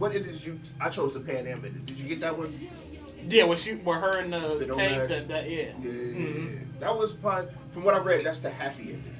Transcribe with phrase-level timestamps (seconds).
[0.00, 0.58] what did you?
[0.80, 1.82] I chose the Panam ending.
[1.84, 2.52] Did you get that one?
[3.28, 5.08] Yeah, with she, with her and the, The tank.
[5.10, 5.58] That, that yeah.
[5.82, 6.80] Yeah, Mhm.
[6.80, 7.52] that was part.
[7.74, 9.16] From what I read, that's the happy ending.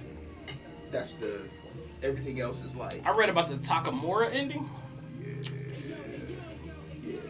[0.91, 1.43] That's the.
[2.03, 3.07] Everything else is like.
[3.07, 4.69] I read about the Takemura ending.
[5.23, 5.35] Yeah.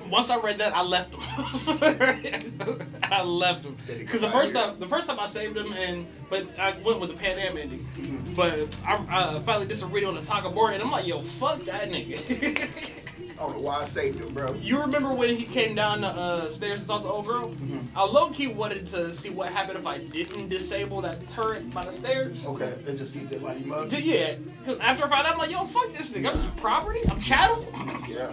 [0.08, 1.20] Once I read that, I left them.
[3.02, 6.46] I left them because the first time, the first time I saved them, and but
[6.56, 7.80] I went with the Panam ending.
[7.98, 8.36] Mhm.
[8.36, 11.64] But I uh, finally did some reading on the Takemura, and I'm like, yo, fuck
[11.64, 13.00] that nigga.
[13.40, 14.52] I don't know why I saved him, bro.
[14.52, 17.48] you remember when he came down the uh, stairs and talked to old girl?
[17.48, 17.96] Mm-hmm.
[17.96, 21.86] I low key wanted to see what happened if I didn't disable that turret by
[21.86, 22.46] the stairs.
[22.46, 23.88] Okay, and just see that like mug.
[23.88, 26.28] D- Yeah, because after I found out, I'm like, yo, fuck this nigga.
[26.28, 27.00] I'm just property.
[27.08, 27.66] I'm chattel.
[28.06, 28.30] Yeah.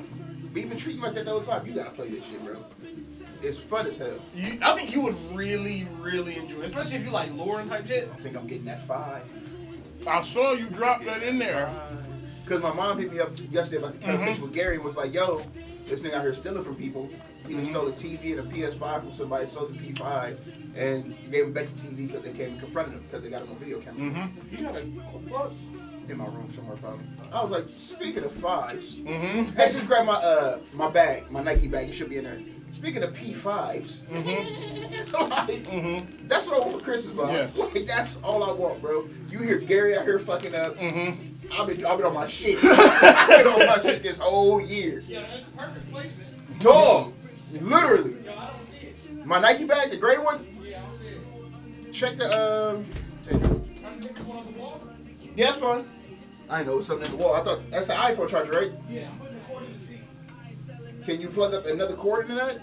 [0.51, 2.57] But even treating like that the whole time, you gotta play this shit, bro.
[3.41, 4.17] It's fun as hell.
[4.35, 7.69] You, I think you would really, really enjoy, it, especially if you like lore and
[7.69, 8.09] type shit.
[8.13, 9.23] I think I'm getting that five.
[10.05, 11.71] I saw you drop that in there.
[12.47, 14.41] Cause my mom hit me up yesterday about the conversation Mm-hmm.
[14.43, 15.41] with Gary was like, "Yo,
[15.87, 17.09] this nigga out here stealing from people.
[17.47, 17.69] He Mm-hmm.
[17.71, 20.37] stole a TV and a PS5 from somebody, sold the P5,
[20.75, 23.41] and gave him back the TV because they came and confronted him because they got
[23.41, 24.55] him on video camera Mm-hmm.
[24.55, 25.51] You got a what?
[26.09, 27.05] in my room somewhere probably.
[27.33, 29.51] I was like, speaking of fives, Mm-hmm.
[29.57, 31.89] hey, just grab my uh my bag, my Nike bag.
[31.89, 32.39] It should be in there.
[32.71, 34.01] Speaking of P5s,
[35.13, 36.27] like, Mm-hmm.
[36.27, 37.29] that's what I want for Christmas, bro.
[37.31, 37.47] Yeah.
[37.57, 39.05] Like that's all I want, bro.
[39.29, 40.75] You hear Gary out here fucking up.
[40.77, 41.51] Mm-hmm.
[41.59, 42.59] I've been I've been on my shit.
[42.63, 45.01] I've been on my shit this whole year.
[45.07, 46.59] Yeah, that's perfect placement.
[46.61, 47.13] Dog,
[47.61, 48.17] literally.
[48.23, 49.25] Yo, I don't see it.
[49.25, 50.45] My Nike bag, the gray one.
[50.63, 51.93] Yeah, I don't see it.
[51.93, 52.25] Check the
[52.75, 52.85] um.
[53.23, 53.41] take it.
[53.41, 54.81] Can I see the one wall?
[55.35, 55.85] Yeah, that's fine.
[56.49, 57.33] I know it's something in the wall.
[57.35, 58.71] I thought that's the iPhone charger, right?
[58.89, 59.07] Yeah,
[61.07, 62.59] Can you plug up another cord into that?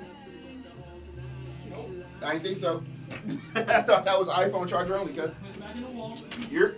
[1.70, 1.90] Nope.
[2.22, 2.82] I didn't think so.
[3.54, 5.14] I thought that was iPhone charger only.
[5.14, 6.18] Cause Put it back in the wall.
[6.50, 6.74] you're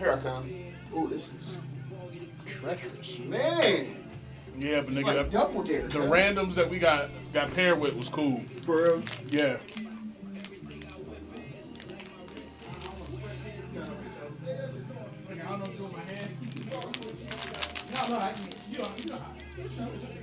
[0.00, 0.12] here.
[0.14, 0.50] I come.
[0.96, 1.56] Ooh, this is
[2.44, 3.20] Treacherous.
[3.20, 3.86] man.
[4.58, 5.82] Yeah, but It's nigga, like that, dare.
[5.82, 6.10] the cuz.
[6.10, 8.40] randoms that we got got paired with was cool.
[8.66, 9.02] For real.
[9.30, 9.58] Yeah.
[14.10, 16.30] I don't know what's doing my hand.
[17.94, 18.34] No, no, I,
[18.68, 20.19] you know, you know.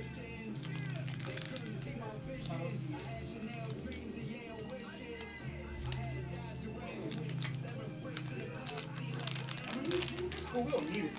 [10.58, 11.10] Cool, we don't need it.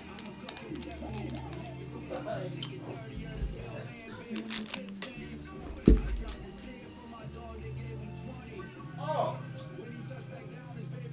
[8.98, 9.38] Oh.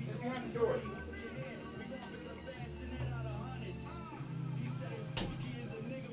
[0.10, 0.76] It's behind the door.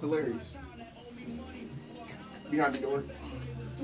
[0.00, 0.56] Hilarious.
[2.48, 3.02] Behind the door.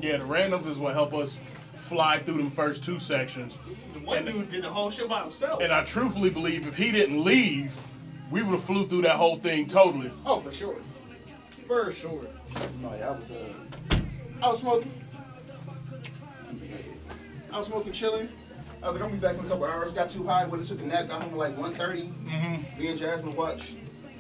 [0.01, 1.37] Yeah, the randoms is what help us
[1.75, 3.59] fly through them first two sections.
[3.95, 5.61] The one dude did the whole shit by himself.
[5.61, 7.77] And I truthfully believe if he didn't leave,
[8.31, 10.11] we would have flew through that whole thing totally.
[10.25, 10.77] oh, for sure.
[11.67, 12.27] For sure.
[12.83, 13.99] No, yeah, I was uh,
[14.43, 14.93] I was smoking.
[17.53, 18.29] I was smoking, chilling.
[18.83, 19.93] I was like, I'm gonna be back in a couple hours.
[19.93, 21.09] Got too high, went and took a nap.
[21.09, 22.13] Got home at like 1.30.
[22.13, 22.81] Mm-hmm.
[22.81, 23.75] Me and Jasmine watched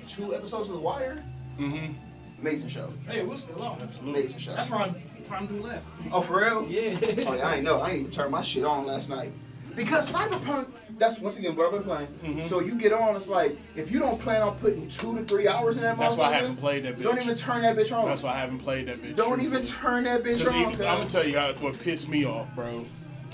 [0.08, 1.24] two episodes of The Wire.
[1.58, 1.94] Mm-hmm.
[2.40, 2.92] Amazing show.
[3.08, 3.78] Hey, we're still on.
[4.02, 4.54] Amazing show.
[4.54, 4.92] That's right.
[5.26, 5.86] Time to left.
[6.12, 6.66] Oh, for real?
[6.70, 6.98] Yeah.
[7.26, 7.80] Oh, yeah, I ain't know.
[7.80, 9.32] I ain't even turned my shit on last night.
[9.76, 12.08] Because Cyberpunk, that's once again what I've been playing.
[12.24, 12.46] Mm-hmm.
[12.48, 15.48] So you get on, it's like, if you don't plan on putting two to three
[15.48, 17.02] hours in that That's why I haven't played that bitch.
[17.04, 18.06] Don't even turn that bitch on.
[18.06, 19.16] That's why I haven't played that bitch.
[19.16, 20.54] Don't even turn that bitch on.
[20.72, 22.84] even- I'm gonna tell you how, what pissed me off, bro.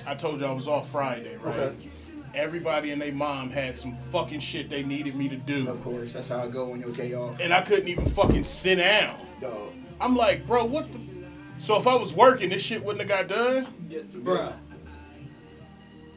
[0.06, 1.54] I told you I was off Friday, right?
[1.56, 1.90] Okay.
[2.34, 6.12] Everybody and their mom had some fucking shit they needed me to do, Of course,
[6.12, 7.40] that's how I go when your day off.
[7.40, 9.18] and I couldn't even fucking sit down.
[9.40, 9.72] Dog.
[10.00, 10.98] I'm like, bro, what the?
[11.58, 13.66] So if I was working, this shit wouldn't have got done.
[13.88, 14.52] Yeah, bruh.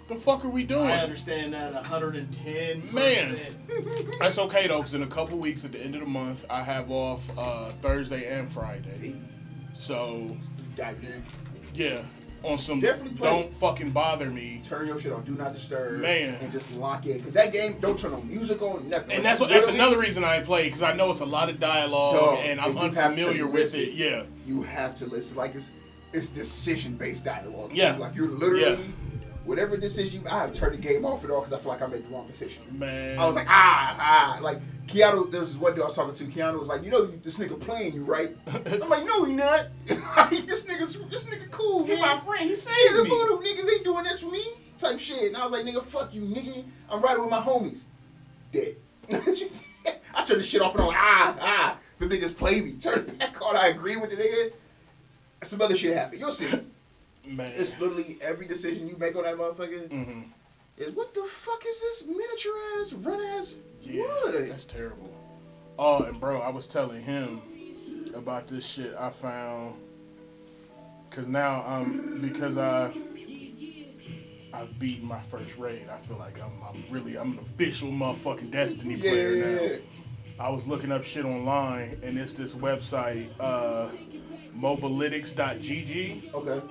[0.09, 0.87] The fuck are we doing?
[0.87, 2.93] I understand that 110.
[2.93, 3.37] Man.
[4.19, 6.63] That's okay though, because in a couple weeks at the end of the month, I
[6.63, 9.21] have off uh, Thursday and Friday.
[9.75, 10.35] So
[10.75, 11.23] Dive in.
[11.75, 12.01] yeah,
[12.43, 13.29] on some Definitely play.
[13.29, 14.61] don't fucking bother me.
[14.63, 15.23] Turn your shit on.
[15.25, 16.01] Do not disturb.
[16.01, 16.35] Man.
[16.41, 17.17] And just lock in.
[17.17, 19.11] Because that game, don't turn on music on, nothing.
[19.11, 21.59] And that's what that's another reason I play because I know it's a lot of
[21.59, 23.93] dialogue Dog, and I'm and you have to unfamiliar with it.
[23.93, 25.37] Yeah, You have to listen.
[25.37, 25.71] Like, it's
[26.13, 27.71] it's decision based dialogue.
[27.73, 27.95] Yeah.
[27.97, 28.77] Like, you're literally, Yeah.
[29.49, 31.81] Whatever decision you, I have turned the game off at all because I feel like
[31.81, 32.61] I made the wrong decision.
[32.71, 33.17] man.
[33.17, 34.39] I was like, ah, ah.
[34.41, 36.25] Like, Keanu, there was this one dude I was talking to.
[36.25, 38.35] Keanu was like, you know, this nigga playing you, right?
[38.47, 39.67] I'm like, no, he not.
[39.87, 42.15] this nigga's, this nigga cool, He's man.
[42.15, 42.43] my friend.
[42.43, 43.09] He He's saved a me.
[43.09, 44.45] voodoo niggas ain't doing this for me
[44.77, 45.23] type shit.
[45.23, 46.63] And I was like, nigga, fuck you, nigga.
[46.89, 47.83] I'm riding with my homies.
[48.51, 48.75] Dead.
[49.11, 51.77] I turned the shit off and I'm like, ah, ah.
[51.99, 52.73] The niggas play me.
[52.73, 53.55] Turn it back on.
[53.55, 54.53] I agree with the nigga.
[55.43, 56.21] Some other shit happened.
[56.21, 56.47] You'll see.
[57.27, 57.51] Man.
[57.55, 60.21] It's literally every decision you make on that motherfucker hmm
[60.77, 64.49] is what the fuck is this miniature ass, red ass Yeah, wood?
[64.49, 65.13] that's terrible.
[65.77, 67.41] Oh, and bro, I was telling him
[68.13, 69.75] about this shit I found.
[71.11, 72.91] Cause now um because I
[74.53, 75.87] I've beaten my first raid.
[75.91, 79.69] I feel like I'm I'm really I'm an official motherfucking Destiny player now.
[80.39, 83.89] I was looking up shit online and it's this website, uh
[84.55, 86.33] mobalytics.gg.
[86.33, 86.61] Okay.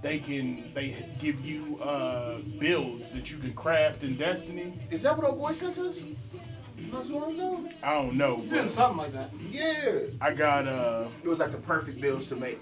[0.00, 4.74] They can they give you uh builds that you can craft in Destiny.
[4.90, 6.04] Is that what old boy sent us?
[6.92, 7.68] Not so long ago.
[7.82, 8.40] I don't know.
[8.42, 9.30] It's in something like that.
[9.50, 10.06] Yeah.
[10.20, 12.60] I got uh It was like the perfect builds to make.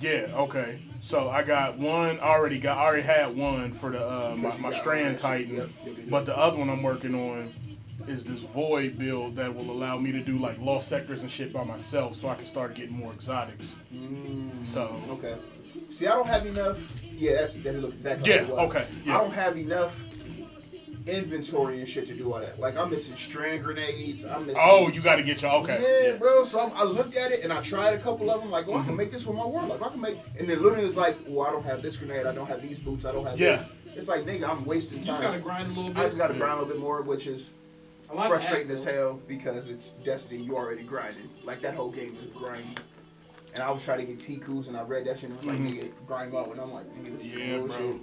[0.00, 0.80] Yeah, okay.
[1.02, 4.72] So I got one already got I already had one for the uh, my, my
[4.72, 6.08] Strand Titan, Yep, yep, yep.
[6.08, 7.50] but the other one I'm working on
[8.08, 11.52] is this Void build that will allow me to do like lost sectors and shit
[11.52, 13.66] by myself, so I can start getting more exotics.
[14.64, 15.34] So Okay.
[15.88, 16.78] See, I don't have enough.
[17.04, 18.30] Yeah, that's that look exactly.
[18.30, 18.70] Yeah, how it was.
[18.70, 19.14] okay, yeah.
[19.16, 20.00] I don't have enough
[21.06, 22.58] inventory and shit to do all that.
[22.60, 24.24] Like I'm missing strand grenades.
[24.24, 24.60] I'm missing.
[24.62, 26.08] oh, you got to get your okay.
[26.10, 26.44] Yeah, bro.
[26.44, 28.50] So I'm, I looked at it and I tried a couple of them.
[28.50, 28.82] Like, oh, Mm-hmm.
[28.82, 29.68] I can make this with my world.
[29.68, 29.82] warlock.
[29.82, 30.18] I can make.
[30.38, 32.26] And then literally it's like, well, I don't have this grenade.
[32.26, 33.04] I don't have these boots.
[33.04, 33.64] I don't have Yeah.
[33.84, 33.96] this.
[33.96, 35.14] It's like, nigga, I'm wasting You time.
[35.22, 35.96] just gotta grind a little bit.
[35.98, 36.08] I bit.
[36.08, 37.59] just got to grind a little bit more, which is A lot of
[38.16, 40.42] frustrating as hell because it's Destiny.
[40.42, 41.28] You already grinded.
[41.44, 42.76] Like that whole game is grinding.
[43.54, 45.46] And I was trying to get Tikus and I read that shit and I was
[45.46, 46.50] like, nigga, grind out.
[46.52, 47.68] And I'm like, nigga, this is Mm-hmm.
[47.70, 48.00] Yeah, some bro.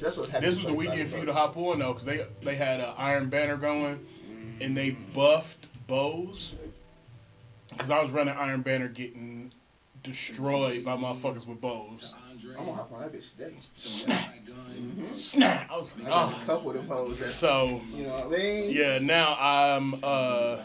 [0.00, 0.46] That's what happened.
[0.46, 2.92] This was the weekend for you to hop on though, because they they had an
[2.96, 4.06] Iron Banner going,
[4.60, 6.54] and they buffed bows.
[7.70, 9.52] Because I was running Iron Banner, getting
[10.02, 12.14] destroyed by motherfuckers with bows.
[12.48, 13.52] I'm gonna hop on that bitch today.
[13.74, 14.34] Snap,
[15.12, 15.70] snap.
[15.70, 16.38] I was like, I got a oh.
[16.46, 18.70] couple of them hoes that, So you know what I mean?
[18.70, 20.58] yeah, now I'm uh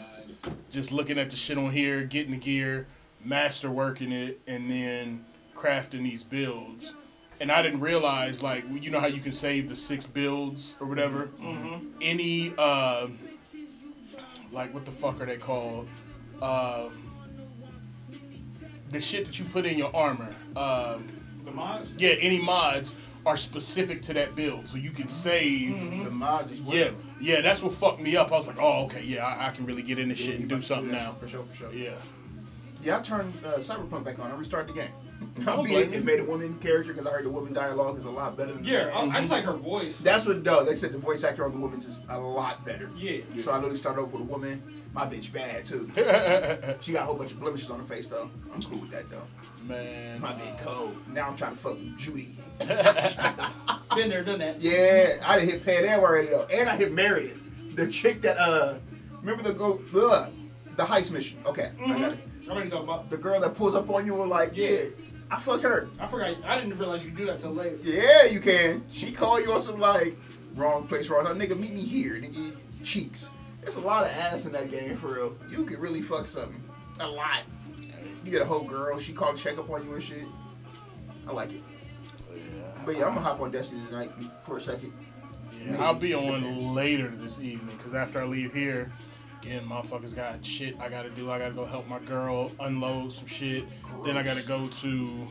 [0.70, 2.86] just looking at the shit on here, getting the gear,
[3.24, 5.24] master working it, and then
[5.54, 6.94] crafting these builds.
[7.40, 10.86] And I didn't realize, like, you know how you can save the six builds or
[10.86, 11.28] whatever.
[12.00, 13.08] Any, uh,
[14.50, 15.88] like, what the fuck are they called?
[16.40, 17.06] Um
[18.90, 20.34] the shit that you put in your armor.
[20.54, 21.08] Um,
[21.46, 21.92] The mods.
[21.96, 22.94] yeah, any mods
[23.24, 26.04] are specific to that build, so you can save.
[26.04, 26.90] The mods is Yeah,
[27.20, 28.28] yeah, that's what fucked me up.
[28.32, 30.60] I was like, oh, okay, yeah, I, I can really get into shit and do
[30.60, 31.12] something now.
[31.12, 31.72] For sure, for sure.
[31.72, 31.94] Yeah.
[32.82, 34.30] Yeah, I turned uh, Cyberpunk back on.
[34.30, 34.90] I restarted the game.
[35.40, 37.98] I Don't beat it and made a woman character because I heard the woman dialogue
[37.98, 39.10] is a lot better than the Yeah, man.
[39.10, 39.98] I, I just like her voice.
[39.98, 40.62] That's what though.
[40.64, 42.88] They said the voice actor on the woman's is a lot better.
[42.96, 43.22] Yeah.
[43.40, 44.62] So I literally started off with a woman.
[44.96, 45.90] My bitch bad too.
[46.80, 48.30] she got a whole bunch of blemishes on her face though.
[48.54, 49.20] I'm cool with that though.
[49.68, 50.18] Man.
[50.22, 50.96] My bitch cold.
[51.12, 52.38] Now I'm trying to fuck with Judy.
[53.94, 54.58] Been there, done that.
[54.58, 58.76] Yeah, I done hit Panam already though, and I hit Meredith, the chick that uh,
[59.20, 60.32] remember the go ugh,
[60.76, 61.40] the heist mission.
[61.44, 62.18] Okay, I got it.
[62.48, 63.10] I already talking about.
[63.10, 64.84] The girl that pulls up on you and like, yeah, Yeah.
[65.30, 65.88] I fuck her.
[66.00, 66.36] I forgot.
[66.46, 67.76] I didn't realize you could do that till later.
[67.82, 68.82] Yeah, you can.
[68.90, 70.16] She called you on some like
[70.54, 71.38] wrong place, wrong time.
[71.38, 72.56] Nigga, meet me here, nigga.
[72.82, 73.28] Cheeks.
[73.66, 75.34] There's a lot of ass in that game for real.
[75.50, 76.62] You can really fuck something.
[77.00, 77.42] A lot.
[78.24, 80.24] You get a whole girl, she called check up on you and shit.
[81.26, 81.62] I like it.
[82.84, 84.12] But yeah, I'm gonna hop on Destiny tonight
[84.44, 84.92] for a second.
[85.66, 88.92] Yeah, I'll be on later this evening because after I leave here,
[89.42, 91.28] again, motherfuckers got shit I gotta do.
[91.32, 93.64] I gotta go help my girl unload some shit.
[94.04, 95.26] Then I gotta go to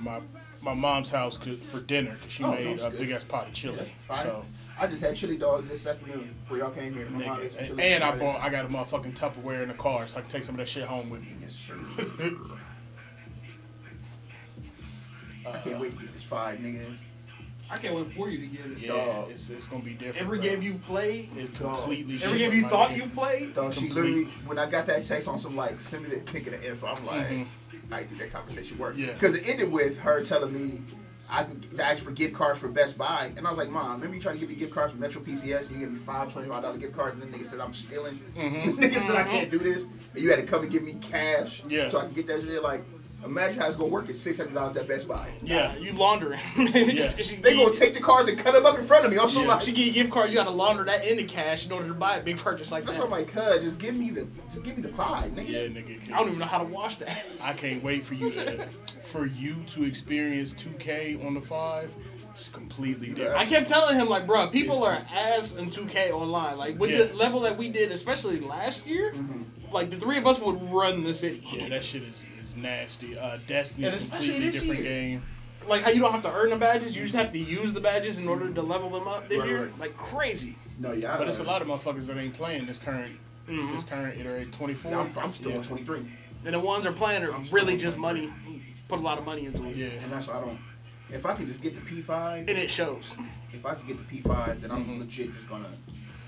[0.00, 0.20] my
[0.62, 2.98] my mom's house for dinner because she Oh, made a good.
[2.98, 3.92] big ass pot of chili.
[4.06, 4.22] Fine.
[4.24, 4.44] So,
[4.80, 7.06] I just had chili dogs this afternoon before y'all came here.
[7.06, 10.20] Nigga, and, and I bought I got a motherfucking Tupperware in the car so I
[10.20, 11.34] can take some of that shit home with me.
[11.40, 11.74] Yes, sir.
[15.46, 16.84] I can't wait to get this five, nigga.
[17.70, 18.78] I can't wait for you to get it.
[18.78, 19.30] Yeah, Dog.
[19.30, 20.16] it's, it's gonna be different.
[20.18, 20.48] Every bro.
[20.48, 22.18] game you played, it completely.
[22.22, 23.00] every game you thought game.
[23.02, 26.10] you played, Dog, she literally, when I got that text on some like, send me
[26.14, 27.46] the pic of the info, I'm like, Mhm.
[27.90, 28.96] I did that conversation work.
[28.96, 29.12] Yeah.
[29.12, 30.82] Because it ended with her telling me
[31.30, 34.16] I can ask for gift cards for Best Buy, and I was like, Mom, remember
[34.16, 36.32] you trying to give me gift cards for Metro PCS, and you gave me five
[36.32, 38.14] twenty-five dollar gift cards, and then nigga said I'm stealing.
[38.36, 38.62] Mhm.
[38.78, 41.62] nigga said I can't do this, and you had to come and give me cash,
[41.68, 41.88] Yeah.
[41.88, 42.62] so I can get that shit.
[42.62, 42.82] Like,
[43.24, 45.28] imagine how it's gonna work at six hundred dollars at Best Buy.
[45.42, 45.76] Yeah.
[45.76, 46.40] you laundering.
[46.56, 47.12] Yeah.
[47.42, 49.18] They gonna take the cars and cut them up in front of me.
[49.18, 49.48] I'm so Yeah.
[49.48, 51.88] like, she give you a gift card, you gotta launder that into cash in order
[51.88, 53.10] to buy a big purchase like that's that.
[53.10, 55.48] why I'm like, cuz, just give me the, just give me the five, nigga.
[55.48, 56.10] Yeah, nigga.
[56.10, 57.26] I don't even know how to wash that.
[57.42, 58.66] I can't wait for you to
[59.08, 61.92] for you to experience 2K on the five.
[62.30, 63.36] It's completely different.
[63.36, 66.56] I kept telling him like, bro, people are ass in 2K online.
[66.56, 67.04] Like with Yeah.
[67.04, 69.72] the level that we did, especially last year, Mm-hmm.
[69.74, 71.42] like the three of us would run the city.
[71.52, 73.18] Yeah, that shit is, is nasty.
[73.18, 74.88] Uh, Destiny And is a completely this different year.
[74.90, 75.22] game.
[75.66, 77.80] Like how you don't have to earn the badges, you just have to use the
[77.80, 79.64] badges in order to level them up this Right, year.
[79.64, 79.78] right.
[79.80, 80.56] Like crazy.
[80.78, 83.16] No, yeah, But it's a lot of motherfuckers that ain't playing this current
[83.48, 83.74] Mm-hmm.
[83.74, 84.90] this current iterate 24.
[84.90, 85.56] Yeah, I'm, I'm still yeah.
[85.56, 86.00] on 23.
[86.44, 88.30] And the ones are playing are I'm really just money.
[88.88, 89.76] Put a lot of money into it.
[89.76, 89.86] Yeah.
[90.02, 90.58] And that's why I don't.
[91.10, 93.14] If I can just get the P5, And it shows.
[93.52, 94.98] if I just get the P5, then I'm Mhm.
[95.00, 95.68] legit just gonna.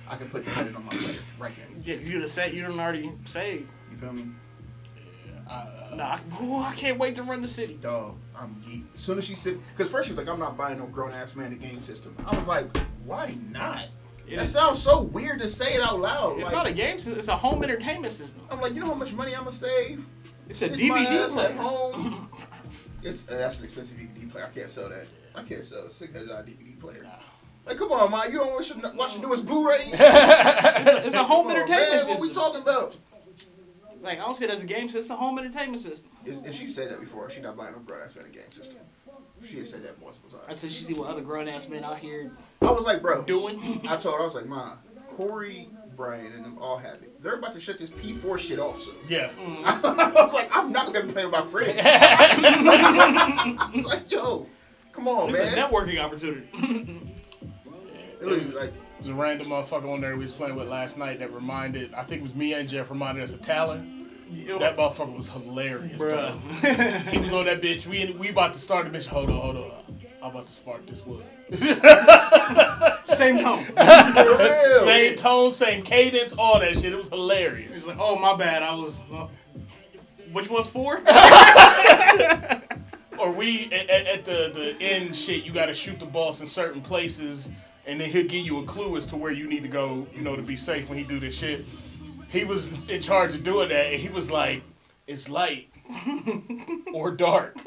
[0.09, 1.97] I can put the credit on my player right there.
[1.97, 3.71] Yeah, you the set you done already saved.
[3.90, 4.26] You feel me?
[5.95, 7.75] Nah, ooh, I can't wait to run the city.
[7.75, 8.85] Dog, I'm geek.
[8.95, 11.12] As soon as she said, because first she was like, I'm not buying no grown
[11.12, 12.14] ass man the game system.
[12.26, 12.75] I was like,
[13.05, 13.88] why not?
[14.29, 16.37] It that is- sounds so weird to say it out loud.
[16.37, 17.19] It's like, not a game system.
[17.19, 18.43] It's a home entertainment system.
[18.50, 20.07] I'm like, you know how much money I'm gonna save?
[20.49, 21.49] It's a Sit my DVD ass player.
[21.49, 22.29] at home.
[23.02, 24.47] It's uh, that's an expensive DVD player.
[24.47, 25.07] I can't sell that.
[25.35, 27.07] I can't sell a six hundred dollar DVD player.
[27.66, 28.33] Like, come on, man.
[28.33, 29.92] You don't watch, the- watch the newest Blu-rays?
[30.00, 31.99] It's a, it's a home on, entertainment man.
[31.99, 32.14] system.
[32.19, 32.97] What we talking about?
[34.02, 35.00] Like I don't see it as a game system.
[35.02, 36.11] It's a home entertainment system.
[36.26, 37.28] And and she said that before.
[37.30, 38.76] She not buying no grown ass man a game system.
[39.47, 40.45] She had said that multiple times.
[40.49, 42.30] I said she see what other grown ass men out here
[42.62, 43.23] I was like, bro.
[43.25, 43.59] doing.
[43.88, 44.76] I told her I was like, Ma,
[45.16, 45.69] Corey,
[46.00, 47.23] Brian, and them all have it.
[47.23, 48.95] They're about to shut this P4 shit off soon.
[49.07, 49.30] Yeah.
[49.66, 51.78] I was like, I'm not gonna play with my friends.
[51.85, 54.47] I was like, yo,
[54.92, 55.42] come on, man.
[55.42, 56.49] It's a networking opportunity.
[58.19, 61.19] It was like, There's a random motherfucker on there we was playing with last night
[61.19, 64.09] that reminded, I think it was me and Jeff reminded us of Talon.
[64.59, 66.30] That motherfucker was hilarious, bro.
[67.11, 67.87] He was on that bitch.
[67.87, 69.07] We we about to start the bitch.
[69.07, 69.89] Hold on, hold on.
[70.22, 71.24] I'm about to spark this wood.
[73.06, 73.64] Same tone.
[74.84, 76.92] Same tone, same cadence, all that shit.
[76.92, 77.74] It was hilarious.
[77.74, 78.62] He's like, oh my bad.
[78.62, 78.98] I was.
[79.12, 79.28] Uh,
[80.32, 81.00] which one's four?
[83.18, 86.40] Or we at, at, at the the end shit, you got to shoot the boss
[86.40, 87.50] in certain places,
[87.86, 90.22] and then he'll give you a clue as to where you need to go, you
[90.22, 91.66] know, to be safe when he do this shit.
[92.30, 94.62] He was in charge of doing that, and he was like,
[95.06, 95.69] "It's light
[96.94, 97.56] or dark."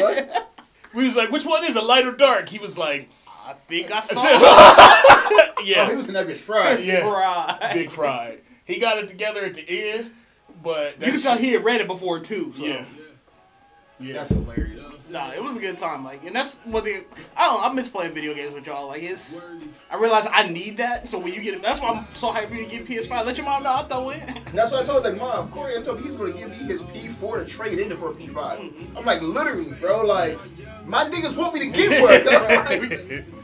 [0.00, 0.50] What?
[0.94, 3.08] we was like, "Which one is it, light or dark?" He was like,
[3.46, 4.40] I think I saw it.
[4.42, 6.80] Oh, he was in that bitch fried.
[6.84, 7.70] yeah, Right.
[7.74, 10.12] big fried." He got it together at the end,
[10.62, 12.52] but You can tell he had read it before too.
[12.56, 12.64] So.
[12.64, 12.84] yeah,
[14.00, 14.14] yeah.
[14.14, 14.84] That's hilarious.
[15.10, 16.04] Nah, it was a good time.
[16.04, 17.04] Like, and that's what the
[17.36, 17.62] I don't.
[17.64, 18.86] I miss playing video games with y'all.
[18.86, 19.44] Like, it's.
[19.90, 21.08] I realize I need that.
[21.08, 23.26] So when you get it, that's why I'm so hyped for you to get PS5.
[23.26, 24.22] Let your mom know I'll throw it.
[24.52, 25.50] That's what I told like mom.
[25.50, 28.96] Corey told me he's gonna give me his P4 to trade into for a P5.
[28.96, 30.04] I'm like, literally, bro.
[30.04, 30.38] Like,
[30.86, 33.34] my niggas want me to get one.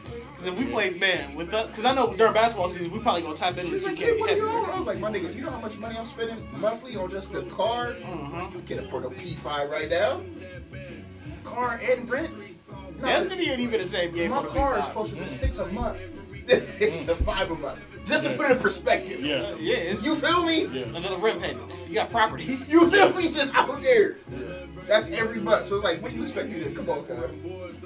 [0.47, 0.57] dog.
[0.57, 3.23] Cause if we played man with us, cause I know during basketball season we probably
[3.23, 3.99] gonna tap into She's like, 2K.
[3.99, 4.71] kid, what are you on?
[4.71, 7.33] I was like, my nigga, you know how much money I'm spending monthly on just
[7.33, 7.93] the car?
[7.95, 8.55] Mhm.
[8.55, 10.21] We can't afford a P5 right now.
[11.45, 12.31] Car and rent.
[13.01, 14.31] No, Destiny ain't even the same game.
[14.31, 14.93] my car is P5.
[14.93, 15.99] closer to six a month
[16.47, 17.79] than it's to five a month.
[18.07, 19.21] Just to put it in perspective.
[19.21, 20.67] yeah, Yeah, it's You feel me?
[20.67, 20.85] Yeah.
[20.97, 21.71] another rent payment.
[21.89, 22.61] You got property.
[22.69, 23.23] You feel me?
[23.33, 24.17] Just out there.
[24.87, 25.67] That's every month.
[25.67, 27.19] So it's like, what do you expect me to come on, cuz?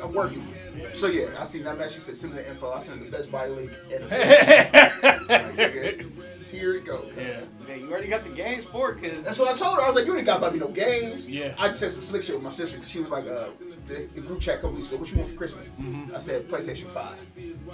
[0.03, 0.47] I'm working.
[0.95, 1.95] So yeah, I seen that match.
[1.95, 2.73] She said, send me the info.
[2.73, 3.73] I sent the Best Buy link.
[3.93, 4.05] And
[6.51, 7.05] here it go.
[7.17, 7.41] yeah.
[7.69, 9.83] Yeah, you already got the games for it, cause That's what I told her.
[9.83, 11.29] I was like, you ain't got about me no games.
[11.29, 11.55] Yeah.
[11.57, 13.51] I just said some slick shit with my sister because she was like, uh,
[13.87, 15.69] the, group chat a couple weeks ago, what you want for Christmas?
[15.81, 16.15] Mm-hmm.
[16.15, 17.15] I said, PlayStation 5.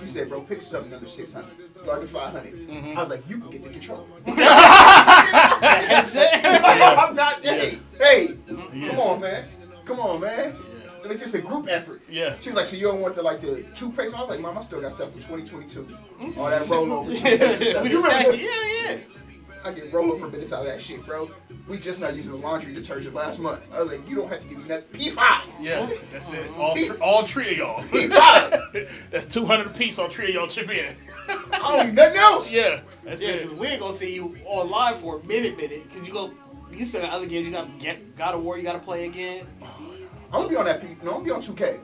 [0.00, 1.50] She said, bro, pick something under 600.
[1.84, 2.68] Go under 500.
[2.68, 2.98] Mm-hmm.
[2.98, 4.04] I was like, you can get the controller.
[4.26, 6.44] that's it.
[6.44, 8.28] I'm not, hey, hey,
[8.74, 8.90] Yeah.
[8.90, 9.48] come on, man.
[9.86, 10.56] Come on, man.
[11.08, 12.02] Like this is a group effort.
[12.08, 12.36] Yeah.
[12.40, 14.14] She was like, so you don't want the like the two toothpaste?
[14.14, 15.82] I was like, mom, I still got stuff from 2022.
[15.82, 16.40] Mm-hmm.
[16.40, 17.08] All that rollover.
[17.08, 17.62] we toothpaste.
[17.90, 18.34] You remember.
[18.36, 18.98] Yeah, yeah.
[19.64, 21.28] I get rollover minutes out of that shit, bro.
[21.66, 23.62] We just not using the laundry detergent last month.
[23.72, 25.40] I was like, you don't have to give me that P5.
[25.60, 26.48] Yeah, that's it.
[26.56, 27.82] All, thr- all three of y'all.
[27.84, 28.88] P5.
[29.10, 29.98] that's 200 apiece.
[29.98, 30.94] on three of y'all chip in.
[31.28, 32.52] I don't need nothing else.
[32.52, 33.56] yeah, that's Yeah, it.
[33.56, 35.82] we ain't gonna see you online for a minute, minute.
[35.90, 36.30] Because you go,
[36.72, 37.46] you still got other games.
[37.46, 38.56] You got get God of War.
[38.58, 39.46] You got to play again.
[40.32, 40.88] I'm gonna be on that P.
[41.02, 41.78] No, I'm gonna be on 2K.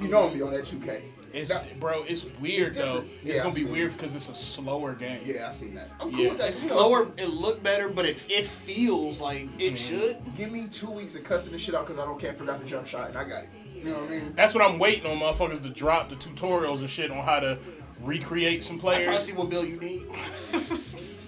[0.00, 1.02] You know I'm gonna be on that 2K.
[1.34, 3.04] It's That- bro, it's weird It's though.
[3.22, 5.20] It's Yeah, gonna be weird because it's a slower game.
[5.26, 5.90] yeah, I seen that.
[6.00, 6.28] I'm cool Yeah.
[6.30, 6.48] with that.
[6.48, 7.08] It's slower.
[7.18, 9.60] It looked better, but it, it feels like Mm-hmm.
[9.60, 10.16] it should.
[10.36, 12.66] Give me two weeks of cussing this shit out because I don't can't forgot the
[12.66, 13.50] jump shot and I got it.
[13.76, 14.32] You know what I mean?
[14.34, 17.58] That's what I'm waiting on, motherfuckers, to drop the tutorials and shit on how to
[18.02, 20.02] recreate some I'm trying to see what bill you need.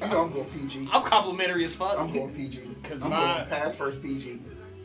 [0.01, 0.89] You know I'm going PG.
[0.91, 1.99] I'm complimentary as fuck.
[1.99, 2.61] I'm going PG.
[2.83, 4.41] 'Cause I'm my- going pass first PG.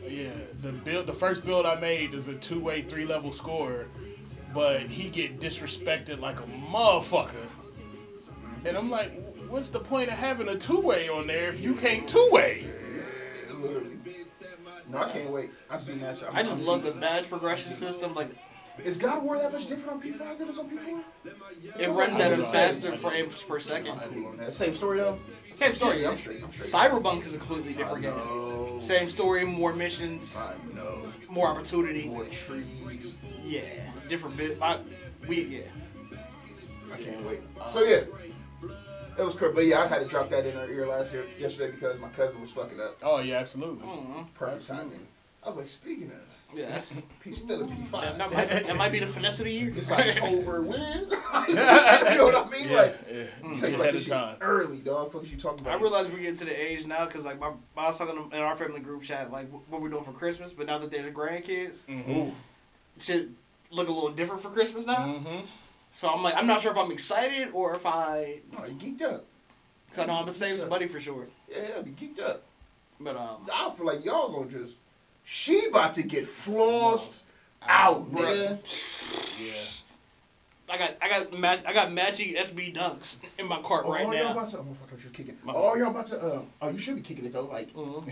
[0.08, 0.30] Yeah,
[0.62, 3.86] the build, the first build I made is a two-way, three-level score,
[4.54, 7.46] but he get disrespected like a motherfucker.
[8.64, 9.12] And I'm like,
[9.48, 12.64] what's the point of having a two-way on there if you can't two-way?
[14.88, 15.50] No, I can't wait.
[15.68, 16.28] I see that shit.
[16.32, 18.14] I just love the badge progression system.
[18.14, 18.28] Like
[18.84, 21.02] Is God of War that much different on P5 than it's on P4?
[21.78, 23.98] it runs I at a faster frames per second.
[23.98, 24.52] I'm cool on that.
[24.54, 25.18] Same story though.
[25.56, 26.02] Same story.
[26.02, 26.42] Yeah, I'm straight.
[26.44, 26.70] I'm straight.
[26.70, 28.80] Cyberpunk is a completely different game.
[28.82, 31.10] Same story, more missions, I know.
[31.30, 32.08] more opportunity.
[32.08, 33.16] More trees.
[33.42, 33.62] Yeah,
[34.06, 34.58] different bit.
[34.60, 34.80] I,
[35.26, 36.18] we yeah.
[36.92, 37.40] I can't wait.
[37.70, 38.02] So yeah,
[39.16, 39.52] that was cool.
[39.54, 42.08] But yeah, I had to drop that in her ear last year, yesterday because my
[42.10, 42.98] cousin was fucking up.
[43.02, 43.86] Oh yeah, absolutely.
[43.86, 44.26] Mhm.
[44.34, 45.06] Perfect timing.
[45.42, 46.92] I was like, speaking of, Yeah, that's,
[47.24, 48.16] He's still a P five.
[48.16, 49.72] that, might, that might be the finesse of the year.
[49.76, 50.78] It's October when.
[51.48, 52.68] you know what I mean?
[52.68, 53.54] Yeah, Like, yeah.
[53.60, 54.36] take Ahead of time.
[54.40, 55.12] early, dog.
[55.12, 57.86] Fuck you talking I realize we're getting to the age now because like my, I
[57.88, 60.78] was talking in our family group chat like what we're doing for Christmas, but now
[60.78, 62.30] that there's grandkids, Mm-hmm.
[63.00, 63.28] shit
[63.70, 64.98] look a little different for Christmas now.
[64.98, 65.38] Mm-hmm.
[65.92, 69.02] So I'm like, I'm not sure if I'm excited or if I, No, you geeked
[69.02, 69.24] up.
[69.90, 71.26] cause I know I'm gonna save some money for sure.
[71.50, 72.44] Yeah, I'll be geeked up.
[73.00, 74.76] But um, I feel like y'all gonna just.
[75.28, 77.22] She about to get flossed
[77.62, 78.58] out, nigga.
[79.44, 79.52] Yeah.
[80.68, 84.02] I got I got match I got matching SB dunks in my cart Oh, right
[84.02, 84.32] y'all now.
[84.32, 84.58] about to.
[84.58, 85.36] Oh, fuck, I was kicking.
[85.44, 86.16] My- Oh, y'all about to.
[86.20, 87.44] Uh, oh, you should be kicking it though.
[87.46, 88.04] Like Mhm.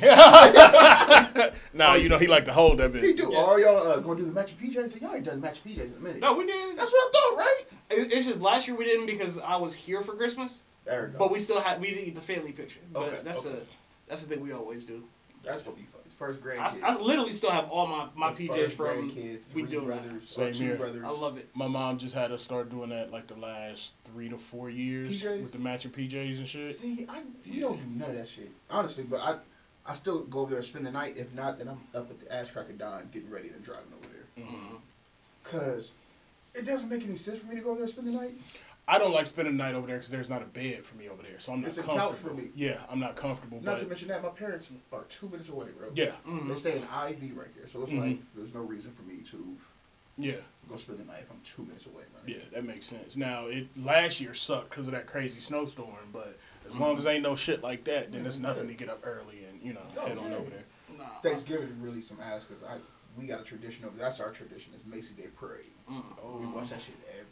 [1.74, 3.16] nah, you know he like to hold that he bit.
[3.16, 3.30] do.
[3.32, 3.38] Yeah.
[3.46, 5.00] Oh, y'all uh, gonna do the match of PJs?
[5.00, 6.20] Y'all ain't done match of PJs in a minute.
[6.20, 6.76] No, we didn't.
[6.76, 7.62] That's what I thought, right?
[7.90, 11.12] It- It's just last year we didn't because I was here for Christmas, There we
[11.12, 11.18] go.
[11.18, 12.80] but we still had we didn't get the family picture.
[12.92, 13.50] But Okay, that's okay.
[13.56, 15.02] a that's the thing we always do.
[15.44, 15.90] That's gonna be fun.
[15.92, 16.58] It's first grade.
[16.58, 19.66] I, I literally still have all my my The PJs first from grandkid, we three
[19.66, 20.02] doing that.
[20.02, 20.76] brothers, Same two here.
[20.76, 21.04] brothers.
[21.04, 21.48] I love it.
[21.54, 25.22] My mom just had us start doing that like the last three to four years
[25.22, 25.42] PJs?
[25.42, 26.74] with the matching PJs and shit.
[26.76, 28.50] See, I we don't do none of that shit.
[28.70, 29.36] Honestly, but I
[29.86, 31.14] I still go over there and spend the night.
[31.16, 34.08] If not, then I'm up at the Ash Cracker Dawn getting ready and driving over
[34.12, 34.44] there.
[34.46, 34.76] Mm-hmm.
[35.42, 35.94] Cause
[36.54, 38.34] it doesn't make any sense for me to go over there and spend the night.
[38.86, 41.08] I don't like spending the night over there because there's not a bed for me
[41.08, 42.36] over there, so I'm not It's a couch comfortable.
[42.36, 42.50] for me.
[42.54, 43.56] Yeah, I'm not comfortable.
[43.62, 45.88] Not but to mention that my parents are two minutes away, bro.
[45.94, 46.48] yeah, Mm-hmm.
[46.50, 48.00] They stay in IV right there, so it's Mhm.
[48.00, 49.56] like there's no reason for me to
[50.16, 50.36] yeah,
[50.68, 52.22] go spend the night if I'm two minutes away, man.
[52.26, 52.44] yeah.
[52.52, 53.16] That makes sense.
[53.16, 56.38] Now, it last year sucked because of that crazy snowstorm, but
[56.68, 59.44] as long as ain't no shit like that, then there's nothing to get up early
[59.46, 60.64] and you know Oh, head on over there.
[60.98, 61.06] Nah.
[61.22, 62.76] Thanksgiving is really some ass because I
[63.16, 63.96] we got a tradition over.
[63.96, 64.72] That's our tradition.
[64.74, 65.70] It's Macy Day Parade.
[65.88, 67.24] Oh, We watch that shit every year.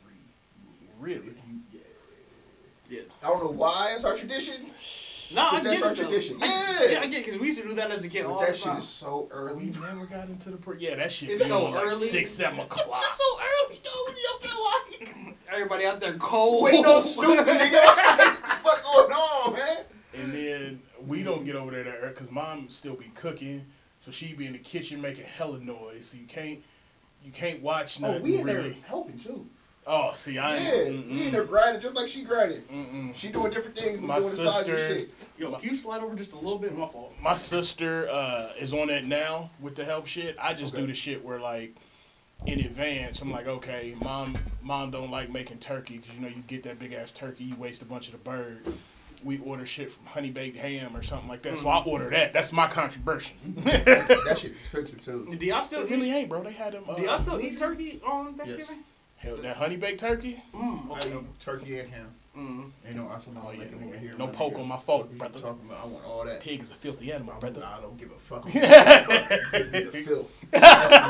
[1.03, 1.27] Really?
[1.27, 1.81] You- yeah.
[2.89, 3.01] Yeah.
[3.23, 4.67] I don't know why it's our tradition.
[5.35, 5.97] No, I that's get our it.
[5.97, 6.39] tradition.
[6.43, 6.91] I- Yeah.
[6.91, 8.53] yeah, I get because we used to do that as a kid all But that
[8.53, 8.79] the shit time.
[8.79, 9.65] is so early.
[9.65, 11.31] We never got into the per- yeah that shit.
[11.31, 12.07] It's be so on, like early.
[12.07, 13.03] six seven o'clock.
[13.17, 13.91] so early, yo.
[14.07, 16.63] We up there like Everybody out there cold.
[16.65, 18.63] wait no Snoopy, nigga.
[18.63, 19.79] What going on, man?
[20.15, 23.65] And then we don't get over there that early because mom still be cooking,
[24.01, 26.09] so she be in the kitchen making hella noise.
[26.09, 26.61] So you can't
[27.25, 28.21] you can't watch nothing.
[28.21, 28.83] Oh, we in there really.
[28.87, 29.47] helping too.
[29.85, 31.07] Oh, see, I Yeah, ain't.
[31.11, 32.63] we in there grinding just like she grinding.
[32.63, 33.17] Mm-mm.
[33.17, 34.01] She doing different things.
[34.01, 35.11] My doing the sister- shit.
[35.39, 37.13] Yo, if you slide over just a little bit, my fault.
[37.21, 40.37] My sister uh, is on that now with the help shit.
[40.41, 40.83] I just Okay.
[40.83, 41.75] do the shit where like
[42.47, 46.43] in advance, I'm like, okay, mom, mom don't like making turkey because you know you
[46.47, 48.73] get that big ass turkey, you waste a bunch of the bird.
[49.25, 52.33] We order shit from honey baked ham or something like that, so I order that.
[52.33, 53.37] That's my contribution.
[53.59, 55.37] that shit expensive too.
[55.39, 56.15] Do y'all still It really eat?
[56.15, 56.43] ain't, bro.
[56.43, 56.85] They had them.
[56.89, 58.79] Uh, Do y'all still eat turkey on Thanksgiving?
[59.23, 60.43] Hell, that honey baked turkey?
[60.53, 61.15] Mm, I okay.
[61.17, 62.09] eat turkey and ham.
[62.37, 62.71] Mm.
[62.87, 63.39] Ain't no awesome.
[63.41, 64.15] Oh, yeah, nigga here.
[64.19, 64.61] no my poke nigga.
[64.61, 65.41] on my fork, What you brother.
[65.41, 66.41] Talking about, I want all that.
[66.41, 67.63] Pig is a filthy animal, I'm- brother.
[67.65, 68.49] I don't give a fuck.
[70.05, 70.31] filth.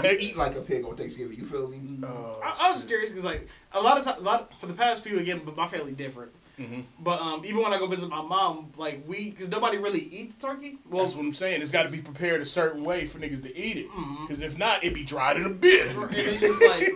[0.04, 1.38] You eat like a pig on Thanksgiving.
[1.38, 1.80] You feel me?
[2.04, 4.66] Oh, I, I was just curious because like a lot of time, a lot for
[4.66, 6.32] the past few again, but my family different.
[6.58, 6.84] Mhm.
[7.00, 10.34] But um, even when I go visit my mom, like we, because nobody really eats
[10.34, 10.78] turkey.
[10.88, 11.62] Well, That's what I'm saying.
[11.62, 13.86] It's got to be prepared a certain way for niggas to eat it.
[14.20, 15.94] Because if not, it'd be dried in a bit.
[15.96, 16.92] and it's just like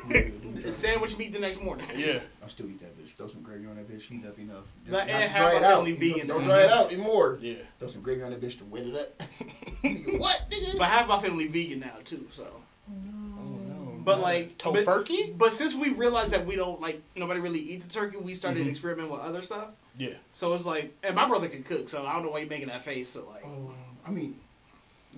[0.64, 1.87] it's sandwich meat the next morning.
[1.97, 2.21] yeah.
[2.45, 3.11] I still eat that bitch.
[3.16, 4.03] Throw some gravy on that bitch.
[4.03, 4.64] Heat up enough.
[4.85, 5.77] Just Like, not and have dry my it out.
[5.85, 6.27] family vegan.
[6.29, 7.38] Don't dry it out anymore.
[7.40, 7.55] Yeah.
[7.79, 9.23] Throw some gravy on that bitch to wet it up.
[10.19, 10.79] What, nigga?
[10.79, 12.45] But half my family vegan now too, so.
[12.88, 13.26] No.
[14.07, 15.37] But like, Tofurkey?
[15.37, 18.64] but since we realized that we don't like nobody really eat the turkey, we started
[18.64, 18.71] Mhm.
[18.71, 19.71] experimenting with other stuff.
[19.99, 20.11] Yeah.
[20.33, 22.69] So it's like, and my brother can cook, so I don't know why you're making
[22.69, 23.09] that face.
[23.11, 23.73] So like, Oh,
[24.07, 24.38] I mean,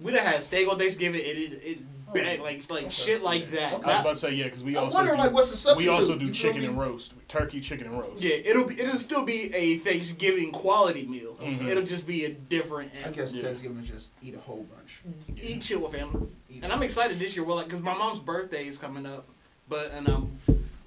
[0.02, 1.78] we done had steak on Thanksgiving, and it it
[2.12, 2.90] bag like like Okay.
[2.90, 3.72] shit like that.
[3.72, 5.56] I was about to say, yeah, because we I also wonder do, like what's the
[5.56, 5.90] substitute?
[5.90, 7.12] we also do You chicken and roast.
[7.28, 8.20] Turkey, chicken, and roast.
[8.22, 11.36] yeah, it'll be it'll still be a Thanksgiving quality meal.
[11.40, 11.68] Mhm.
[11.68, 12.90] It'll just be a different.
[13.04, 13.42] I guess Yeah.
[13.42, 15.00] Thanksgiving is just eat a whole bunch.
[15.36, 15.44] Yeah.
[15.56, 16.28] eat chill with family.
[16.50, 17.44] Eat And I'm excited this year.
[17.44, 19.26] Well, like, cause my mom's birthday is coming up,
[19.68, 20.38] but and um,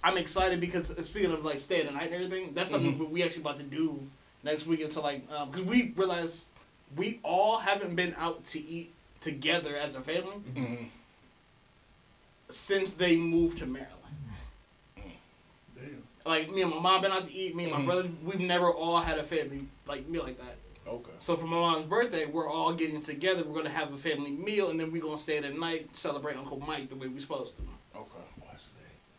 [0.03, 3.09] I'm excited because uh, speaking of like staying the night and everything, that's something Mhm.
[3.11, 3.99] we actually about to do
[4.43, 4.91] next weekend.
[4.93, 6.47] So like, um, cause we realize
[6.95, 10.87] we all haven't been out to eat together as a family Mhm.
[12.53, 13.95] Since they moved to Maryland.
[15.75, 16.03] Damn.
[16.25, 17.55] Like me and my mom been out to eat.
[17.55, 17.85] Me and my Mhm.
[17.85, 20.57] brothers, we've never all had a family like meal like that.
[20.87, 21.11] Okay.
[21.19, 23.43] So for my mom's birthday, we're all getting together.
[23.43, 26.59] We're gonna have a family meal, and then we're gonna stay the night, celebrate Uncle
[26.59, 27.63] Mike the way we're supposed to.
[27.99, 28.17] Okay.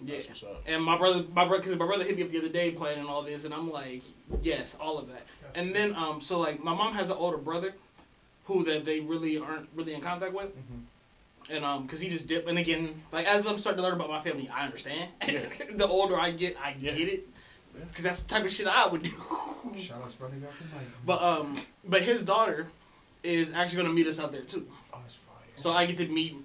[0.05, 0.17] Yeah.
[0.17, 0.63] That's what's up.
[0.67, 3.07] And my brother, my brother, because my brother hit me up the other day planning
[3.07, 4.03] all this, and I'm like,
[4.43, 5.23] yes, all of that.
[5.55, 7.73] And then, um, so like, my mom has an older brother,
[8.47, 10.51] who that they really aren't really in contact with,
[11.53, 12.49] and um, cause he just dipped.
[12.49, 15.11] And again, like as I'm starting to learn about my family, I understand.
[15.29, 15.41] Yeah.
[15.75, 16.93] the older I get, I Yeah.
[16.95, 17.29] get it,
[17.77, 17.85] Yeah.
[17.95, 19.11] cause that's the type of shit I would do.
[19.79, 20.55] Shout out to Brother Dr.
[20.75, 20.83] Mike.
[21.07, 22.67] but um, but his daughter
[23.23, 24.67] is actually gonna meet us out there too.
[24.93, 25.37] oh, it's fire.
[25.57, 26.37] So I get to meet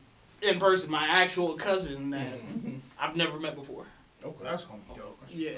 [0.41, 2.79] in person my actual cousin that Mhm.
[2.99, 3.85] I've never met before.
[4.23, 4.43] Okay.
[4.43, 5.19] That's gonna be dope.
[5.21, 5.51] That's Yeah.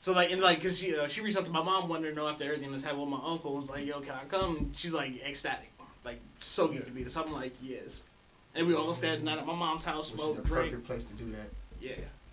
[0.00, 2.14] So like, and like, cause she uh, she reached out to my mom, wanted to
[2.16, 3.54] know after everything that's happened with my uncle.
[3.54, 4.72] Was like, yo, can I come?
[4.74, 5.70] She's like ecstatic,
[6.04, 7.10] like so good to be there.
[7.10, 8.00] So I'm like, yes.
[8.54, 10.70] And we all stayed the night at my mom's house, Which is the smoked, drank.
[10.70, 11.50] perfect place to do that.
[11.80, 11.92] Yeah.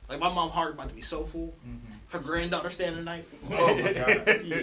[0.10, 1.54] Like my mom heart about to be so full.
[1.68, 1.94] Mm-hmm.
[2.10, 3.26] Her granddaughter staying the night.
[3.52, 4.42] Oh my god.
[4.44, 4.62] Yeah.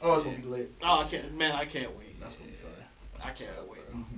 [0.00, 0.72] Oh, it's gonna be lit.
[0.82, 2.20] Oh, I can't, man, I can't wait.
[2.20, 2.70] That's gonna be fun.
[3.24, 3.90] I can't wait.
[3.90, 4.16] Mm-hmm.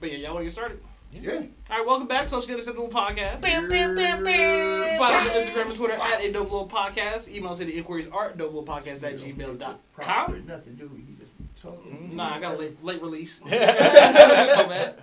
[0.00, 0.80] But yeah, y'all want to get started?
[1.12, 1.32] Yeah.
[1.70, 3.40] All right, welcome back, to Socially Unacceptable Podcast.
[3.40, 4.98] Bam, bam, bam, bam.
[4.98, 7.28] Follow us on Instagram and Twitter at a Dope Little Podcast.
[7.28, 10.46] Email us at the inquiries art dope little podcast at gmail.com.
[10.46, 11.00] Nothing, do we?
[11.00, 12.14] He just be talking.
[12.16, 13.40] Nah, I got a late, late release.
[13.44, 14.96] My bad.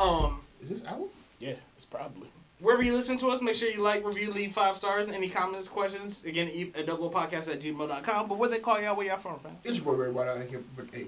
[0.00, 1.08] Um, Is this out?
[1.38, 2.28] Yeah, it's probably.
[2.60, 5.08] wherever you listen to us, make sure you like, review, leave five stars.
[5.08, 8.28] Any comments, questions, again, e- a double podcast at gmail.com.
[8.28, 9.56] But what they call y'all, where y'all from, fam?
[9.64, 11.06] It's your boy Barry White out here, but hey,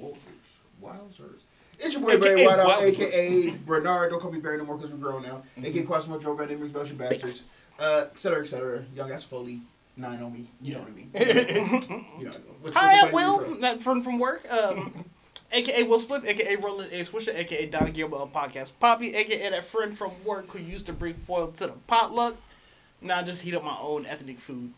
[0.00, 0.16] Wowzers,
[0.82, 1.40] Wowzers.
[1.78, 3.00] It's your boy AKA Barry White out, Wowzers.
[3.00, 4.10] aka Bernard.
[4.10, 5.42] Don't call me Barry no more because we're grown now.
[5.56, 8.84] AKA Quasimo Joe Van Mix Belgian Bastards, uh, et cetera, et cetera.
[8.94, 9.60] Young ass Foley,
[9.96, 10.48] nine on me.
[10.60, 11.10] You know what I mean?
[12.20, 14.44] you know, what's- Hi, I'm Will, plan that from work.
[14.52, 15.04] Um,
[15.54, 17.04] AKA Will Smith, AKA Roland A.
[17.04, 20.92] Swisher, AKA Don Gilbert of Podcast Poppy, AKA that friend from work who used to
[20.92, 22.34] bring foil to the potluck.
[23.00, 24.72] Now I just heat up my own ethnic food,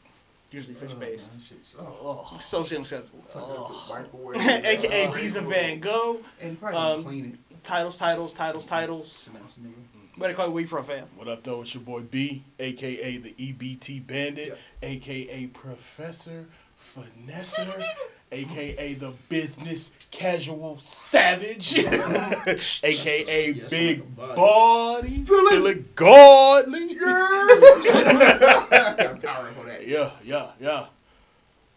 [0.50, 1.30] usually fish Oh, based.
[1.32, 2.38] man, shit's- oh, Oh.
[2.40, 3.22] Socially acceptable.
[3.28, 4.64] fuck up the microwave.
[4.66, 6.20] AKA Oh, Visa Van Gogh.
[6.40, 9.06] And you probably Um, clean Titles, titles, titles, titles.
[9.06, 9.30] it.
[9.30, 9.72] Smash nigga.
[10.18, 10.52] What they call you?
[10.52, 11.06] Where you from, fam?
[11.16, 11.62] What up, though?
[11.62, 14.88] It's your boy B, aka the EBT Bandit, Yeah.
[14.88, 16.46] aka Professor
[16.80, 17.86] Finesser,
[18.32, 24.34] aka the Business Casual Savage, aka Yes, Big body.
[24.36, 25.50] Body, Feel it.
[25.50, 26.94] feeling godly.
[26.94, 29.86] Got a power up on that.
[29.86, 30.86] Yeah, yeah, yeah.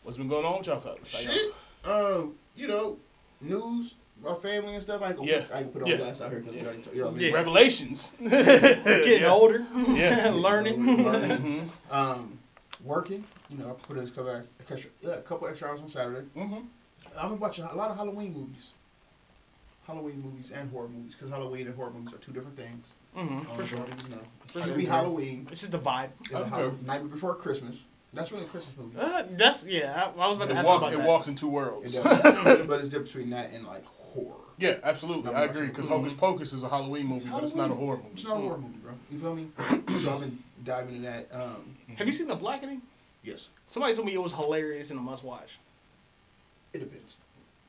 [0.03, 1.25] What's been going on with y'all fellas?
[1.25, 1.53] Y'all- Shit.
[1.85, 2.97] Um, you know,
[3.41, 5.01] news, my family and stuff.
[5.01, 5.41] I ain't gonna, Yeah.
[5.41, 5.95] put, I ain't put on Yeah.
[5.97, 6.91] blast out here because Yeah.
[6.93, 7.29] you know what I mean.
[7.29, 7.35] Yeah.
[7.35, 8.13] Revelations.
[8.19, 9.31] Getting yeah.
[9.31, 9.65] older.
[9.89, 10.31] Yeah.
[10.33, 10.77] Learning.
[10.83, 11.69] Mhm.
[11.91, 12.38] Um,
[12.83, 13.23] working.
[13.49, 16.27] You know, I put in a couple, extra, yeah, a couple extra hours on Saturday.
[16.35, 16.65] Mhm.
[17.19, 18.71] I've been watching a lot of Halloween movies.
[19.87, 22.85] Halloween movies and horror movies because Halloween and horror movies are two different things.
[23.17, 23.79] Mm-hmm, Um, for sure.
[23.79, 24.17] niggas know.
[24.47, 24.75] For It sure.
[24.75, 25.47] be Halloween.
[25.51, 26.09] It's just the vibe.
[26.21, 26.49] It's a Okay.
[26.49, 27.85] Hall- Nightmare Before Christmas.
[28.13, 28.97] That's really a Christmas movie.
[28.99, 30.11] Uh, that's yeah.
[30.15, 30.87] I, I was about to It ask walks.
[30.87, 31.07] about It that.
[31.07, 31.93] walks in two It worlds.
[31.93, 32.03] does.
[32.67, 34.35] but it's different between that and like horror.
[34.57, 35.33] Yeah, absolutely.
[35.33, 35.67] I agree.
[35.67, 38.09] Because Hocus Pocus is a Halloween movie, but it's not a horror movie.
[38.13, 38.93] It's not a horror movie, bro.
[39.11, 39.47] You feel me?
[40.03, 41.27] so I've been diving into that.
[41.31, 42.81] Um, Have you seen The Blackening?
[43.23, 45.59] yes, Somebody told me it was hilarious and a must watch.
[46.73, 47.15] it depends.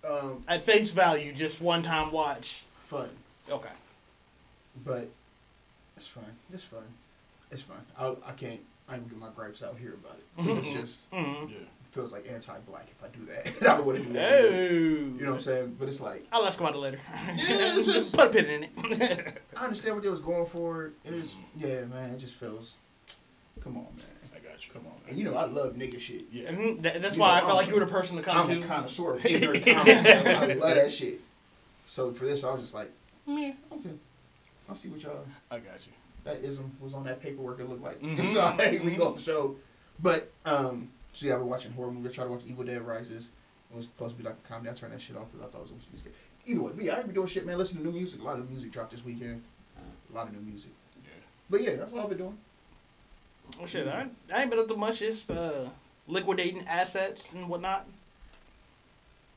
[0.09, 2.63] Um, At face value, just one time watch.
[2.89, 3.11] fun,
[3.51, 3.69] Okay.
[4.85, 5.09] but
[5.97, 6.25] it's fun.
[6.53, 6.85] It's fun.
[7.51, 7.81] It's fun.
[7.99, 8.61] I I can't.
[8.89, 10.59] I ain't gonna get my gripes out here about it.
[10.67, 11.53] It's just Mm-hmm.
[11.53, 11.59] Yeah.
[11.91, 13.69] feels like anti-black if I do that.
[13.71, 14.45] I don't want to do that.
[14.45, 14.49] Oh.
[14.49, 15.77] You know what I'm saying?
[15.79, 16.99] But it's like I'll ask about it later.
[17.37, 19.43] Yeah, just- Put a pin in it.
[19.57, 20.93] I understand what they was going for.
[21.05, 22.11] It is yeah, man.
[22.15, 22.75] It just feels.
[23.63, 24.07] Come on, man.
[24.35, 24.73] I got you.
[24.73, 24.93] Come on.
[25.09, 26.25] And you know I love nigga shit.
[26.33, 26.49] Yeah.
[26.49, 28.23] and that, that's You why know, I felt like I'm- you were the person to
[28.23, 28.65] come I'm to.
[28.65, 30.11] a connoisseur of ignorant comments.
[30.11, 31.21] I love that shit.
[31.89, 32.91] So for this, I was just like,
[33.27, 33.53] Yeah.
[33.73, 33.91] okay,
[34.69, 35.25] I'll see what y'all.
[35.51, 35.93] I got you.
[36.25, 37.61] That ism was on that paperwork.
[37.61, 38.61] It looked like Mhm.
[38.61, 39.57] hey, we go show.
[39.99, 42.13] But um, so yeah, I've been watching horror movies.
[42.13, 43.31] I tried to watch Evil Dead Rises.
[43.73, 44.71] It was supposed to be like a comedy.
[44.71, 46.15] I turned that shit off because I thought it was supposed to be scary.
[46.47, 47.59] Either way, but yeah, I be doing shit, man.
[47.59, 48.21] Listen to new music.
[48.21, 49.43] A lot of new music dropped this weekend.
[50.13, 50.71] A lot of new music.
[51.03, 51.11] Yeah.
[51.49, 52.39] But yeah, that's what I've been doing.
[53.61, 54.99] Oh shit, I, I ain't been up to much.
[54.99, 55.67] Just uh,
[56.07, 57.87] liquidating assets and whatnot.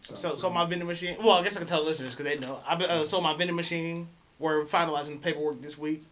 [0.04, 1.18] So, so my vending machine.
[1.20, 2.60] Well, I guess I can tell listeners because they know.
[2.68, 4.10] I uh, sold my vending machine.
[4.40, 6.04] We're finalizing the paperwork this week.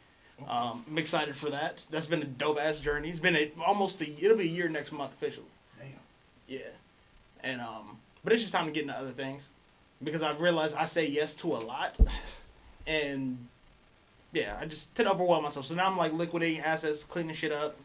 [0.47, 1.83] Um, I'm excited for that.
[1.91, 3.09] That's been a dope ass journey.
[3.09, 4.09] It's been a, almost a.
[4.23, 5.45] It'll be a year next month officially.
[5.77, 5.89] Damn.
[6.47, 6.59] Yeah,
[7.43, 9.43] and um, but it's just time to get into other things
[10.03, 11.97] because I realize I say yes to a lot,
[12.87, 13.47] and
[14.31, 15.65] yeah, I just tend to overwhelm myself.
[15.65, 17.75] So now I'm like liquidating assets, cleaning shit up,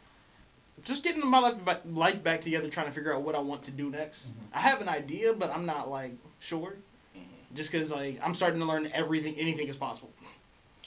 [0.85, 3.63] just getting my life back, life back together, trying to figure out what I want
[3.65, 4.27] to do next.
[4.53, 6.75] I have an idea, but I'm not like sure,
[7.17, 7.55] mm-hmm.
[7.55, 10.11] just because like I'm starting to learn everything, anything is possible.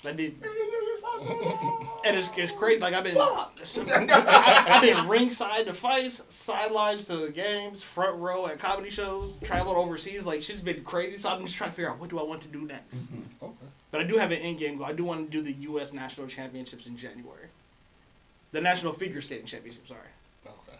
[0.06, 0.42] I did,
[2.06, 2.80] and it's, it's crazy.
[2.80, 3.50] Like I've been, I,
[4.68, 9.76] I've been ringside to fights, sidelines to the games, front row at comedy shows, traveled
[9.76, 10.26] overseas.
[10.26, 11.18] Like shit's been crazy.
[11.18, 12.96] So I'm just trying to figure out what do I want to do next.
[13.44, 13.54] Okay.
[13.92, 14.86] But I do have an end game goal.
[14.86, 15.92] I do want to do the U.S.
[15.92, 17.49] National Championships in January.
[18.52, 19.88] The National Figure Skating Championship.
[19.88, 20.00] Sorry.
[20.46, 20.78] Okay.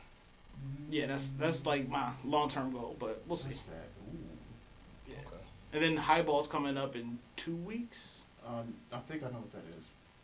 [0.90, 3.50] Yeah, that's that's like my long term goal, but we'll see.
[3.50, 3.88] What's that?
[4.12, 4.18] Ooh.
[5.12, 5.16] Yeah.
[5.28, 5.44] Okay.
[5.74, 8.20] And then Highball's coming up in two weeks.
[8.48, 9.84] Um, I think I know what that is.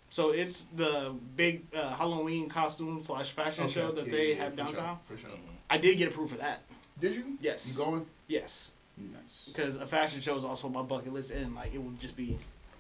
[0.10, 3.74] So it's the big uh, Halloween costume slash fashion Okay.
[3.74, 4.98] show that Yeah, they yeah, yeah, have for sure, downtown.
[5.08, 5.30] For sure.
[5.70, 6.62] I did get approved for that.
[7.00, 7.38] Did you?
[7.42, 7.68] Yes.
[7.70, 8.06] You going?
[8.28, 8.72] Yes.
[8.98, 9.46] Nice.
[9.48, 12.16] Because a fashion show is also on my bucket list, and like it would just
[12.16, 12.38] be.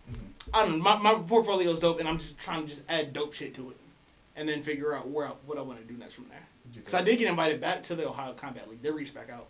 [0.10, 0.16] Mhm.
[0.54, 0.84] I don't know.
[0.84, 3.72] My, my portfolio is dope, and I'm just trying to just add dope shit to
[3.72, 3.78] it,
[4.36, 6.44] and then figure out where I, what I want to do next from there.
[6.74, 8.82] Because I did get invited back to the Ohio Combat League.
[8.82, 9.48] They reached back out.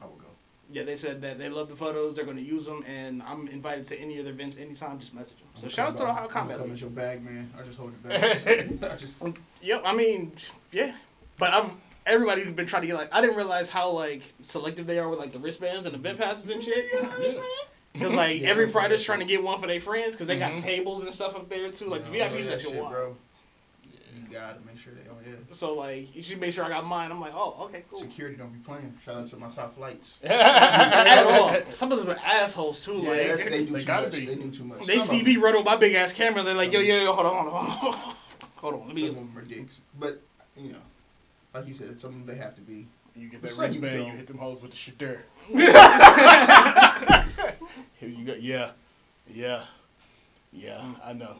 [0.00, 0.24] I will go.
[0.72, 2.14] Yeah, they said that they love the photos.
[2.16, 4.98] They're going to use them, and I'm invited to any of their events anytime.
[5.00, 5.48] Just message them.
[5.56, 6.28] So shout out to the Ohio.
[6.28, 6.80] Combat I'm coming League.
[6.80, 7.52] your bag, man.
[7.58, 8.22] I just hold it back.
[8.92, 9.20] I just
[9.62, 10.32] Yep, I mean,
[10.72, 10.92] yeah,
[11.38, 11.72] but I'm
[12.06, 15.18] everybody's been trying to get like I didn't realize how like selective they are with
[15.18, 16.86] like the wristbands and event passes and shit.
[17.92, 20.38] Because like Yeah, every I'm Friday's trying to get one for their friends because they
[20.38, 20.62] got Mhm.
[20.62, 21.86] tables and stuff up there too.
[21.86, 22.92] Like you the know, VIP all section, shit, wild.
[22.92, 23.16] bro.
[24.30, 25.00] You gotta make sure they.
[25.10, 25.34] Oh yeah.
[25.52, 27.10] So like you made sure I got mine.
[27.10, 27.98] I'm like, oh, okay, cool.
[27.98, 28.96] Security don't be playing.
[29.04, 30.22] Shout out to my top flights.
[30.24, 31.54] At all.
[31.72, 32.98] Some of them are assholes too.
[32.98, 34.12] Yeah, like that's- they do They too much.
[34.12, 34.26] be.
[34.26, 34.86] They do too much.
[34.86, 36.42] they Some see me run with my big ass camera.
[36.42, 37.70] They're like, yo, yo, yo, hold on, hold on,
[38.56, 38.80] hold on.
[38.88, 40.22] Let Some of them are dicks, but
[40.56, 40.78] you know,
[41.52, 42.86] like you said, some of them they have to be.
[43.16, 45.24] You get that Say you wristband, you hit them hoes with the shit there.
[47.98, 48.34] Here you go.
[48.38, 48.70] Yeah,
[49.32, 49.64] yeah,
[50.52, 50.80] yeah.
[51.04, 51.36] I know,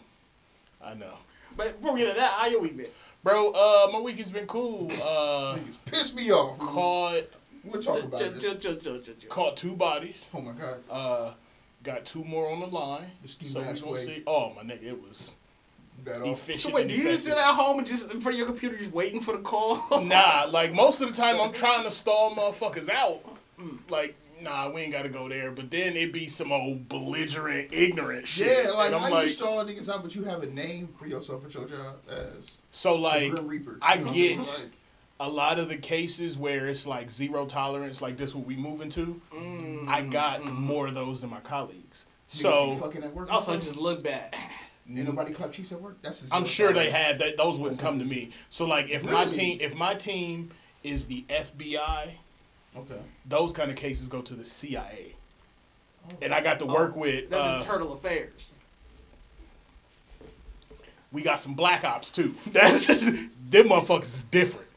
[0.82, 1.14] I know,
[1.60, 2.86] But before we get to that, how your week been?
[3.22, 3.50] bro.
[3.50, 4.90] Uh, my week has been cool.
[4.92, 6.58] Uh, Niggas piss me off.
[6.58, 7.24] caught
[7.62, 9.04] We'll talk about Chill, this.
[9.28, 10.26] caught two bodies.
[10.32, 10.78] Oh my god.
[10.90, 11.32] Uh,
[11.82, 13.10] got two more on the line.
[13.22, 14.22] The So we mask gonna see.
[14.26, 15.34] Oh my nigga, it was
[16.04, 16.28] That off.
[16.28, 16.60] efficient.
[16.62, 17.50] So wait, do you just sit effective.
[17.50, 19.82] at home and just in front of your computer just waiting for the call?
[20.02, 23.20] Nah, like most of the time I'm trying to stall motherfuckers out.
[23.90, 25.50] Like, nah, we ain't gotta go there.
[25.50, 28.64] But then it be some old belligerent, ignorant shit.
[28.66, 30.88] Yeah, like and I'm how like, you stall niggas out, but you have a name
[30.98, 33.78] for yourself at your job as so like Grim Reaper.
[33.82, 34.70] I You know, get- like,
[35.22, 38.88] a lot of the cases where it's like zero tolerance, like this what we moving
[38.90, 39.20] to.
[39.32, 40.62] I mm, got mm-hmm.
[40.62, 42.06] more of those than my colleagues.
[42.32, 43.28] niggas So fucking at work.
[43.28, 43.64] and also, stuff.
[43.64, 44.34] just look bad.
[44.88, 45.98] Ain't nobody clap cheeks at work.
[46.02, 47.36] That's I'm sure they had that.
[47.36, 48.30] Those wouldn't come to me.
[48.48, 50.50] So like, if my team, if my team
[50.82, 52.08] is the FBI,
[52.76, 53.00] Okay.
[53.26, 55.14] those kind of cases go to the CIA.
[56.22, 57.28] And I got to work with.
[57.30, 58.50] That's uh, internal affairs.
[61.12, 62.34] we got some black ops too.
[62.52, 62.86] That's
[63.50, 64.68] them motherfuckers is different.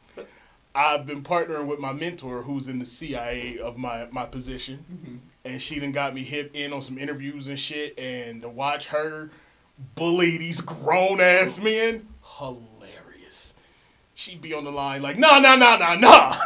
[0.74, 5.16] I've been partnering with my mentor who's in the CIA of my my position, Mm-hmm.
[5.44, 7.96] and she done got me hip in on some interviews and shit.
[7.98, 9.30] And to watch her
[9.94, 12.68] bully these grown ass men, hilarious.
[14.14, 16.36] She'd be on the line like, nah, nah, nah, nah, nah.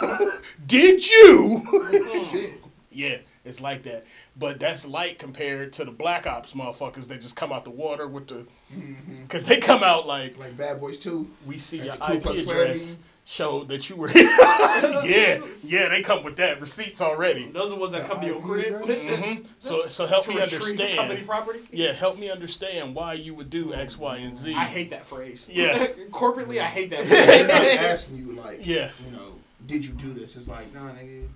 [0.67, 2.55] Did you?
[2.91, 4.07] Yeah, it's like that.
[4.37, 8.09] But that's light compared to the Black Ops motherfuckers that just come out the water
[8.09, 8.47] with the.
[8.75, 9.23] Mm-hmm.
[9.23, 11.31] Because they come out like, Like Bad Boys Two.
[11.47, 12.99] we see your Like Ku IP address?
[13.29, 14.11] Showed that you were.
[14.15, 16.61] yeah, yeah, they come with that.
[16.63, 17.45] Receipts already.
[17.47, 18.83] Those are ones that come to your IP crib.
[18.83, 19.19] address?
[19.21, 21.27] hmm So, so help To me retrieve company understand.
[21.27, 21.61] property.
[21.71, 24.55] Yeah, help me understand why you would do X, Y, and Z.
[24.55, 25.47] I hate that phrase.
[25.51, 25.87] Yeah.
[26.11, 27.79] Corporately, I hate that They're not phrase.
[27.79, 28.91] asking you like, Yeah.
[29.05, 29.33] you know,
[29.67, 30.35] did you do this?
[30.37, 31.29] It's like, nah, nigga.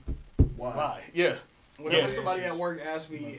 [0.57, 0.75] Why?
[0.75, 1.03] Why?
[1.13, 1.35] Yeah.
[1.77, 2.15] Whenever Yeah.
[2.15, 3.39] somebody at work asks Can I, me,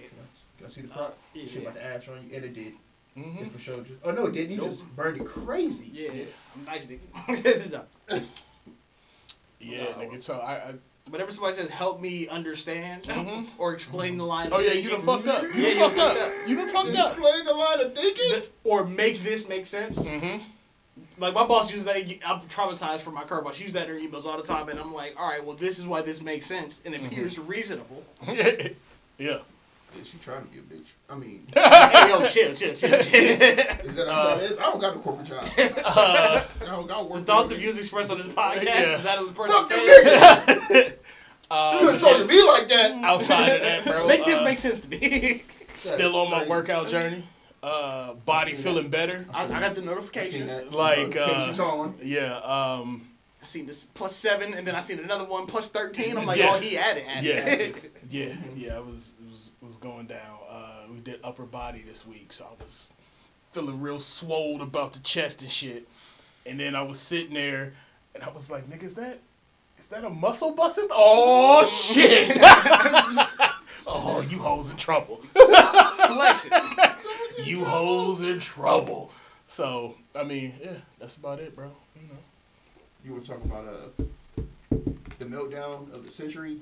[0.57, 1.17] can I see the prop?
[1.33, 1.45] yeah.
[1.47, 2.35] Shit about the ash on you.
[2.37, 2.73] Edited
[3.15, 3.21] it.
[3.21, 3.77] hmm for sure.
[3.81, 4.51] Just, oh no, it didn't.
[4.51, 4.69] You Nope.
[4.71, 5.89] just burned it crazy.
[5.93, 6.23] yeah,
[6.55, 8.23] I'm nice nigga.
[9.59, 10.21] Yeah, nigga.
[10.21, 10.53] So I.
[10.53, 10.73] I
[11.09, 13.47] Whenever somebody says "help me understand" Mhm.
[13.57, 15.43] or explain the line, oh of yeah, you done thinking, fucked up.
[15.43, 16.47] You Yeah, done you fucked fucked up.
[16.47, 17.11] You done fucked up.
[17.17, 18.29] Explain the line of thinking.
[18.31, 20.07] th- or make this make sense.
[20.07, 20.37] hmm
[21.17, 21.97] Like my boss uses that.
[22.25, 23.55] I'm traumatized from my current boss.
[23.55, 25.57] She uses that in her emails all the time, and I'm like, all right, well,
[25.57, 27.05] this is why this makes sense and Mm-hmm.
[27.07, 28.05] appears reasonable.
[29.17, 29.39] yeah.
[29.95, 30.87] Yeah, she trying to be a bitch.
[31.09, 32.91] I mean, hey, yo, chill, chill, chill, chill.
[33.01, 34.57] is that how that is?
[34.57, 35.45] I don't got a corporate job.
[35.85, 37.19] Uh, I don't got work.
[37.19, 38.97] the thoughts for and views expressed on this podcast Yeah.
[38.97, 40.69] is that of the person Fuck saying them it?
[40.69, 40.93] niggas.
[41.51, 43.03] uh, You don't talk to me like that.
[43.03, 44.07] outside of that, bro.
[44.07, 45.43] Make this uh, make sense to me.
[45.75, 47.23] Still on my workout journey.
[47.61, 49.25] Uh, body seen feeling better.
[49.33, 50.47] I, I got the I seen notifications.
[50.51, 50.71] that.
[50.73, 51.95] Like, uh, Notifications on.
[52.01, 52.35] Yeah.
[52.37, 53.07] Um.
[53.41, 56.17] I seen this plus seven, and then I seen another one plus thirteen.
[56.17, 56.53] I'm like, Yeah.
[56.55, 57.23] oh, he added, added.
[58.09, 58.25] Yeah.
[58.27, 58.33] Yeah.
[58.55, 58.77] Yeah.
[58.77, 59.13] It was.
[59.33, 59.51] It was.
[59.61, 60.37] Was going down.
[60.47, 62.93] Uh, we did upper body this week, so I was
[63.51, 65.87] feeling real swole about the chest and shit.
[66.45, 67.73] And then I was sitting there,
[68.13, 69.19] and I was like, "Nigga, is that
[69.79, 70.87] is that a muscle busting?
[70.91, 72.37] Oh shit!
[73.87, 75.17] oh, you hoes in trouble.
[75.33, 77.43] Flex it.
[77.43, 79.09] You hoes in trouble."
[79.47, 81.71] So I mean, yeah, that's about it, bro.
[81.95, 82.19] You know.
[83.03, 84.03] You were talking about uh,
[85.17, 86.59] the meltdown of the century.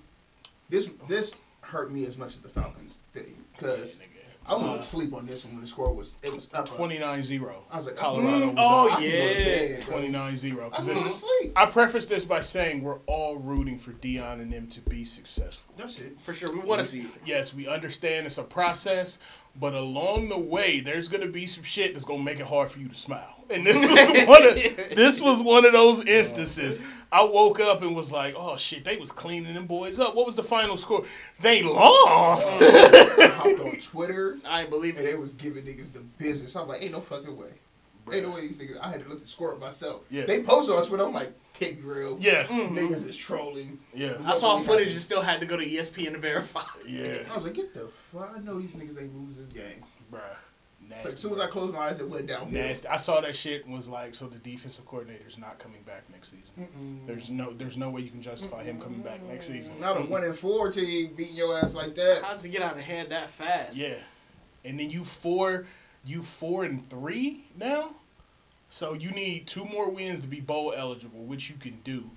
[0.70, 3.98] This this hurt me as much as the Falcons did because
[4.46, 6.68] I went to sleep on this one when the score was it was up.
[6.68, 7.54] 29-0.
[7.72, 8.98] I was like, Colorado mm, was oh, up.
[8.98, 10.30] I can go to yeah.
[10.32, 10.66] 29-0.
[10.66, 11.54] I 'Cause went to sleep.
[11.56, 15.74] I preface this by saying we're all rooting for Deion and them to be successful.
[15.78, 16.18] That's it.
[16.22, 17.12] For sure, we want to see it.
[17.26, 19.20] Yes, we understand it's a process.
[19.60, 22.80] But along the way, there's gonna be some shit that's gonna make it hard for
[22.80, 23.41] you to smile.
[23.52, 24.56] And this was one of
[24.96, 26.80] this was one of those instances.
[27.12, 30.26] I woke up and was like, "Oh shit, they was cleaning them boys up." What
[30.26, 31.04] was the final score?
[31.42, 32.54] They lost.
[32.62, 35.12] I hopped on Twitter I ain't believe and it.
[35.12, 36.56] they was giving niggas the business.
[36.56, 37.50] I'm like, ain't no fucking way.
[38.12, 38.80] Ain't no way these niggas.
[38.80, 40.02] I had to look at the score up myself.
[40.10, 40.26] Yeah.
[40.26, 41.04] They posted on Twitter.
[41.04, 42.34] I'm like, "Kick grill." be real.
[42.34, 42.78] yeah, mm-hmm.
[42.78, 43.80] Niggas is trolling.
[43.94, 46.64] yeah, I saw footage and still had to go to ESPN to verify.
[46.88, 48.34] yeah, I was like, get the fuck.
[48.36, 49.84] I know these niggas ain't lose this game.
[50.12, 50.20] bruh.
[50.98, 52.52] It's like, as soon as I closed my eyes, it went down.
[52.52, 52.88] Nasty.
[52.88, 56.32] I saw that shit and was like, so the defensive coordinator's not coming back next
[56.32, 57.02] season.
[57.08, 59.80] There's no, there's no way you can justify him coming back next season.
[59.80, 62.24] Not a one and four team beating your ass like that.
[62.24, 63.76] How's it get out of hand that fast?
[63.76, 63.96] Yeah,
[64.66, 65.66] and then you four,
[66.06, 67.96] you four and three now.
[68.70, 72.10] So you need two more wins to be bowl eligible, which you can do.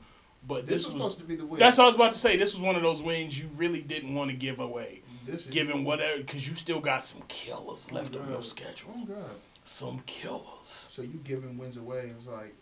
[0.46, 1.58] But This this, was was supposed to be the win.
[1.58, 2.36] that's what I was about to say.
[2.36, 5.50] This was one of those wins you really didn't want to give away, This is
[5.50, 8.94] given whatever, because you still got some killers left on your schedule.
[8.96, 9.30] Oh god.
[9.64, 10.88] Some killers.
[10.90, 12.12] So you giving wins away?
[12.16, 12.54] It's like,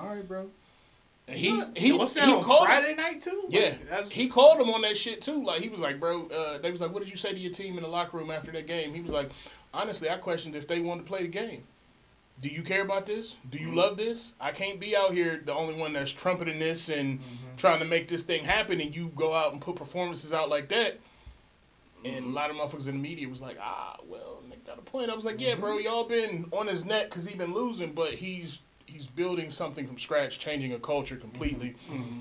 [0.00, 0.50] all right, bro.
[1.28, 1.76] And he What?
[1.76, 3.44] he What's he on called Friday night too?
[3.48, 5.44] Yeah, that's, he called him on that shit too.
[5.44, 7.52] Like he was like, bro, uh, they was like, what did you say to your
[7.52, 8.94] team in the locker room after that game?
[8.94, 9.30] He was like,
[9.72, 11.64] honestly, I questioned if they wanted to play the game.
[12.40, 13.34] Do you care about this?
[13.50, 14.32] Do you love this?
[14.40, 17.20] I can't be out here the only one that's trumpeting this and
[17.56, 20.68] trying to make this thing happen, and you go out and put performances out like
[20.68, 20.98] that.
[22.04, 22.32] And a mm-hmm.
[22.32, 25.10] lot of motherfuckers in the media was like, ah, well, Nick got a point.
[25.10, 25.84] I was like, yeah, bro, mm-hmm.
[25.84, 29.98] y'all been on his neck because he been losing, but he's he's building something from
[29.98, 31.74] scratch, changing a culture completely.
[31.90, 32.20] Mm-hmm.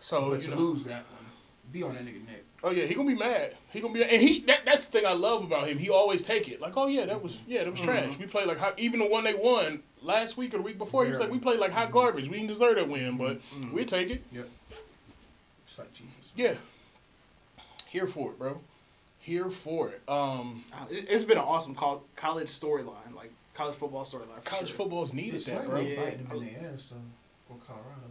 [0.00, 1.24] So but you know, lose that one,
[1.72, 2.42] be on that nigga neck.
[2.62, 3.54] Oh yeah, he gonna be mad.
[3.70, 5.78] He gonna be, and he that, that's the thing I love about him.
[5.78, 6.60] He always take it.
[6.60, 8.18] Like, oh yeah, that was yeah, that was trash.
[8.18, 11.04] We played like hot, even the one they won last week or the week before.
[11.04, 12.28] He was like, we played like hot garbage.
[12.28, 13.40] We didn't deserve that win, but
[13.72, 14.24] we take it.
[14.32, 14.48] Yep.
[15.66, 16.32] It's like Jesus.
[16.36, 16.54] Yeah,
[17.94, 18.60] here for it, bro.
[19.20, 20.02] Here for it.
[20.08, 24.44] Um, Uh, it- it's been an awesome col- college storyline, like college football storyline.
[24.44, 24.76] college sure.
[24.78, 25.84] football's needed This that, might bro.
[25.84, 26.04] be Yeah.
[26.04, 26.96] biting them in the ass, so
[27.48, 28.10] for Colorado.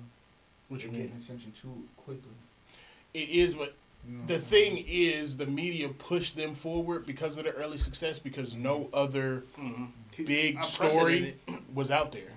[0.70, 1.08] What you They're mean?
[1.10, 2.32] getting attention too quickly.
[3.14, 3.76] It is, but
[4.08, 4.26] You know?
[4.26, 8.90] the thing is, the media pushed them forward because of their early success because no
[8.94, 9.44] other
[10.18, 11.36] big story
[11.74, 12.32] was out there.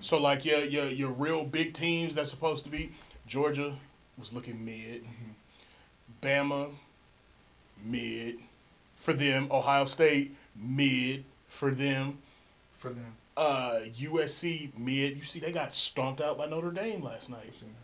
[0.00, 2.92] So like your your your real big teams that's supposed to be
[3.26, 3.76] Georgia
[4.16, 5.04] was looking mid,
[6.26, 6.70] Bama
[7.84, 8.38] mid
[8.96, 12.18] for them, Ohio State mid for them,
[12.78, 13.14] for them.
[13.36, 15.16] uh, USC mid.
[15.16, 17.44] You see they got stomped out by Notre Dame last night.
[17.48, 17.74] I've seen.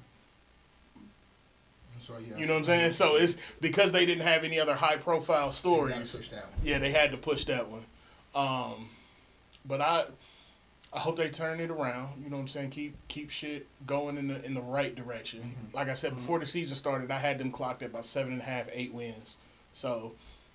[2.02, 2.36] So, yeah.
[2.36, 2.90] You know what I'm saying?
[2.90, 5.94] So it's because they didn't have any other high profile They stories.
[5.94, 6.60] gotta push that one.
[6.64, 7.84] Yeah, they had to push that one.
[8.34, 8.88] Um,
[9.64, 10.06] but I
[10.94, 12.22] I hope they turn it around.
[12.22, 12.70] You know what I'm saying?
[12.70, 15.40] Keep keep shit going in the in the right direction.
[15.40, 15.76] Mm-hmm.
[15.76, 16.20] Like I said mm-hmm.
[16.20, 18.92] before the season started, I had them clocked at about seven and a half, eight
[18.92, 19.38] wins.
[19.72, 20.12] So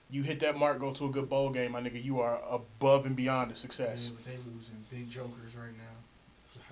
[0.10, 2.04] you hit that mark, go to a good bowl game, my nigga.
[2.04, 4.10] You are above and beyond a Yeah, success.
[4.10, 5.84] but they losing big jokers right now.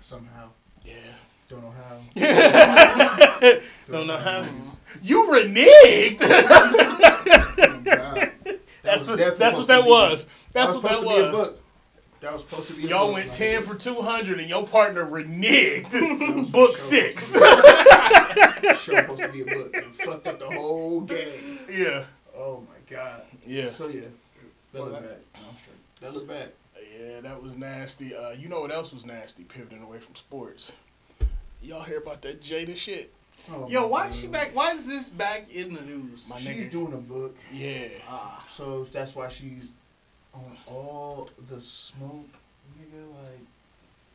[0.01, 0.49] Somehow.
[0.83, 0.93] Yeah.
[1.49, 2.01] Don't know how.
[3.91, 4.45] Don't know how.
[5.01, 6.19] You reneged.
[6.21, 6.27] Oh,
[8.83, 10.25] that's what that's what that was.
[10.53, 11.49] That's what that supposed to be a was.
[12.25, 12.31] Book.
[12.31, 12.87] That was supposed to be.
[12.87, 13.15] Y'all book.
[13.15, 15.91] went ten for two hundred, and your partner reneged.
[16.51, 17.31] Book for six.
[17.35, 19.75] Show supposed to be a book.
[19.75, 21.59] And fucked up the whole game.
[21.69, 22.05] yeah,
[22.37, 23.21] Oh my god.
[23.45, 24.01] yeah, So yeah,
[24.73, 25.17] that Well, look that- bad.
[25.41, 26.01] No, I'm straight.
[26.01, 26.51] That look bad.
[26.99, 27.21] yeah.
[27.21, 28.15] That was nasty.
[28.15, 29.43] Uh, you know what else was nasty?
[29.43, 30.71] Pivoting away from sports.
[31.61, 33.11] Y'all hear about that Jada shit?
[33.51, 34.55] Oh, Yo, why is she back?
[34.55, 36.25] Why is this back in the news?
[36.27, 36.71] My She's nigga.
[36.71, 37.87] doing a book, Yeah.
[38.07, 39.71] Ah, so that's why she's
[40.35, 42.27] on all the smoke,
[42.79, 43.03] nigga.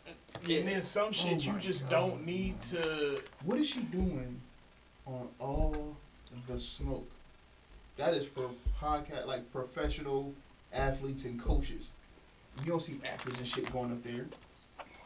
[0.07, 0.15] Like,
[0.59, 1.91] And then some shit Oh you just God.
[1.91, 3.21] don't need to.
[3.45, 4.41] what is she doing
[5.07, 5.97] on all
[6.49, 7.11] the smoke?
[7.97, 10.33] That is for podcast, like professional
[10.73, 11.91] athletes and coaches.
[12.65, 14.27] You don't see actors and shit going up there.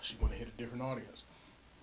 [0.00, 1.24] She's gonna hit a different audience.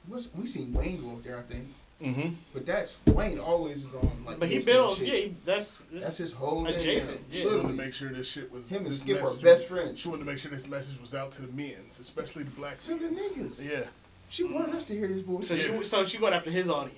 [0.07, 1.67] What's, we seen Wayne go up there, I think,
[2.03, 2.33] Mm-hmm.
[2.53, 4.39] but that's Wayne always is on like.
[4.39, 4.99] but he ESPN built.
[4.99, 7.25] Yeah, he, that's, That's his whole Adjacent, Thing.
[7.31, 7.39] yeah.
[7.41, 8.67] She wanted to make sure this shit was.
[8.69, 9.99] Him and Skip are best friends.
[9.99, 12.79] She wanted to make sure this message was out to the men's, especially the black
[12.81, 13.63] To the niggas.
[13.63, 13.83] Yeah.
[14.29, 15.59] She wanted us to hear this So bullshit.
[15.59, 16.97] she, so she going after his audience,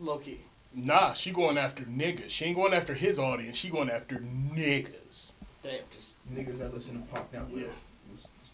[0.00, 0.40] low key.
[0.74, 2.28] Nah, she going after niggas.
[2.30, 3.56] She ain't going after his audience.
[3.56, 5.32] She going after niggas.
[5.62, 6.16] Damn, just.
[6.32, 7.44] Niggas that listen to pop now.
[7.50, 7.64] Yeah.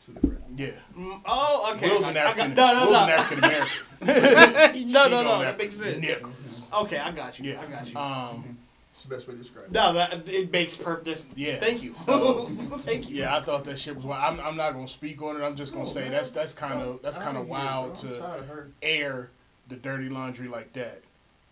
[0.06, 0.58] It's, it's two different.
[0.58, 0.70] Yeah.
[0.98, 1.88] Mm, oh, okay.
[1.90, 2.54] Will's I an got- I African.
[2.54, 3.14] got- no, Will's no, an no.
[3.14, 4.92] African American.
[4.92, 5.38] no, no, no.
[5.40, 6.04] That makes sense.
[6.04, 6.72] Niggas.
[6.82, 7.50] Okay, I got you.
[7.52, 7.60] Yeah.
[7.60, 7.96] I got you.
[7.96, 8.58] Um.
[8.92, 9.72] It's the best way to describe it.
[9.72, 11.26] no, that it makes perfect.
[11.34, 11.56] Yeah.
[11.56, 11.92] Thank you.
[11.94, 12.46] So-
[12.78, 13.16] Thank you.
[13.16, 14.38] Yeah, I thought that shit was wild.
[14.38, 15.44] I'm, I'm not gonna speak on it.
[15.44, 16.12] I'm just gonna No, say man.
[16.12, 18.10] that's that's kind of that's kind of ain't hear it, wild bro.
[18.12, 18.68] To tired of her.
[18.82, 19.30] air
[19.68, 21.00] the dirty laundry like that,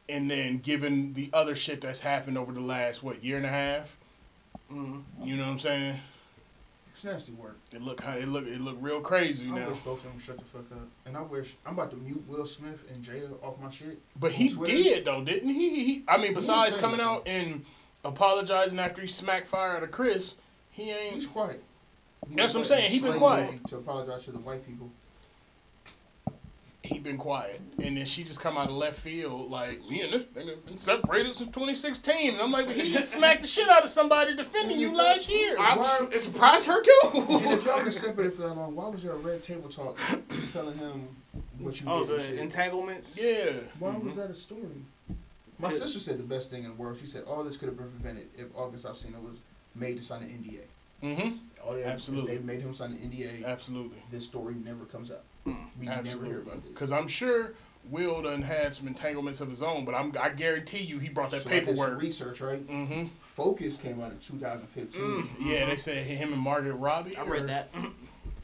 [0.09, 3.49] and then given the other shit that's happened over the last what year and a
[3.49, 3.97] half.
[4.73, 5.03] Mhm.
[5.25, 5.99] You know what I'm saying?
[7.03, 7.59] It's nasty work.
[7.73, 9.71] It look it look it look real crazy I now.
[9.71, 10.87] wish both of them shut the fuck up.
[11.05, 14.01] And I wish I'm about to mute Will Smith and Jada off my shit.
[14.15, 14.73] But he Twitter.
[14.73, 15.83] did though, didn't he?
[15.83, 17.65] he I mean, besides coming out and
[18.05, 20.37] apologizing after he smacked fire out of Chris,
[20.71, 21.17] he ain't.
[21.17, 21.65] He's quiet.
[22.29, 22.93] He That's what I'm saying.
[22.93, 23.67] He been quiet.
[23.67, 24.89] To apologize to the white people.
[26.85, 30.13] He been quiet, and then she just come out of left field like, "Me and
[30.13, 33.69] this nigga been separated since 2016." And I'm like, but "He just smacked the shit
[33.69, 37.51] out of somebody defending you last year." I'm Why- it surprised her And too.
[37.51, 39.97] if y'all been separated for that long, why was there a red table talk
[40.53, 41.09] telling him
[41.59, 42.21] what you oh, did?
[42.21, 43.17] and the entanglements.
[43.21, 43.53] Yeah.
[43.79, 44.85] Why was that a story?
[45.59, 46.99] My sister said the best thing in the world.
[47.01, 49.37] She said all this could have been prevented if August Alsina was
[49.77, 51.07] made to sign an NDA.
[51.07, 51.37] Mm-hmm.
[51.65, 52.33] All they Absolutely.
[52.33, 53.45] If they made him sign an NDA.
[53.45, 53.99] Absolutely.
[54.11, 55.25] This story never comes up.
[55.45, 55.55] We
[55.87, 56.73] never hear about this.
[56.73, 57.53] Because I'm sure
[57.91, 61.31] Will done had some entanglements of his own, but I'm I guarantee you he brought
[61.33, 62.01] that So I some paperwork.
[62.01, 62.65] research, right?
[62.67, 63.07] Mm-hmm.
[63.23, 67.17] Focus came out in 2015, Yeah, they said him and Margot Robbie.
[67.17, 67.71] I or- read that.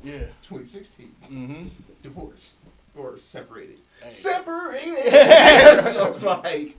[0.02, 0.20] Yeah.
[0.42, 1.14] 2016.
[1.24, 1.68] Mm-hmm.
[2.02, 2.54] Divorced
[2.96, 3.76] or separated.
[4.02, 4.10] Hey.
[4.10, 5.12] Separated.
[5.84, 6.76] so it's like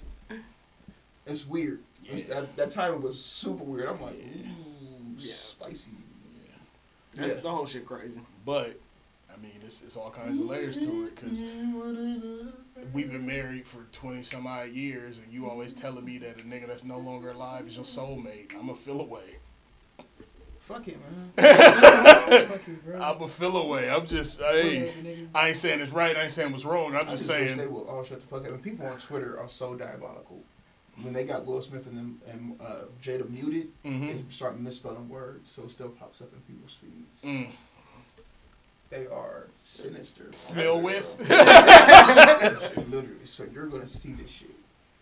[1.26, 1.80] it's weird.
[2.04, 2.24] Yeah.
[2.30, 3.88] That, that timing was super weird.
[3.90, 5.34] I'm like, ooh, Yeah.
[5.34, 5.92] spicy.
[7.16, 7.34] That- Yeah.
[7.36, 8.20] The whole shit crazy.
[8.46, 8.80] But
[9.40, 11.40] I mean, it's, it's all kinds of layers to it because
[12.94, 16.44] we've been married for twenty some odd years, and you always telling me that a
[16.44, 18.54] nigga that's no longer alive is your soulmate.
[18.58, 19.38] I'm a feel away.
[20.60, 21.32] Fuck it, man.
[22.48, 23.02] Fuck it, bro.
[23.02, 23.90] I'm a feel away.
[23.90, 24.94] I'm just hey.
[25.34, 26.16] I ain't saying it's right.
[26.16, 26.96] I ain't saying it's wrong.
[26.96, 27.72] I'm I just wish they saying.
[27.74, 28.52] will all shut the fuck up.
[28.54, 30.44] And people on Twitter are so diabolical.
[31.02, 34.08] When they got Will Smith and them and uh, Jada muted, Mm-hmm.
[34.08, 37.24] they start misspelling words, so it still pops up in people's feeds.
[37.24, 37.52] Mm.
[38.90, 40.24] They are sinister.
[40.32, 41.06] Smell with.
[41.30, 43.08] Literally.
[43.26, 44.50] So you're gonna see this shit.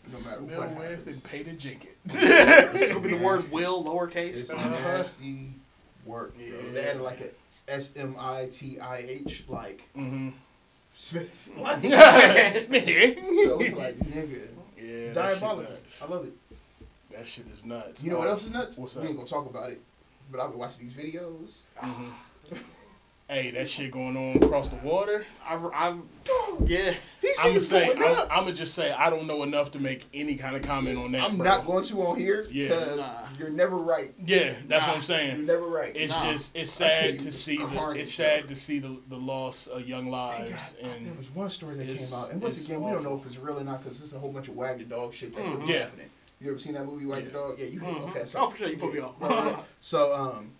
[0.07, 1.07] No matter Smell what with happens.
[1.07, 1.97] and pay to jink it.
[2.05, 4.35] It's gonna be the word will lowercase.
[4.35, 4.69] It's Uh-huh.
[4.69, 5.51] nasty
[6.05, 6.35] work.
[6.35, 6.45] bro.
[6.45, 6.71] Yeah.
[6.73, 10.29] They had like a S M I T I H like mm-hmm.
[10.95, 11.49] Smith.
[12.51, 13.15] Smithy.
[13.45, 14.47] so it's like nigga.
[14.77, 15.71] Yeah, that Diabolical.
[15.73, 16.01] nuts.
[16.01, 16.33] I love it.
[17.15, 18.03] That shit is nuts.
[18.03, 18.77] You know what else is nuts?
[18.77, 19.07] What's we up?
[19.07, 19.81] ain't gonna talk about it.
[20.31, 21.61] But I've been watching these videos.
[21.81, 22.11] Mhm.
[23.29, 25.25] Hey, that shit going on across the water.
[25.45, 25.97] I've, I've,
[26.65, 26.93] yeah.
[27.21, 28.17] These I'm gonna say, going I'm.
[28.31, 31.11] I'm gonna just say, I don't know enough to make any kind of comment on
[31.11, 31.23] that.
[31.23, 31.43] I'm bro.
[31.45, 32.69] not going to on here Yeah.
[32.69, 33.13] because Nah.
[33.37, 34.13] you're never right.
[34.25, 35.39] Yeah, that's what I'm saying.
[35.39, 35.93] You're never right.
[35.93, 36.31] It's Nah.
[36.31, 38.23] just, it's sad to see the, carnage it's show.
[38.23, 41.75] sad to see the the loss of young They lives and there was one story
[41.75, 43.83] that came out, and once it's again, we don't know if it's real or not
[43.83, 45.79] because it's a whole bunch of wag the dog shit that was Yeah.
[45.79, 46.09] happening.
[46.39, 47.33] You ever seen that movie Wagon Yeah.
[47.33, 47.55] Dog?
[47.59, 48.09] Yeah, you Mhm.
[48.09, 48.23] okay?
[48.35, 49.05] Oh, for sure, you put me yeah.
[49.07, 49.15] on.
[49.19, 49.63] Right, right.
[49.81, 50.51] So um,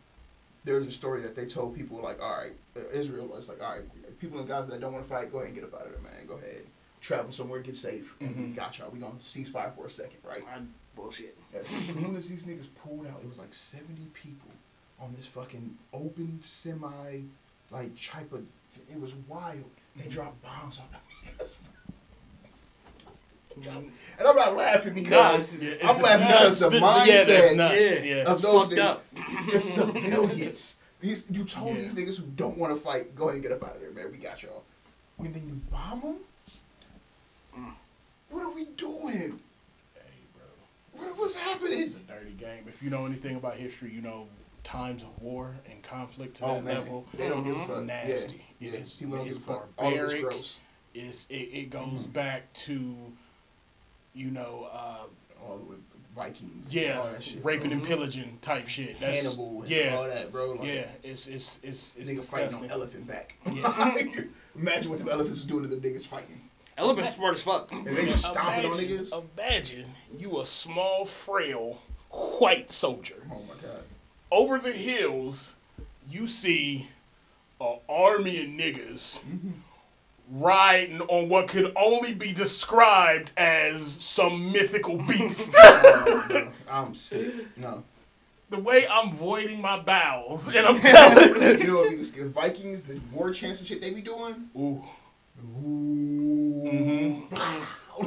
[0.68, 3.64] there was a story that they told people like, all right, uh, Israel was like,
[3.64, 5.74] all right, people in Gaza that don't want to fight, go ahead and get up
[5.74, 6.28] out of there, man.
[6.28, 6.64] Go ahead,
[7.00, 8.56] travel somewhere, get safe, and we Mhm.
[8.56, 8.90] got y'all.
[8.92, 10.44] We gonna cease fire for a second, right?
[10.46, 10.60] I,
[10.94, 11.38] bullshit.
[11.54, 14.52] As soon as these niggas pulled out, it was like 70 people
[15.00, 17.22] on this fucking open semi,
[17.72, 18.46] like type of.
[18.92, 19.70] It was wild.
[19.96, 21.48] They dropped bombs on them
[23.66, 26.60] And I'm not laughing because Yeah, it's I'm laughing because nuts.
[26.60, 27.74] the The- mindset yeah.
[27.74, 28.16] Yeah.
[28.16, 29.04] Yeah, of It's those fucked niggas up.
[29.54, 30.76] is civilians.
[31.00, 31.82] These you told Yeah.
[31.84, 33.92] these niggas who don't want to fight, go ahead and get up out of there,
[33.92, 34.12] man.
[34.12, 34.64] We got y'all.
[35.18, 36.16] When then you bomb them,
[37.58, 37.74] Mm.
[38.30, 39.40] what are we doing?
[39.96, 40.02] Hey,
[40.36, 40.46] bro.
[41.06, 41.80] What, what's happening?
[41.82, 42.66] It's a dirty game.
[42.68, 44.28] If you know anything about history, you know
[44.64, 47.06] times of war and conflict to Oh that man, level.
[47.14, 48.44] they don't It's nasty.
[48.60, 48.80] Yeah, It yeah.
[48.80, 49.70] is- it's give a fuck.
[49.78, 50.36] All of it's barbaric.
[50.94, 52.12] It's it, it goes Mm-hmm.
[52.12, 52.96] back to,
[54.18, 55.76] you know, uh, All the way
[56.16, 56.68] Vikings.
[56.68, 57.46] all yeah, that shit.
[57.46, 57.78] raping bro.
[57.78, 59.00] and pillaging type shit.
[59.00, 59.62] That's, Hannibal.
[59.62, 60.54] And yeah, all that, bro.
[60.54, 60.88] Like, yeah.
[61.04, 63.36] It's it's it's it's niggas fighting on elephant back.
[63.52, 63.96] Yeah.
[64.58, 66.42] Imagine what the elephants are doing to the niggas fighting.
[66.78, 67.72] Elephant's smart as fuck.
[67.72, 69.24] And they just stomping on Imagine, niggas.
[69.38, 69.86] imagine
[70.18, 73.22] you a small, frail white soldier.
[73.32, 73.84] Oh my god.
[74.32, 75.56] Over the hills,
[76.10, 76.90] you see
[77.62, 79.20] an army of niggas
[80.30, 85.54] riding on what could only be described as some mythical beast.
[85.58, 86.50] Oh.
[86.70, 87.34] I'm sick.
[87.58, 87.84] No.
[88.50, 92.14] the way I'm voiding my bowels, and I'm telling You know what?
[92.14, 94.50] The Vikings, the war chants and shit they be doing.
[94.56, 94.84] Ooh,
[95.64, 96.64] Ooh.
[96.66, 97.32] Mhm.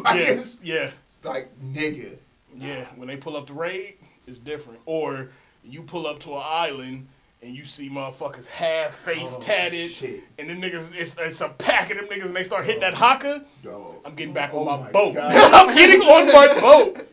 [0.05, 0.91] Like, yeah, it's yeah,
[1.25, 2.17] like nigga.
[2.55, 2.87] yeah.
[2.97, 3.95] When they pull up the raid,
[4.27, 4.81] it's different.
[4.87, 5.31] Or
[5.65, 7.09] you pull up to an island
[7.43, 10.23] and you see motherfuckers half face Oh, tatted, shit.
[10.39, 12.95] and them niggas, it's, it's a pack of them niggas, and they start hitting that
[12.95, 13.45] haka.
[13.65, 13.95] Dog.
[14.05, 15.17] I'm getting back Oh on my, my boat.
[15.21, 17.07] I'm getting on my boat.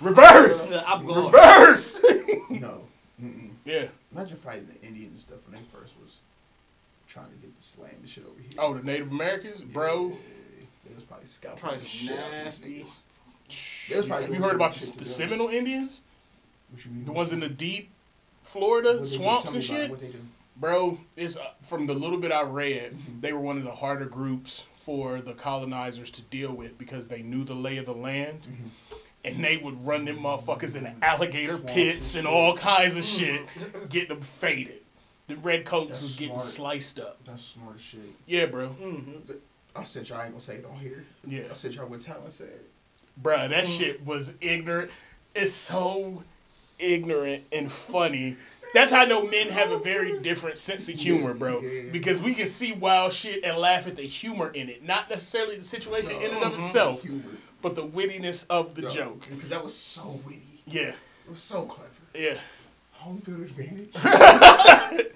[0.00, 0.76] Reverse.
[0.86, 1.26] I'm going.
[1.32, 2.04] Reverse.
[2.50, 2.82] No.
[3.22, 3.50] Mm-mm.
[3.64, 3.86] yeah.
[4.14, 6.16] Imagine fighting the Indians and stuff when they first was
[7.08, 8.50] trying to get this land, this shit over here.
[8.58, 10.08] Oh, the Native Americans, bro.
[10.08, 10.14] Yeah,
[10.86, 12.86] They was probably scalping Probably the some shit out of these nasty-
[13.88, 15.04] They was probably Have you heard about the, the.
[15.06, 16.02] Seminole Indians?
[16.70, 17.04] What you mean?
[17.06, 17.88] The ones in the deep
[18.42, 19.16] Florida, What they do?
[19.16, 19.90] swamps and shit.
[19.90, 20.18] What they do?
[20.56, 23.20] Bro, it's uh, from the little bit I read, Mm-hmm.
[23.20, 27.22] they were one of the harder groups for the colonizers to deal with because they
[27.22, 28.46] knew the lay of the land.
[29.24, 31.62] And they would run them motherfuckers in alligator Mm-hmm.
[31.68, 33.42] Swamps pits and and all kinds of shit,
[33.88, 34.80] getting them faded.
[35.28, 36.48] The red coats That's was getting smart.
[36.48, 37.18] sliced up.
[37.24, 38.00] That's smart shit.
[38.26, 38.68] Yeah, bro.
[38.70, 39.32] Mm-hmm.
[39.76, 40.20] I said y'all.
[40.20, 41.04] Ain't gonna say it on here.
[41.24, 41.42] Yeah.
[41.50, 42.60] I said y'all what talent said.
[43.22, 44.90] Bruh, that shit was ignorant.
[45.34, 46.24] It's so
[46.82, 48.36] ignorant and funny.
[48.74, 51.62] That's how I know men have a very different sense of humor, bro.
[51.92, 54.82] Because we can see wild shit and laugh at the humor in it.
[54.82, 56.56] Not necessarily the situation in and of uh-huh.
[56.56, 57.22] itself, Humor.
[57.60, 59.26] but the wittiness of the Yo, joke.
[59.30, 60.40] Because that was so witty.
[60.66, 60.94] Yeah, It
[61.30, 61.90] was so clever.
[62.14, 62.38] yeah.
[62.92, 63.94] Home field advantage.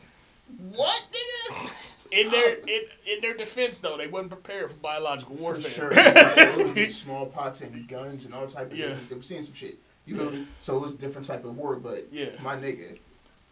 [0.75, 1.71] what, nigga?
[2.13, 5.71] In their um, in, in their defense, though, they wasn't prepared for biological For warfare.
[5.71, 5.91] sure.
[5.93, 8.95] it was getting smallpox and guns and all type of Yeah.
[8.95, 9.09] things.
[9.09, 9.79] They were seeing some shit.
[10.07, 11.77] You know, so it was a different type of war.
[11.77, 12.31] But Yeah.
[12.43, 12.99] my nigga,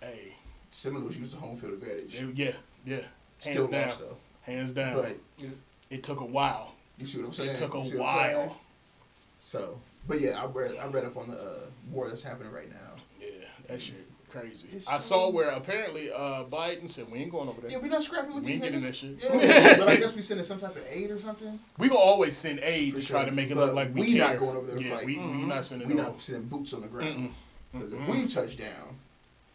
[0.01, 0.35] hey,
[0.71, 2.13] Seminole was used to home field advantage.
[2.19, 2.53] they- yeah,
[2.87, 2.97] yeah.
[2.97, 3.07] Hands
[3.41, 4.17] Still down, lost though.
[4.43, 4.95] hands down.
[4.95, 5.17] But
[5.91, 6.75] it took a while.
[6.97, 7.51] you see what I'm saying?
[7.51, 8.47] It took a You see what I'm saying?
[8.49, 8.61] while.
[9.43, 12.71] So, but yeah, I read I read up on the uh, war that's happening right
[12.71, 12.95] now.
[13.21, 13.29] Yeah,
[13.67, 14.07] that shit
[14.41, 14.67] crazy.
[14.73, 17.71] It's I so- saw where apparently uh, Biden said we ain't going over there.
[17.71, 19.21] Yeah, we not scrapping with We these ain't getting niggas.
[19.21, 19.69] that shit.
[19.71, 21.59] Yeah, but I guess we sending some type of aid or something.
[21.79, 24.01] We gonna always send aid For to try to make it But look like we,
[24.03, 25.07] we not going over there to yeah, fight.
[25.07, 26.03] We, we not sending We no.
[26.05, 27.35] not sending boots on the ground.
[27.73, 28.97] Because if we touch down,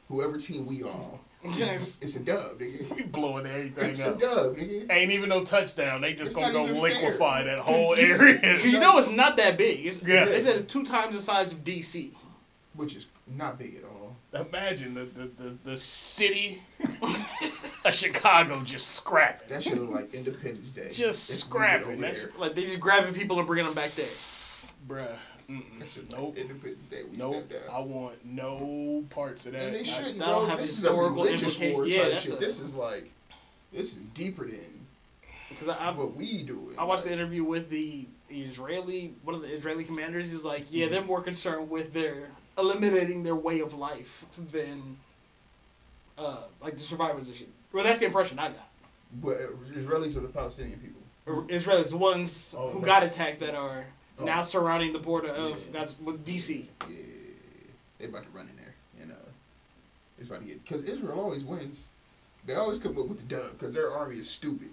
[0.08, 2.94] whoever team we on, it's, it's a dub, nigga.
[2.98, 3.90] We blowing everything up.
[3.92, 4.20] It's a up.
[4.20, 4.92] dub, nigga.
[4.92, 6.02] Ain't even no touchdown.
[6.02, 7.56] They just It's gonna go liquefy fair.
[7.56, 8.40] that whole You- area.
[8.58, 9.86] Cause you know it's not that big.
[9.86, 10.26] It's, Yeah.
[10.26, 12.12] They said it's two times the size of DC.
[12.76, 13.99] Which is not big at all.
[14.34, 16.62] Imagine the the, the, the city
[17.86, 19.48] of Chicago just scrapping.
[19.50, 20.90] That shit look like Independence Day.
[20.92, 22.00] Just If scrapping.
[22.00, 24.06] That's- Like they just grabbing people and bringing them back there.
[24.88, 25.08] Bruh.
[25.50, 26.12] Mm-mm.
[26.12, 26.36] Nope.
[26.36, 27.02] like Independence Day.
[27.10, 27.52] We Nope.
[27.72, 29.64] I want no parts of that.
[29.64, 30.46] and they shouldn't, that'll bro.
[30.50, 31.74] have This is a religious implications.
[31.76, 32.34] war Yeah, type that's shit.
[32.34, 33.10] a- This is like,
[33.74, 34.86] this is deeper than
[35.50, 36.76] Because I, I, what we doing.
[36.78, 40.30] I watched the interview with the Israeli, one of the Israeli commanders.
[40.30, 42.30] He's like, yeah, they're more concerned with their
[42.60, 44.98] eliminating their way of life than
[46.18, 47.50] uh, like the survivors and shit.
[47.72, 48.68] Well, that's the impression I got.
[49.22, 49.38] But
[49.74, 51.02] Israelis or the Palestinian people.
[51.48, 53.86] Israelis, the ones Oh, who got attacked that are
[54.20, 54.26] Oh.
[54.26, 55.66] now surrounding the border of Yeah.
[55.72, 56.68] that's with DC.
[56.90, 56.96] Yeah,
[58.00, 59.16] they about to run in there, and uh,
[60.18, 61.78] it's about to get because Israel always wins.
[62.46, 64.70] They always come up with the dub because their army is stupid.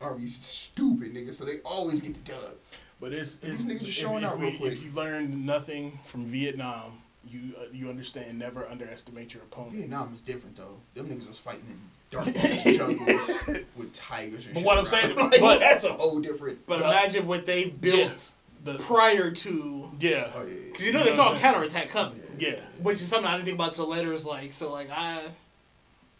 [0.00, 1.34] Army's stupid, nigga.
[1.34, 2.54] So they always get the dub.
[3.00, 4.72] But it's, These it's niggas just if, showing if out we, quick.
[4.72, 9.74] if you learned nothing from Vietnam, you uh, you understand never underestimate your opponent.
[9.76, 10.76] Vietnam is different though.
[10.94, 11.78] Them niggas was fighting in
[12.10, 12.24] dark
[12.64, 14.66] jungles with tigers and But shit.
[14.66, 14.86] what I'm around.
[14.86, 16.66] saying- like, but- that's a whole different.
[16.66, 18.10] But The- imagine what they built Yeah.
[18.64, 19.90] The, prior to.
[20.00, 20.86] yeah, Oh yeah, Because yeah.
[20.86, 21.54] you know You they saw what a I'm saying?
[21.54, 22.20] counterattack coming.
[22.40, 24.12] yeah, Which is something I didn't think about till later.
[24.12, 25.22] Is like, so like, I.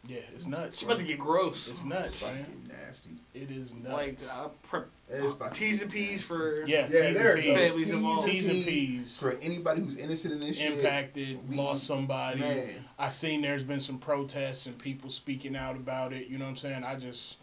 [0.07, 0.19] yeah.
[0.33, 0.75] It's nuts.
[0.77, 0.93] It's bro.
[0.93, 1.67] about to get gross.
[1.69, 2.47] It's nuts, man.
[2.69, 3.11] nasty.
[3.35, 3.93] It is nuts.
[3.93, 6.65] Like, uh, prep, It's about to T's and P's for.
[6.67, 7.45] yeah, Yeah, T's there and it.
[7.45, 7.55] P's.
[7.57, 8.29] Families involved.
[8.29, 9.17] T's and P's.
[9.19, 12.41] For anybody who's innocent in this shit, Impacted, we- lost somebody.
[12.41, 12.85] Man.
[12.99, 16.27] I seen there's been some protests and people speaking out about it.
[16.29, 16.85] You know what I'm saying?
[16.85, 17.37] I just,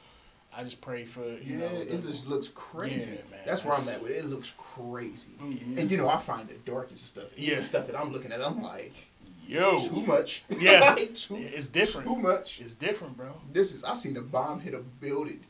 [0.55, 1.81] I just pray for you Yeah, know.
[1.81, 2.99] it just looks crazy.
[2.99, 4.17] Yeah, man, That's where I'm at with it.
[4.17, 5.31] It looks crazy.
[5.41, 5.77] Mhm.
[5.79, 7.25] And you know, I find the darkest stuff.
[7.37, 7.55] Yeah.
[7.55, 8.93] the stuff that I'm looking at, I'm like,
[9.47, 10.43] Yo, too much.
[10.59, 10.79] Yeah.
[10.97, 12.07] like, too, it's different.
[12.07, 12.59] too much.
[12.61, 13.29] It's different, bro.
[13.53, 13.83] This is.
[13.83, 15.41] I seen a bomb hit a building.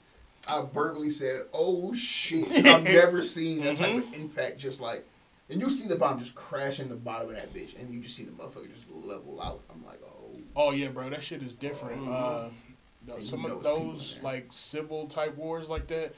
[0.48, 4.08] I verbally said, "Oh shit!" I've never seen that type Mm-hmm.
[4.10, 4.58] of impact.
[4.60, 5.06] Just like,
[5.50, 8.00] and you see the bomb just crash in the bottom of that bitch, and you
[8.02, 9.62] just see the motherfucker just level out.
[9.72, 10.12] I'm like, "Oh,
[10.56, 12.08] Oh yeah, bro, that shit is different.
[12.08, 12.50] Uh,
[13.08, 16.14] th- some of those like civil type wars like that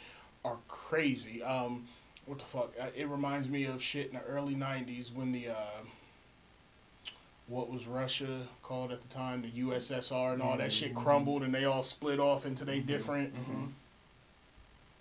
[0.45, 1.41] are crazy.
[1.43, 1.88] Um,
[2.25, 2.73] what the fuck?
[2.80, 5.55] Uh, It reminds me of shit in the early '90s when the uh,
[7.47, 11.01] what was Russia called at the time, the USSR, and all that shit Mm-hmm.
[11.03, 13.34] crumbled, and they all split off into they different.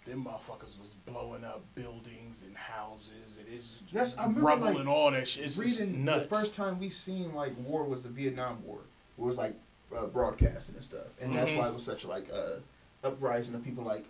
[0.07, 3.39] Them motherfuckers was blowing up buildings and houses.
[3.41, 5.45] It is That's- I remember, rubble like, and all that shit.
[5.45, 6.23] It's, it's reading nuts.
[6.23, 8.79] the first time we seen like war was the Vietnam War.
[9.19, 9.55] It was like
[9.97, 11.59] uh, broadcasting and stuff, and that's Mhm.
[11.59, 12.57] why it was such like uh,
[13.03, 14.05] uprising of people like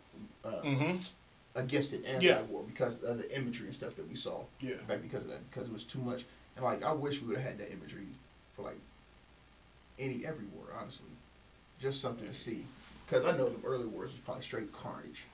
[0.44, 0.96] uh, hmm
[1.54, 4.42] against it anti-war because of the imagery and stuff that we saw.
[4.60, 4.74] Yeah.
[4.86, 6.26] Back because of that, because it was too much.
[6.54, 8.08] And like, I wish we would have had that imagery
[8.54, 8.78] for like
[9.98, 11.06] any every war, honestly,
[11.80, 12.66] just something to see.
[13.06, 15.24] Because I know the early wars was probably straight carnage,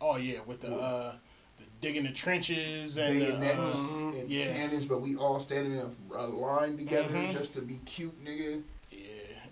[0.00, 1.12] Oh yeah, with the uh,
[1.56, 4.52] the digging the trenches and the, uh, and yeah.
[4.52, 7.32] cannons, but we all standing in a, line together Mhm.
[7.32, 8.62] just to be cute, nigga.
[8.92, 8.98] yeah,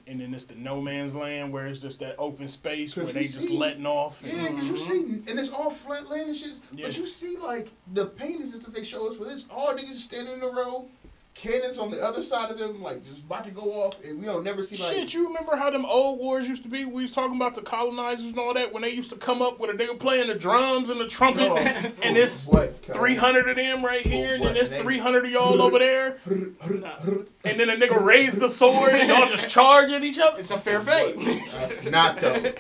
[0.07, 3.24] and then it's the no man's land where it's just that open space where they
[3.26, 4.22] just letting off.
[4.22, 6.53] and- Yeah, because you see, and it's all flat land and shit.
[6.72, 6.86] Yeah.
[6.86, 10.34] But you see, like the paintings stuff they show us for this, all niggas standing
[10.34, 10.88] in a row,
[11.37, 14.24] cannons on the other side of them, like just about to go off, and we
[14.24, 14.93] don't never see like.
[14.93, 16.84] Shit, you remember how them old wars used to be?
[16.84, 19.61] We was talking about the colonizers and all that when they used to come up
[19.61, 21.57] with a nigga playing the drums and the trumpet, No,
[22.03, 22.49] and it's
[22.93, 25.78] three hundred of them right here, and then what, there's three hundred of y'all over
[25.78, 30.39] there, and then a nigga raised the sword and y'all just charge at each other.
[30.39, 31.16] It's a fair fight.
[31.18, 32.53] That's not though.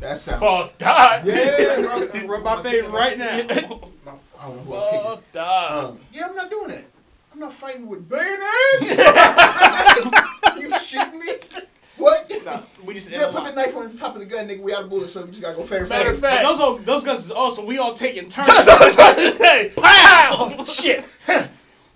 [0.00, 0.40] That sounds.
[0.40, 1.24] Fuck that.
[1.24, 2.26] Yeah, bro.
[2.26, 3.26] Rub my fate right now.
[4.42, 5.04] I don't know who else kicking.
[5.04, 5.72] Fuck that.
[5.72, 6.84] Um, yeah, I'm not doing that.
[7.32, 8.90] I'm not fighting with bayonets.
[8.90, 11.66] you shitting me?
[11.96, 12.30] What?
[12.44, 14.60] Nah, we just Yeah, put the knife on the top of the gun, nigga.
[14.60, 15.86] We out of bullets, so we just gotta go fair.
[15.86, 16.30] Matter of fair.
[16.30, 18.48] fact, those are, those guns is also we all taking turns.
[18.48, 19.72] That's what I was about to say.
[19.76, 20.54] Pow!
[20.58, 21.04] Oh, shit.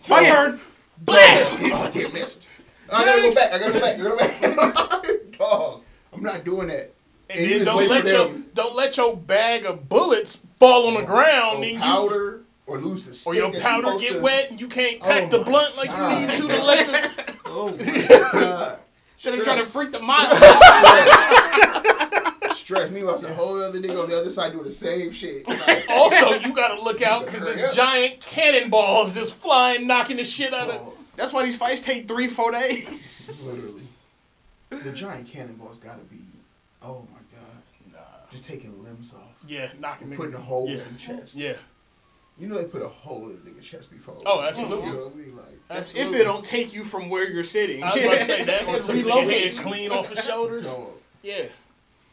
[0.09, 0.61] My turn.
[0.99, 1.47] Blam!
[1.72, 2.47] oh, damn, missed.
[2.91, 3.53] I gotta go back.
[3.53, 4.43] I gotta go back.
[4.43, 5.39] I gotta go back.
[5.39, 5.82] Dog,
[6.12, 6.95] I'm not doing that.
[7.28, 10.95] And you then don't let your them don't let your bag of bullets fall on
[10.95, 14.14] the oh, ground or and you, powder or lose the stick or your powder get
[14.14, 16.20] to- wet and you can't Oh pack the blunt like God.
[16.20, 18.78] you need to to let the Oh my god.
[19.18, 20.36] Should have trying to freak the mind.
[22.54, 22.90] Stress.
[22.90, 25.46] Meanwhile, some whole other nigga on the other side doing the same shit.
[25.48, 27.66] Like, Also, you gotta look out because Yeah.
[27.66, 30.74] this giant cannonballs just flying, knocking the shit out of.
[30.80, 33.92] oh, That's why these fights take three, four days.
[34.70, 34.84] literally.
[34.84, 36.18] The giant cannonball's gotta be.
[36.82, 37.92] Oh my god.
[37.92, 37.98] Nah.
[38.30, 39.20] Just taking limbs off.
[39.46, 40.44] Yeah, knocking Putting niggas.
[40.44, 40.78] holes yeah.
[40.88, 41.34] in chest.
[41.34, 41.52] Yeah,
[42.39, 44.18] You know they put a hole in a nigga's chest before.
[44.26, 44.87] Oh, absolutely.
[44.89, 45.37] You know what I mean?
[45.37, 47.82] Like, That's if it don't take you from where you're sitting.
[47.82, 49.55] I was about to say that or took your Relocate.
[49.55, 50.64] head clean off his shoulders.
[50.64, 50.91] dog.
[51.22, 51.47] Yeah,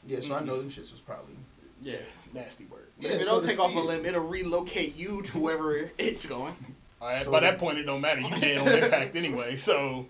[0.08, 1.36] Yeah, so I know them shits was probably.
[1.82, 1.98] yeah,
[2.34, 2.90] nasty work.
[3.00, 6.26] Yeah, if it so don't take off a limb, it'll relocate you to wherever it's
[6.26, 6.56] going.
[7.02, 8.22] All right, So by that point it don't matter.
[8.22, 9.58] You dead on impact anyway.
[9.58, 10.08] So,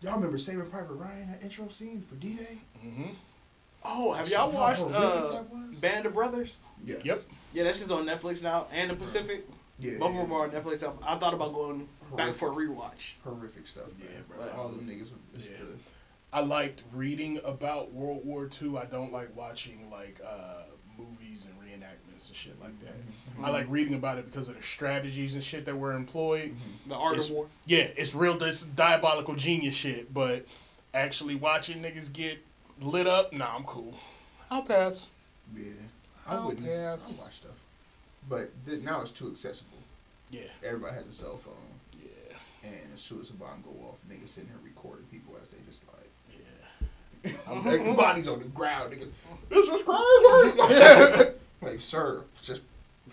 [0.00, 2.58] Y'all remember Saving Private Ryan, that intro scene for D Day?
[2.86, 3.02] Mm hmm
[3.84, 5.42] Oh, have y'all watched uh.
[5.80, 6.56] Band of Brothers?
[6.84, 6.96] Yeah.
[7.04, 7.22] yep.
[7.52, 9.46] Yeah, that shit's on Netflix now, and the Pacific.
[9.78, 9.98] Yeah.
[9.98, 10.82] Both of them are on Netflix.
[10.82, 13.12] I, I thought about going back for a rewatch.
[13.24, 13.86] Horrific stuff.
[14.00, 14.44] Yeah, bro.
[14.44, 15.58] Like, all them niggas Yeah.
[15.60, 15.78] the-
[16.30, 18.76] I liked reading about World War II.
[18.76, 20.64] I don't like watching like uh,
[20.98, 22.92] movies and reenactments and shit like that.
[23.42, 26.54] I like reading about it because of the strategies and shit that were employed.
[26.86, 27.46] The Art It's- of War.
[27.66, 30.44] Yeah, it's real this diabolical genius shit, but
[30.92, 32.44] actually watching niggas get
[32.80, 33.94] lit up, nah, I'm cool.
[34.50, 35.10] I'll pass.
[35.56, 35.64] Yeah.
[36.28, 36.66] I wouldn't.
[36.66, 37.18] pass.
[37.18, 37.50] I watch stuff.
[38.28, 39.78] But th- now it's too accessible.
[40.30, 41.54] Yeah, Everybody has a cell phone.
[42.02, 42.36] yeah,
[42.68, 45.56] And as soon as a bomb go off, niggas sitting here recording people as they
[45.66, 46.10] just like,
[47.24, 47.32] yeah.
[47.50, 49.08] I'm like, bodies on the ground, nigga.
[49.48, 51.30] This is crazy.
[51.62, 52.60] like, sir, just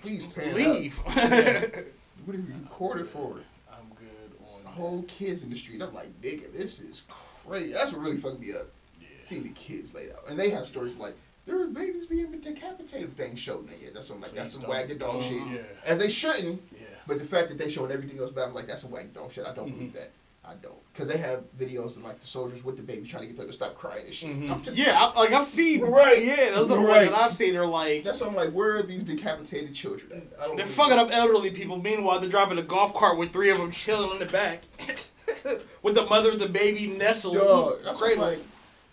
[0.01, 0.55] please pan up.
[0.55, 0.97] Leave.
[0.97, 3.37] What are you recording for?
[3.71, 4.69] I'm good on that.
[4.71, 5.81] Whole kids in the street.
[5.81, 7.03] I'm like, nigga, this is
[7.47, 7.71] crazy.
[7.71, 8.67] That's what really fucked me up.
[8.99, 9.07] Yeah.
[9.23, 11.15] Seeing the kids laid out, and they have stories like
[11.45, 13.19] there were babies being decapitated.
[13.19, 13.93] Ain't showing that yet.
[13.93, 15.45] That's some like that's some wag dog shit.
[15.47, 15.57] yeah.
[15.85, 16.61] As they shouldn't.
[16.73, 16.79] Yeah.
[17.07, 19.31] But the fact that they showed everything else back, I'm like, that's some wag dog
[19.31, 19.45] shit.
[19.45, 19.77] I don't Mm-hmm.
[19.77, 20.11] believe that.
[20.47, 20.75] I don't.
[20.93, 23.47] Because they have videos of like the soldiers with the baby trying to get them
[23.47, 24.29] to stop crying and shit.
[24.29, 24.51] Mhm.
[24.51, 25.81] I'm just- yeah, I, like I've seen.
[25.81, 26.23] Right.
[26.23, 26.97] Yeah, those are the Right.
[26.97, 27.53] ones that I've seen.
[27.53, 30.27] They're like That's why I'm like, where are these decapitated children?
[30.39, 31.07] I don't they're fucking that.
[31.07, 31.77] up elderly people.
[31.77, 34.61] Meanwhile, they're driving a golf cart with three of them chilling in the back,
[35.81, 37.37] with the mother of the baby nestled.
[37.37, 38.39] Dog, that's what like.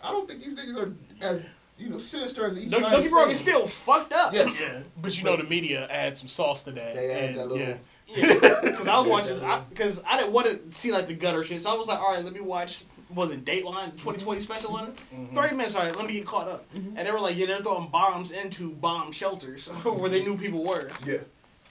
[0.03, 1.45] I don't think these niggas are as
[1.83, 3.31] you know sinister as each Don't, side don't is get me wrong, saying.
[3.31, 4.33] it's still fucked up.
[4.33, 4.59] Yes.
[4.59, 6.95] Yeah, but you know the media adds some sauce to that.
[6.95, 7.77] They add and, that little- yeah.
[8.63, 11.71] Because I was watching, because I, didn't want to see like the gutter shit, so
[11.71, 12.83] I was like, all right, let me watch.
[13.13, 14.95] Was it Dateline 2020 special on it?
[15.15, 15.35] Mm-hmm.
[15.35, 16.65] Thirty minutes, all right, let me get caught up.
[16.73, 20.63] And they were like, yeah, they're throwing bombs into bomb shelters where they knew people
[20.63, 21.17] were, Yeah.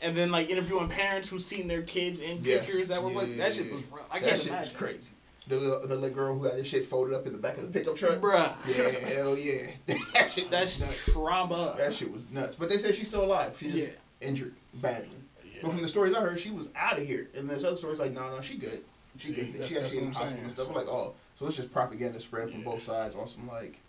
[0.00, 2.58] and then like interviewing parents who seen their kids in Yeah.
[2.58, 3.96] pictures that were like, Yeah, that shit yeah, was yeah.
[3.96, 4.06] rough.
[4.10, 4.72] I that can't shit imagine.
[4.72, 5.02] was crazy.
[5.48, 7.64] The little, the little girl who had this shit folded up in the back of
[7.64, 8.20] the pickup truck.
[8.20, 9.72] Bruh, Yeah, hell yeah.
[10.14, 11.12] that shit that's was nuts.
[11.12, 11.74] trauma.
[11.76, 12.54] That shit was nuts.
[12.54, 13.54] But they said she's still alive.
[13.58, 13.88] She just Yeah.
[14.28, 15.10] injured badly.
[15.44, 15.58] Yeah.
[15.62, 17.28] But from the stories I heard, she was out of here.
[17.34, 18.82] And there's other stories like, no, no, she good.
[19.18, 19.66] She See, good.
[19.68, 20.68] She actually in the hospital and stuff.
[20.68, 22.64] I'm like, oh, so it's just propaganda spread from Yeah.
[22.66, 23.80] both sides on some like,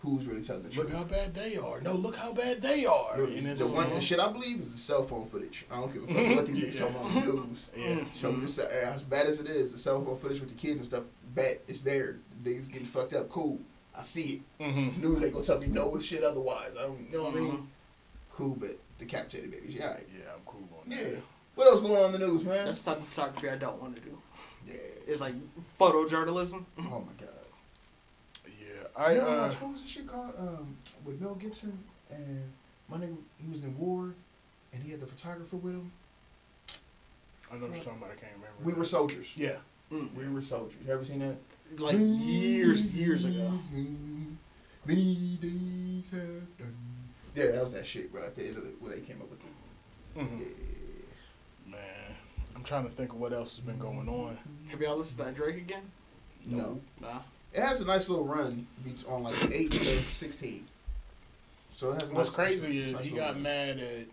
[0.00, 0.86] who's really telling the truth.
[0.88, 1.80] Look how bad they are.
[1.80, 3.18] No, look how bad they are.
[3.18, 5.66] Really, And it's, the one, the shit I believe is the cell phone footage.
[5.70, 6.80] I don't give a fuck what these niggas Yeah.
[6.80, 7.70] talking about on the news.
[7.76, 8.04] Yeah.
[8.16, 10.76] Show me the, as bad as it is, the cell phone footage with the kids
[10.78, 11.04] and stuff.
[11.34, 12.18] Bet it's there.
[12.42, 13.28] The niggas getting fucked up.
[13.28, 13.60] Cool.
[13.96, 14.62] I see it.
[14.64, 15.00] Mm-hmm.
[15.02, 16.70] News ain't gonna tell me no shit otherwise.
[16.78, 17.50] I don't you know what I mean.
[17.52, 17.66] Mhm.
[18.32, 19.74] Cool, but decapitated babies.
[19.74, 19.86] Yeah.
[19.88, 20.08] all right.
[20.16, 20.96] Yeah, I'm cool on that.
[20.96, 21.10] Yeah.
[21.10, 21.22] that.
[21.56, 22.64] What else going on in the news, man?
[22.66, 24.16] That's the type of photography I don't want to do.
[24.66, 24.74] yeah.
[25.06, 25.34] It's like
[25.78, 26.64] photojournalism.
[26.78, 27.28] Oh my god.
[29.00, 30.34] Yeah, I you ever uh, watch, what was the shit called?
[30.38, 31.78] Um, with Mel Gibson
[32.10, 32.52] and
[32.88, 34.14] my nigga, he was in war,
[34.72, 35.92] and he had the photographer with him.
[37.50, 38.10] I know what you're talking about.
[38.10, 38.62] I can't remember.
[38.62, 39.32] We were soldiers.
[39.36, 39.56] Yeah.
[39.90, 40.14] Mm.
[40.14, 40.76] We were soldiers.
[40.86, 41.36] You ever seen that?
[41.78, 43.58] Like years, years ago.
[44.84, 46.76] Many days have done.
[47.34, 48.24] Yeah, that was that shit, bro.
[48.24, 50.18] At the end of the, where they came up with it.
[50.18, 50.42] Mm-hmm.
[50.42, 51.76] Yeah.
[51.76, 52.16] Man,
[52.54, 54.36] I'm trying to think of what else has been going on.
[54.68, 55.90] Have y'all listened to that Drake again?
[56.46, 56.80] No.
[57.00, 57.20] Nah.
[57.52, 58.66] It has a nice little run
[59.08, 60.66] on like eight to sixteen.
[61.74, 62.10] So it has.
[62.10, 63.42] What's nice- crazy is nice he got run.
[63.42, 64.06] mad at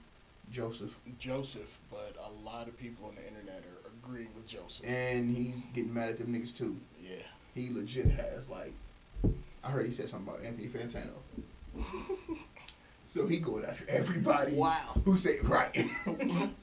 [0.51, 4.85] Joseph, Joseph, but a lot of people on the internet are agreeing with Joseph.
[4.87, 6.77] and he's getting mad at them niggas too.
[7.03, 7.15] yeah.
[7.53, 8.73] He legit has like.
[9.63, 11.17] I heard he said something about Anthony Fantano.
[13.13, 14.99] so he going after everybody Wow.
[15.05, 15.87] who said right.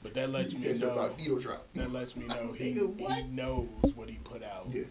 [0.01, 0.89] But that lets he me know.
[0.91, 1.67] about needle drop.
[1.75, 4.83] That lets me know he, he knows what he put out Yeah.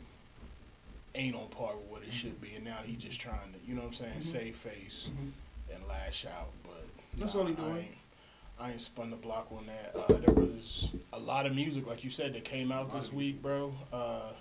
[1.14, 3.74] Ain't on par with what it should be, and now he just trying to, you
[3.74, 4.22] know what I'm saying, Mhm.
[4.22, 5.30] save face Mhm.
[5.74, 6.50] and lash out.
[6.64, 6.84] But
[7.16, 7.76] That's nah, all he I doing.
[7.76, 7.96] ain't,
[8.58, 9.94] I ain't spun the block on that.
[9.96, 13.40] Uh, there was a lot of music, like you said, that came out this week,
[13.42, 13.74] bro.
[13.92, 14.32] Uh,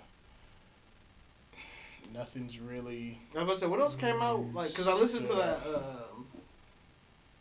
[2.12, 3.18] nothing's really.
[3.36, 4.52] I was say, what else came out?
[4.52, 5.66] Like, cause I listened to that.
[5.66, 6.26] Um,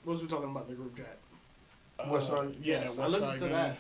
[0.03, 1.17] what was we talking about the group chat?
[1.99, 2.55] Uh, West Side?
[2.61, 3.51] Yeah, Yes, that I listened Side to Gun.
[3.51, 3.77] that.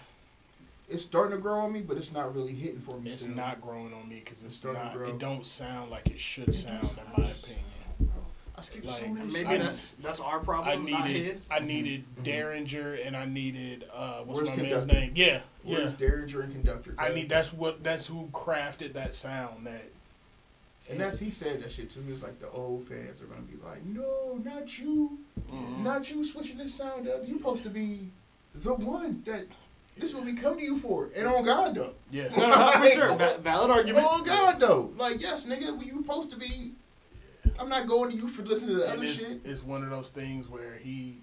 [0.93, 3.09] It's starting to grow on me, but it's not really hitting for me.
[3.09, 3.35] It's still.
[3.35, 5.09] not growing on me because it's starting to not.
[5.09, 8.11] It don't sound like it should sound, in my opinion.
[8.55, 9.31] I skipped like, so many.
[9.31, 11.41] Maybe I- that's that's our problem, I needed.
[11.49, 12.23] I needed Mhm.
[12.25, 15.13] Daringer and I needed uh what's Where's my man's name?
[15.15, 15.77] Yeah, yeah.
[15.79, 16.93] Where's Daringer and Conductor?
[16.99, 19.89] I need that's what that's who crafted that sound that
[20.89, 22.13] And that's he said that shit to me.
[22.13, 25.17] It's like, the old fans are gonna be like, no, not you,
[25.49, 25.79] Mhm.
[25.79, 27.23] not you switching this sound up.
[27.25, 28.09] You're supposed to be
[28.53, 29.47] the one that
[29.97, 31.09] this is what we come to you for.
[31.15, 32.29] And on God though, yeah.
[32.35, 33.15] No, no, for sure.
[33.17, 34.05] Va- valid argument.
[34.05, 36.71] on God though, like yes, nigga, were you supposed to be.
[37.59, 39.41] I'm not going to you for listening to the And other it's, shit.
[39.43, 41.17] it's one of those things where he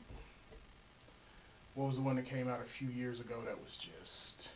[1.75, 4.51] what was the one that came out a few years ago that was just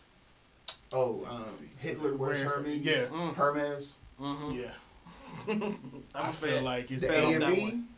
[0.92, 1.44] Oh, um,
[1.78, 2.80] Hitler wears Where's- Hermes.
[2.84, 3.06] yeah.
[3.06, 3.34] Mm.
[3.34, 3.94] Hermes.
[4.20, 4.50] Mm-hmm.
[4.52, 4.70] yeah.
[5.48, 5.76] I'm
[6.14, 6.64] I a feel fan.
[6.64, 7.88] like it's The Fell off been, that one.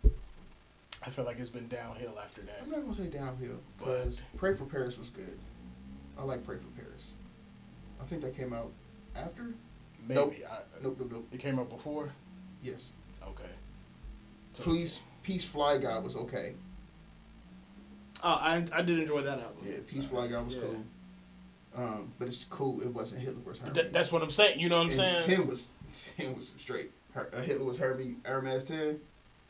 [1.04, 2.60] I feel like it's been downhill after that.
[2.62, 5.38] I'm not gonna say downhill because Pray for Paris was good.
[6.18, 7.02] I like Pray for Paris.
[8.00, 8.70] I think that came out
[9.14, 9.54] after.
[10.02, 10.34] Maybe Nope.
[10.50, 11.28] I, Nope, nope, nope.
[11.32, 12.10] it came out before.
[12.62, 12.92] Yes.
[13.22, 13.50] Okay.
[14.52, 16.54] So- Please, Peace Fly God was okay.
[18.22, 19.64] Oh, I I did enjoy that album.
[19.66, 20.60] Yeah, Peace Fly God was Yeah.
[20.62, 20.84] cool.
[21.76, 22.80] Um, but it's cool.
[22.80, 23.74] It wasn't Hitler Wears Hermes.
[23.74, 24.58] Th- that's what I'm saying.
[24.60, 25.26] You know what I'm and saying?
[25.26, 25.68] Tim was
[26.16, 26.92] Tim was straight.
[27.12, 29.00] Her, uh, Hitler Wears Hermes Hermes ten.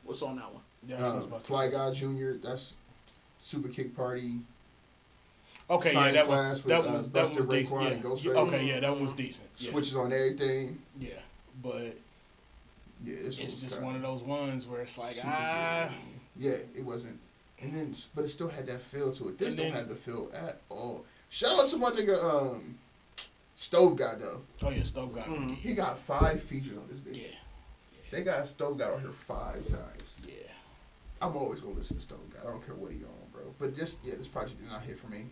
[0.03, 0.63] What's on that one?
[0.87, 2.39] Yeah, that's what I was Um, Fly Guy Junior.
[2.39, 2.75] That's
[3.39, 4.41] Super Kick Party.
[5.69, 7.83] Okay, yeah, Science that Class was with, that uh, was that was decent.
[7.83, 7.89] Yeah.
[7.89, 9.49] and Yeah, Okay, yeah, that one was decent.
[9.59, 9.71] Yeah.
[9.71, 10.79] Switches on everything.
[11.01, 11.11] Yeah,
[11.63, 11.97] but
[13.05, 15.89] Yeah, this it's was just one of those ones where it's like ah,
[16.37, 16.45] good.
[16.45, 17.19] Yeah, it wasn't.
[17.61, 19.39] And then, but it still had that feel to it.
[19.39, 21.05] This And don't then- have the feel at all.
[21.31, 22.79] Shout out to my nigga, um,
[23.57, 24.43] Stove God though.
[24.63, 25.57] oh yeah, stove got Mhm.
[25.57, 27.23] He got five features on this bitch.
[27.23, 27.29] Yeah,
[28.13, 30.03] They got Stove God on here five times.
[30.29, 30.35] yeah.
[31.23, 32.43] I'm always gonna listen to Stove God.
[32.47, 33.55] I don't care what he on, bro.
[33.59, 35.25] But just yeah, this project did not hit for me.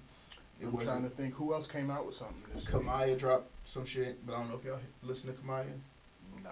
[0.60, 2.84] It I'm trying to think who else came out with something this week.
[2.84, 5.66] Kamaiyah dropped some shit, but I don't know if y'all listen to Kamaiyah.
[6.42, 6.50] Nah,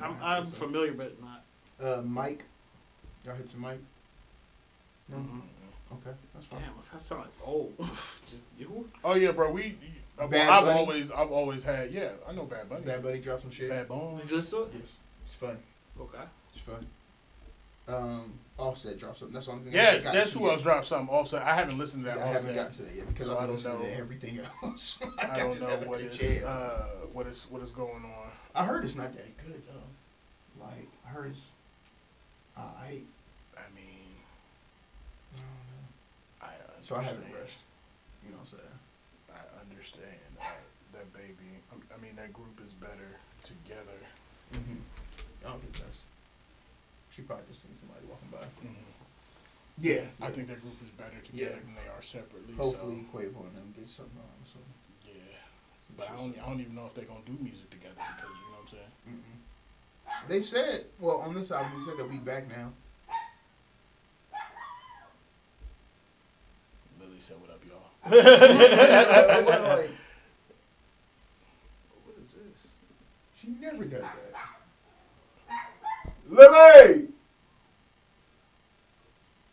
[0.00, 0.22] not.
[0.22, 1.44] I'm, I'm familiar, but not.
[1.82, 2.44] Uh, Mike.
[3.24, 3.78] Y'all hit to Mike?
[5.08, 5.16] No.
[5.16, 5.40] Mm-mm.
[5.92, 6.60] Okay, that's fine.
[6.60, 7.74] Damn, if that sound like old,
[8.26, 8.88] just you.
[9.04, 9.50] Oh yeah, bro.
[9.50, 9.76] We.
[10.18, 10.78] uh, Bad I've Bunny?
[10.78, 11.92] always, I've always had.
[11.92, 12.84] Yeah, I know Bad Bunny.
[12.84, 13.68] Bad Bunny dropped some shit.
[13.70, 14.18] Bad Bone.
[14.20, 14.70] Did you listen to it?
[14.78, 14.88] Yes,
[15.26, 15.58] it's fun.
[16.00, 16.24] Okay.
[16.54, 16.86] It's fun.
[17.88, 19.32] Um, Offset dropped something.
[19.34, 19.72] That's the only thing.
[19.74, 20.52] Yes, that's who yet.
[20.52, 21.08] else dropped something.
[21.14, 21.42] Offset.
[21.42, 22.18] I haven't listened to that.
[22.18, 23.84] I haven't gotten to that yet because So I I've been don't listening know.
[23.94, 24.98] to everything else.
[25.18, 28.30] I don't know what is uh what is what is going on.
[28.54, 30.62] I heard it's not that good though.
[30.64, 31.48] Like I heard it's.
[32.56, 33.00] I.
[33.56, 34.12] I mean,
[35.34, 35.82] I don't know.
[36.42, 36.48] I
[36.82, 37.58] So I haven't rushed.
[38.24, 38.78] You know what I'm saying?
[39.32, 40.60] I understand that,
[40.92, 41.58] that baby.
[41.72, 43.98] I- I mean, that group is better together.
[44.54, 44.76] Mm-hmm.
[45.44, 45.98] I don't think that's.
[47.14, 48.44] She probably just seen somebody walking by.
[48.66, 48.74] Mhm.
[49.78, 51.58] Yeah, I think that group is better together Yeah.
[51.60, 52.54] than they are separately.
[52.54, 54.44] Hopefully, Quavo and them get something on.
[54.46, 54.58] So.
[55.04, 55.38] so yeah.
[55.96, 58.46] But I don't, I don't even know if they're gonna do music together because you
[58.48, 58.92] know what I'm saying.
[59.08, 60.28] Mm-mm.
[60.28, 62.72] They said, well, on this album, they said that we back now.
[67.00, 67.90] Lily said, "What up, y'all?"
[72.04, 72.62] What is this?
[73.36, 74.32] she never does that.
[76.32, 77.08] Lily,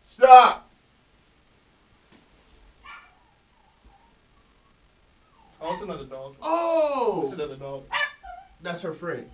[0.06, 0.66] stop.
[5.60, 6.36] Oh, it's another dog.
[6.40, 7.82] Oh, It's another dog.
[8.62, 9.28] that's her friend.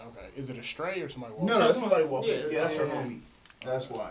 [0.00, 1.34] Okay, is it a stray or somebody?
[1.40, 2.30] No, no, that's somebody walking.
[2.30, 3.02] Yeah, Yeah, that's her yeah, yeah.
[3.02, 3.20] homie.
[3.64, 4.10] That's why.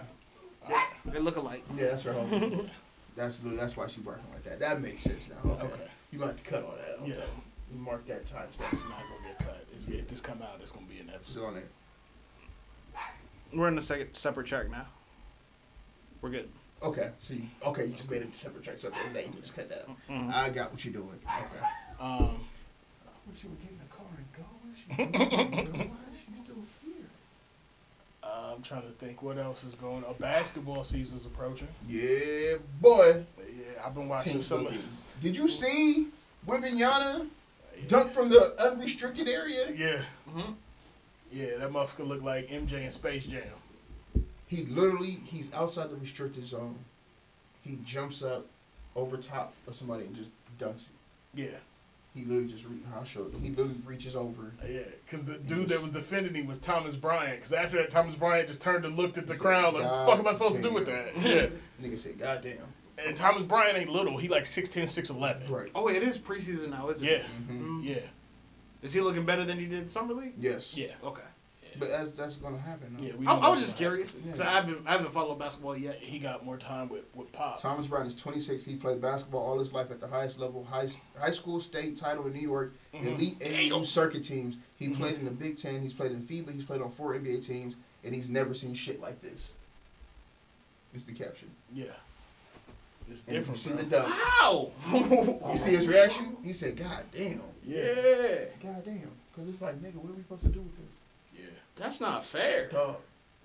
[0.66, 1.64] Alright, They look alike.
[1.78, 2.70] Yeah, that's her homie.
[3.16, 4.60] that's that's why she's working like that.
[4.60, 5.50] That makes sense now.
[5.52, 5.66] Okay.
[5.66, 5.88] Okay.
[6.12, 7.02] You might have to cut all that.
[7.04, 7.12] Okay.
[7.12, 7.80] Yeah.
[7.80, 8.94] Mark that time It's stamp.
[8.94, 9.66] not gonna get cut.
[9.74, 11.46] It's, If this come out, it's gonna be an Put it episode.
[11.46, 11.64] on there.
[13.54, 14.86] We're in a second separate track now.
[16.22, 16.50] We're good.
[16.84, 17.12] Okay.
[17.18, 17.50] See.
[17.66, 19.70] Okay, you just made a separate track, so at the that, you can just cut
[19.70, 19.98] that out.
[20.10, 20.34] Mhm.
[20.34, 21.20] I got what you're doing.
[21.26, 21.66] Okay.
[22.00, 22.40] Um,
[23.06, 24.44] I wish you would get in the car and go.
[24.76, 27.06] She- Why is she still here?
[28.24, 30.16] uh, I'm trying to think what else is going on.
[30.20, 31.68] Basketball season's approaching.
[31.88, 33.24] Yeah, boy.
[33.40, 34.64] Yeah, I've been watching Team's some.
[34.64, 34.82] looking-
[35.22, 36.08] Did you see
[36.48, 37.28] Wembanyama
[37.78, 37.84] Yeah.
[37.88, 39.70] dunk from the unrestricted area?
[39.72, 40.02] Yeah,
[40.34, 40.56] Mhm.
[41.32, 43.42] Yeah, that motherfucker look like MJ in Space Jam.
[44.48, 46.78] He literally, he's outside the restricted zone.
[47.64, 48.48] He jumps up
[48.96, 50.30] over top of somebody and just
[50.60, 50.96] dunks it.
[51.34, 51.58] Yeah,
[52.14, 53.40] He literally just, re- I'll show you.
[53.42, 54.52] He literally reaches over.
[54.68, 57.38] yeah, because the dude that was defending him was Thomas Bryant.
[57.38, 60.06] Because after that, Thomas Bryant just turned and looked at the crowd like, "What the
[60.12, 61.48] fuck am I supposed to do with that?" Yeah,
[61.82, 62.58] Nigga said, God damn.
[63.08, 64.18] and Thomas Bryant ain't little.
[64.18, 65.50] He like 6'10", 6'11".
[65.50, 65.72] Right.
[65.74, 67.26] Oh, it is preseason now, isn't Yeah, it?
[67.26, 67.86] hmm Mm.
[67.86, 68.00] yeah,
[68.82, 70.34] Is he looking better than he did summer league?
[70.40, 70.76] Yes.
[70.76, 70.88] yeah.
[71.04, 71.22] Okay.
[71.80, 72.98] But that's, that's going to happen.
[73.00, 73.06] though.
[73.06, 74.50] Yeah, we I, I was just curious because Yeah.
[74.50, 75.96] I haven't I haven't followed basketball yet.
[76.00, 77.62] He got more time with with Pop.
[77.62, 78.66] Thomas Bryant is 26.
[78.66, 82.28] He played basketball all his life at the highest level, high, high school state title
[82.28, 83.06] in New York, Mhm.
[83.16, 84.58] elite AAU circuit teams.
[84.76, 84.98] He Mhm.
[84.98, 85.82] played in the Big Ten.
[85.82, 86.52] He's played in FIBA.
[86.54, 89.54] He's played on four NBA teams, and he's never seen shit like this.
[90.94, 91.52] Is the caption.
[91.74, 91.86] Yeah,
[93.12, 93.64] it's And different.
[93.66, 93.84] You see bro.
[93.84, 94.14] the dunk.
[94.14, 94.72] How?
[95.52, 96.38] You see his reaction?
[96.44, 100.44] He said, "God damn, Yeah, God damn," because it's like, nigga, what are we supposed
[100.44, 100.96] to do with this?
[101.40, 101.46] yeah.
[101.76, 102.70] That's not fair.
[102.70, 102.96] Dog.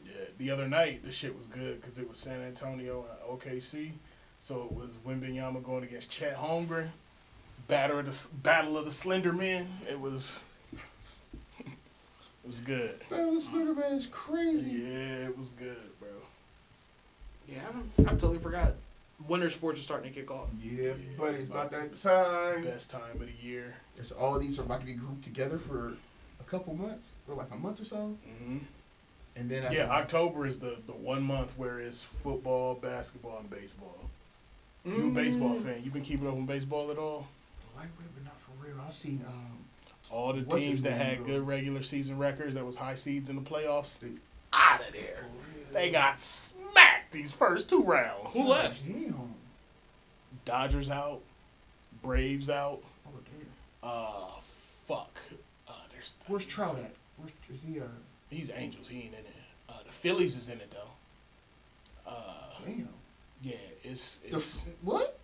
[0.04, 3.90] Yeah, the other night the shit was good because it was San Antonio and OKC,
[4.38, 6.88] so it was Wembanyama going against Chet Holmgren,
[7.66, 9.66] battle of the battle of the Slender Men.
[9.90, 10.44] It was,
[11.58, 11.66] it
[12.46, 13.00] was good.
[13.10, 14.70] Man, this Slender man is crazy.
[14.70, 16.08] Yeah, it was good, bro.
[17.48, 18.74] Yeah, I, don't- I totally forgot.
[19.28, 20.48] Winter sports are starting to kick off.
[20.62, 22.64] Yeah, but it's it's about about that time.
[22.64, 23.74] Best time of the year.
[23.96, 25.94] It's all these are about to be grouped together for
[26.38, 28.58] a couple months, or like a month or so, hmm
[29.34, 33.50] and then after Yeah, October is the the one month where it's football, basketball, and
[33.50, 33.96] baseball.
[34.84, 35.62] You a baseball Mm.
[35.64, 35.82] fan?
[35.84, 37.26] You been keeping up on baseball at all?
[37.74, 38.76] lightweight, but not for real.
[38.86, 39.58] I seen um,
[40.10, 41.26] All the What's teams that had bro?
[41.26, 44.12] good regular season records, that was high seeds in the playoffs, They-
[44.52, 45.24] out of there.
[45.72, 46.16] They got
[47.06, 48.34] smacked these first two rounds.
[48.34, 48.84] Who left?
[48.84, 49.34] Damn.
[50.44, 51.20] Dodgers out,
[52.02, 52.80] Braves out.
[53.06, 53.90] Oh damn.
[53.90, 54.40] Uh,
[54.86, 55.18] fuck.
[55.68, 56.92] Uh, there's Where's Trout at?
[57.16, 57.80] Where's is he?
[57.80, 57.84] Uh,
[58.30, 58.88] he's Angels.
[58.88, 59.26] He ain't in it.
[59.68, 62.10] Uh, the Phillies is in it though.
[62.10, 62.14] Uh,
[62.64, 62.88] damn.
[63.42, 65.18] yeah, it's The it's f- what?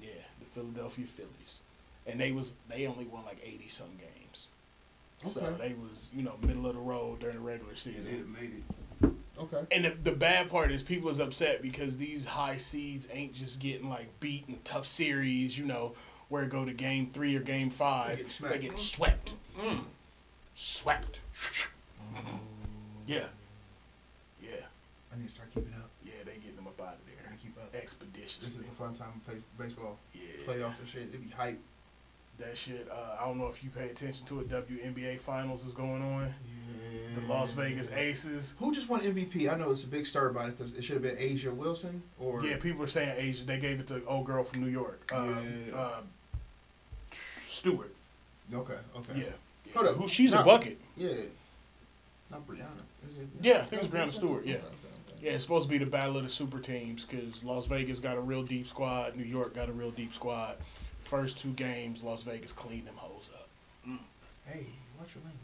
[0.00, 0.08] yeah
[0.40, 1.60] the Philadelphia Phillies,
[2.06, 4.48] and they was they only won like eighty some games.
[5.20, 5.30] Okay.
[5.30, 8.04] So they was you know middle of the road during the regular Yeah, season.
[8.04, 8.62] they made it.
[9.38, 9.62] Okay.
[9.72, 13.60] And the, the bad part is people is upset because these high seeds ain't just
[13.60, 15.94] getting like beat in tough series, you know,
[16.28, 18.18] where it go to game three or game five.
[18.18, 19.34] They get They get swept.
[19.58, 19.80] Mm.
[20.54, 21.20] Swept.
[23.06, 23.24] Yeah.
[24.42, 24.50] Yeah.
[25.12, 25.88] I need to start keeping up.
[26.04, 27.30] Yeah, they getting them up out of there.
[27.32, 27.72] I keep up.
[27.72, 28.64] This is expeditiously.
[28.64, 30.20] the fun time to play baseball, Yeah.
[30.46, 31.02] playoffs and shit.
[31.08, 31.58] It'd be hype.
[32.38, 34.48] That shit, uh, I don't know if you pay attention to it.
[34.48, 36.34] WNBA finals is going on.
[37.14, 37.20] Yeah.
[37.20, 38.54] The Las Vegas Aces.
[38.58, 39.52] Who just won MVP?
[39.52, 42.02] I know it's a big stir about it because it should have been A'ja Wilson
[42.18, 43.44] or Yeah, people are saying A'ja.
[43.44, 45.10] They gave it to old girl from New York.
[45.14, 45.34] Uh,
[45.68, 45.74] Yeah.
[45.76, 46.00] uh,
[47.46, 47.94] Stewart.
[48.52, 49.12] Okay, okay.
[49.14, 49.24] Yeah.
[49.66, 49.72] yeah.
[49.74, 49.96] Hold up.
[49.96, 50.78] Who she's a bucket.
[50.96, 51.10] Yeah.
[52.30, 52.62] Not Breanna.
[53.10, 53.28] Is it?
[53.42, 54.54] Yeah, I think it's Not Breanna Stewart, yeah.
[54.54, 54.68] Okay, okay,
[55.16, 55.26] okay.
[55.26, 58.16] Yeah, it's supposed to be the battle of the super teams because Las Vegas got
[58.16, 59.16] a real deep squad.
[59.16, 60.56] New York got a real deep squad.
[61.02, 63.48] First two games, Las Vegas cleaned them hoes up.
[64.46, 64.66] Hey,
[64.98, 65.41] watch your language.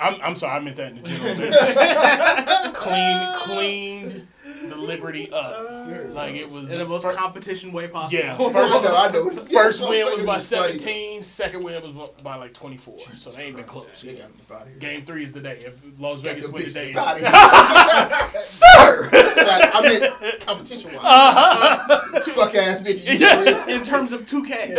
[0.00, 1.34] I'm, I'm sorry, I meant that in the general.
[1.52, 2.76] sense.
[2.78, 4.26] Clean, cleaned
[4.68, 5.66] the Liberty up.
[5.88, 6.02] Yeah.
[6.12, 6.70] Like it was.
[6.70, 8.22] In the most fir- competition way possible.
[8.22, 9.30] Yeah, I first know, I know.
[9.30, 12.98] First win was by 17, second win was by like 24.
[13.16, 13.86] So they ain't been close.
[14.02, 14.18] They Yeah.
[14.20, 14.76] got me out of here.
[14.78, 15.64] Game three is the day.
[15.66, 18.40] If Las Vegas them win bitches today, outta it's- here.
[18.40, 19.08] sir.
[19.12, 21.00] Like, I meant competition wise.
[21.02, 22.20] Uh-huh.
[22.32, 23.02] Fuck ass bitch.
[23.18, 23.66] Yeah.
[23.66, 24.76] In terms of 2K.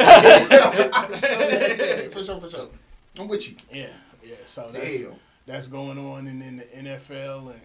[2.14, 2.68] for sure, for sure.
[3.18, 3.56] I'm with you.
[3.72, 3.88] Yeah,
[4.30, 4.36] yeah.
[4.46, 5.14] So that's Damn.
[5.46, 7.62] that's going on, and then the NFL and,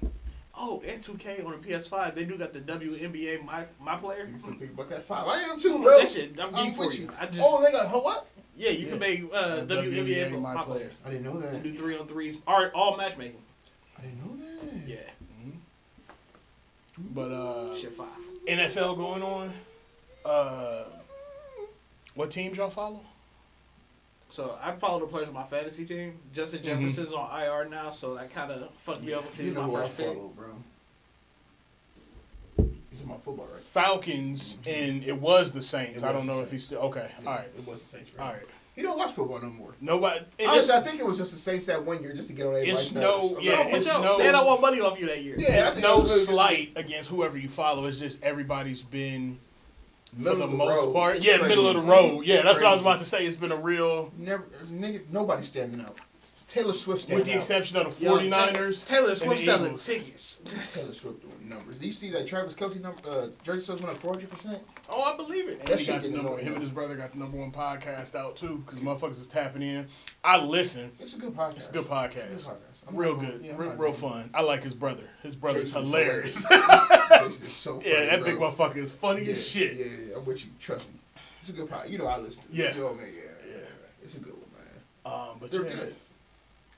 [0.00, 0.12] and
[0.54, 4.28] Oh, and 2K on the PS5, they do got the WNBA my my player.
[4.30, 5.26] You still think about that five?
[5.26, 5.98] I am too, bro.
[5.98, 7.04] That shit, I'm I'm geek for you.
[7.04, 7.10] you.
[7.18, 8.26] I just, Oh, they got huh, what?
[8.54, 10.78] yeah, you can make uh, The WNBA, WNBA my, my players.
[10.78, 10.94] players.
[11.06, 11.54] I didn't know that.
[11.54, 13.40] And do three on threes, all, all matchmaking.
[13.98, 14.88] I didn't know that.
[14.88, 14.96] Yeah,
[17.14, 18.06] but uh, shit fire.
[18.46, 19.52] NFL going on.
[20.24, 20.84] Uh,
[22.14, 23.00] what teams y'all follow?
[24.32, 26.18] So I follow the players on my fantasy team.
[26.32, 26.64] Justin Mhm.
[26.64, 29.62] Jefferson's on IR now, so that kind of fucked me up because You he's know
[29.64, 30.06] who my I first pick.
[30.06, 30.46] follow, bro.
[32.90, 33.62] He's in my football, right?
[33.62, 36.02] Falcons, and it was the Saints.
[36.02, 37.10] It I don't the know if he's still okay.
[37.26, 38.26] All right, It was the Saints, right?
[38.26, 38.42] all right.
[38.74, 39.74] He don't watch football no more.
[39.82, 40.24] Nobody.
[40.48, 42.54] Honestly, I think it was just the Saints that one year just to get on
[42.54, 43.02] their It's lifestyle
[43.32, 45.36] no- yeah, No, it's no- They don't want money off you that year.
[45.38, 45.60] Yeah.
[45.66, 47.84] It's no it slight against whoever you follow.
[47.84, 49.38] It's just everybody's been
[50.16, 50.92] for the the most road.
[50.92, 51.16] part.
[51.16, 51.48] It's Yeah, crazy.
[51.48, 52.24] middle of the road.
[52.26, 53.24] Yeah, It's that's what I was about to say.
[53.26, 55.98] It's been a real, Never, niggas, nobody standing out.
[56.48, 57.36] Taylor Swift standing with the out.
[57.36, 58.84] exception of the Yo, 49ers.
[58.86, 59.86] Taylor Swift selling Eagles.
[59.86, 60.40] tickets.
[60.74, 61.76] Taylor Swift doing numbers.
[61.78, 63.00] Do you see that Travis Kelce number?
[63.08, 64.28] Uh, jersey sales went up 400.
[64.28, 64.58] percent
[64.90, 65.60] Oh, I believe it.
[65.60, 67.52] And That he shit got the number, him and his brother got the number one
[67.52, 69.88] podcast out too, because motherfuckers is tapping in.
[70.22, 70.92] I listen.
[71.00, 71.56] It's a good podcast.
[71.56, 72.28] It's a good podcast.
[72.28, 72.71] Good podcast.
[72.92, 74.30] Real good, yeah, real, real fun.
[74.34, 75.04] I like his brother.
[75.22, 76.36] His brother's Jason's hilarious.
[76.50, 78.28] Is so funny, yeah, that bro.
[78.30, 79.76] big motherfucker is funny yeah, as shit.
[79.76, 80.50] Yeah, yeah, I'm with you.
[80.60, 80.94] Trust me.
[81.40, 81.90] It's a good podcast.
[81.90, 82.48] You know I listen to.
[82.52, 82.74] Yeah.
[82.74, 83.06] You know what I mean?
[83.16, 83.64] Yeah, Yeah.
[84.02, 85.12] It's a good one, man.
[85.30, 85.94] Um, but They're yeah, good.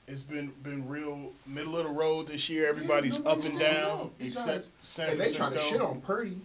[0.07, 2.67] it's been been real middle of the road this year.
[2.67, 6.37] Everybody's Yeah, up and down except San And they trying to shit on Purdy.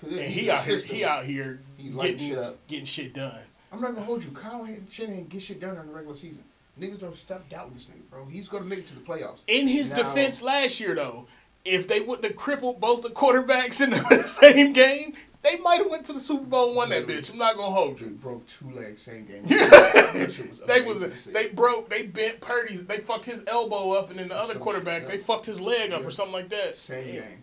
[0.00, 2.56] 'Cause and he out here, he out here He getting shit up.
[2.68, 3.40] getting shit done.
[3.72, 4.30] I'm not gonna hold you.
[4.30, 6.44] Kyle ain't shit ain't get shit done in the regular season.
[6.80, 8.24] Niggas don't stop doubting this nigga, bro.
[8.26, 9.40] He's gonna make it to the playoffs.
[9.46, 11.26] In his Now- defense last year, though,
[11.64, 15.90] if they wouldn't have crippled both the quarterbacks in the same game, they might have
[15.90, 17.30] went to the Super Bowl and won that bitch.
[17.30, 18.08] I'm not gonna hold you.
[18.08, 19.44] Broke two legs same game.
[19.48, 21.32] That was They was amazing to see.
[21.32, 24.62] they broke they bent Purdy's they fucked his elbow up and then the other Some
[24.62, 26.06] quarterback they fucked his leg up Yeah.
[26.06, 26.76] or something like that.
[26.76, 27.42] same game.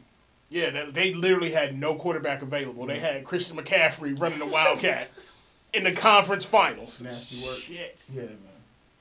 [0.49, 2.85] Yeah, they, they literally had no quarterback available.
[2.85, 5.09] They had Christian McCaffrey running the Wildcat
[5.73, 7.01] in the conference finals.
[7.01, 7.57] Nasty work.
[7.59, 7.97] Shit.
[8.13, 8.37] Yeah, man.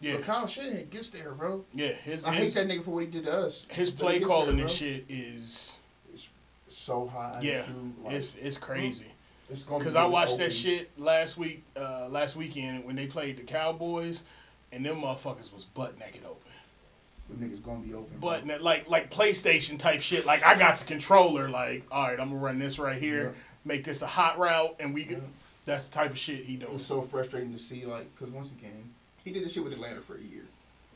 [0.00, 1.64] Yeah, But Kyle Shanahan gets there, bro.
[1.72, 1.88] yeah.
[1.92, 3.64] His I hate that nigga for what he did to us.
[3.68, 5.76] his play calling there, and shit is
[6.12, 6.28] It's
[6.68, 7.40] so high.
[7.42, 9.06] yeah, IQ, like, it's it's crazy.
[9.50, 13.38] it's gonna Because I watched that shit last week, uh, last weekend when they played
[13.38, 14.24] the Cowboys,
[14.72, 16.40] and them motherfuckers was butt naked open.
[17.30, 18.18] The niggas gonna be open.
[18.20, 18.56] But bro.
[18.60, 20.26] like like PlayStation type shit.
[20.26, 21.48] Like I got the controller.
[21.48, 23.40] Like all right, I'm gonna run this right here, Yeah.
[23.64, 25.04] make this a hot route, and we.
[25.04, 25.18] Yeah.
[25.66, 26.74] That's the type of shit he it doing.
[26.74, 28.92] was so frustrating to see, like, because once again,
[29.24, 30.42] he did this shit with Atlanta for a year.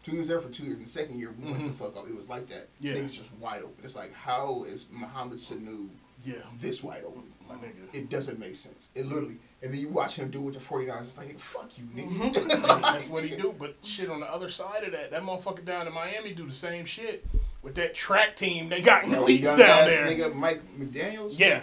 [0.05, 0.77] Two years there for two years.
[0.79, 2.09] And the second year, we went the fuck up.
[2.09, 2.69] It was like that.
[2.83, 2.87] Mm-hmm.
[2.87, 2.95] Yeah.
[2.95, 3.85] Niggas just wide open.
[3.85, 5.89] It's like, how is Mohamed Sanu
[6.25, 7.25] Yeah, this wide open?
[7.49, 7.95] my nigga.
[7.95, 8.85] It doesn't make sense.
[8.95, 9.37] It literally.
[9.63, 11.01] And then you watch him do it with the 49ers.
[11.03, 12.33] It's like, fuck you, nigga.
[12.35, 12.83] Mm-hmm.
[12.83, 13.55] That's what he do.
[13.59, 16.53] But shit on the other side of that, that motherfucker down in Miami do the
[16.55, 17.27] same shit
[17.63, 18.69] with that track team.
[18.69, 20.07] They got cleats young down ass there.
[20.07, 21.39] Nigga, Mike McDaniels.
[21.39, 21.63] Yeah,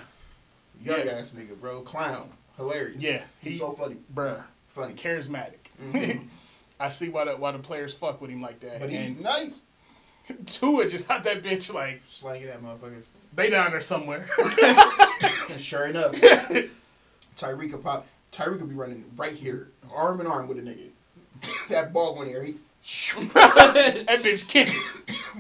[0.84, 1.12] Young yeah.
[1.14, 1.82] ass nigga, bro.
[1.82, 2.30] Clown.
[2.58, 2.98] Hilarious.
[3.02, 3.22] yeah.
[3.42, 3.96] He's He, so funny.
[4.14, 4.44] bruh,
[4.74, 4.94] Funny.
[4.94, 5.54] charismatic.
[5.82, 6.28] Mhm.
[6.80, 8.80] I see why the why the players fuck with him like that.
[8.82, 9.62] But he's and nice.
[10.46, 13.04] Tua just had that bitch like Slanging that motherfucker.
[13.36, 14.26] they down there somewhere.
[15.58, 16.14] Sure enough,
[17.38, 18.08] Tyreek pop.
[18.32, 20.90] Tyreek will be running right here, arm in arm with a nigga.
[21.70, 22.44] that ball went there.
[22.44, 22.58] He,
[23.34, 24.80] that bitch kicking,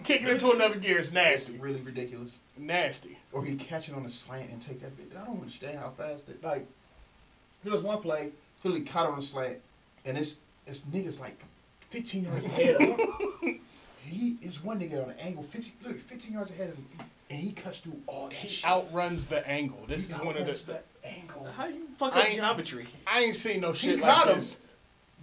[0.03, 2.37] kicking into another gear is it's nasty, really ridiculous.
[2.57, 3.17] nasty.
[3.33, 5.19] Or he catch it on a slant and take that bitch.
[5.21, 6.43] I don't understand how fast it.
[6.43, 6.65] Like
[7.63, 8.29] there was one play,
[8.61, 9.57] clearly caught on a slant,
[10.05, 10.37] and it's
[10.67, 11.37] it's niggas like
[11.89, 12.81] 15 yards ahead of
[13.41, 13.59] him.
[14.05, 16.87] He is one nigga on an angle, 15, look, 15 yards ahead of him,
[17.29, 18.69] and he cuts through all that He shit.
[18.69, 19.79] outruns the angle.
[19.87, 20.73] This He is one of outruns the.
[20.73, 21.45] that angle.
[21.57, 22.87] How you fuck I up ain't- geometry?
[23.07, 24.33] I ain't seen no shit caught like him.
[24.35, 24.57] this.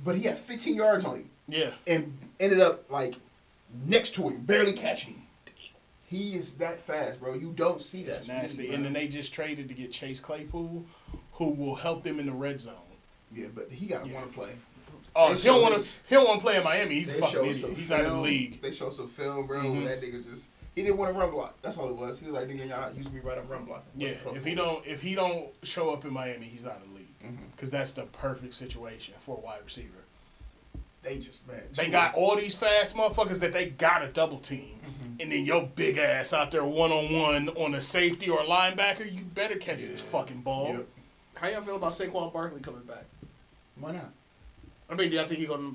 [0.04, 1.30] But he had 15 yards on him.
[1.46, 3.14] Yeah, and ended up like
[3.84, 5.22] next to him, barely catching him.
[6.08, 7.34] He is that fast, bro.
[7.34, 8.10] You don't see that.
[8.10, 8.74] it's nasty.
[8.74, 10.84] And then they just traded to get Chase Claypool,
[11.32, 12.74] who will help them in the red zone.
[13.34, 14.16] yeah, but he got to Yeah.
[14.16, 14.50] want to play.
[15.14, 17.38] Oh, he don't want to, he don't want to play in Miami, he's a fucking
[17.46, 17.70] idiot.
[17.76, 18.00] He's film.
[18.00, 18.62] out of the league.
[18.62, 19.58] They show some film, bro.
[19.60, 19.84] Mhm.
[19.84, 21.54] That nigga just he didn't want to run block.
[21.60, 22.18] That's all it was.
[22.18, 23.36] He was like, nigga, y'all not using me right.
[23.36, 23.84] I'm run blocking.
[23.94, 26.76] What Yeah, the if he don't, if he don't show up in Miami, he's out
[26.82, 27.08] of the league
[27.54, 29.88] because that's the perfect situation for a wide receiver.
[31.02, 31.60] they just man.
[31.74, 35.20] They got all these fast motherfuckers that they got a double team, Mm-hmm.
[35.20, 38.44] and then your big ass out there one on one on a safety or a
[38.46, 39.04] linebacker.
[39.12, 40.68] You better catch this fucking ball.
[40.74, 40.86] Yep.
[41.34, 43.04] How y'all feel about Saquon Barkley coming back?
[43.78, 44.12] Why not?
[44.92, 45.72] I mean, do y'all think he gonna?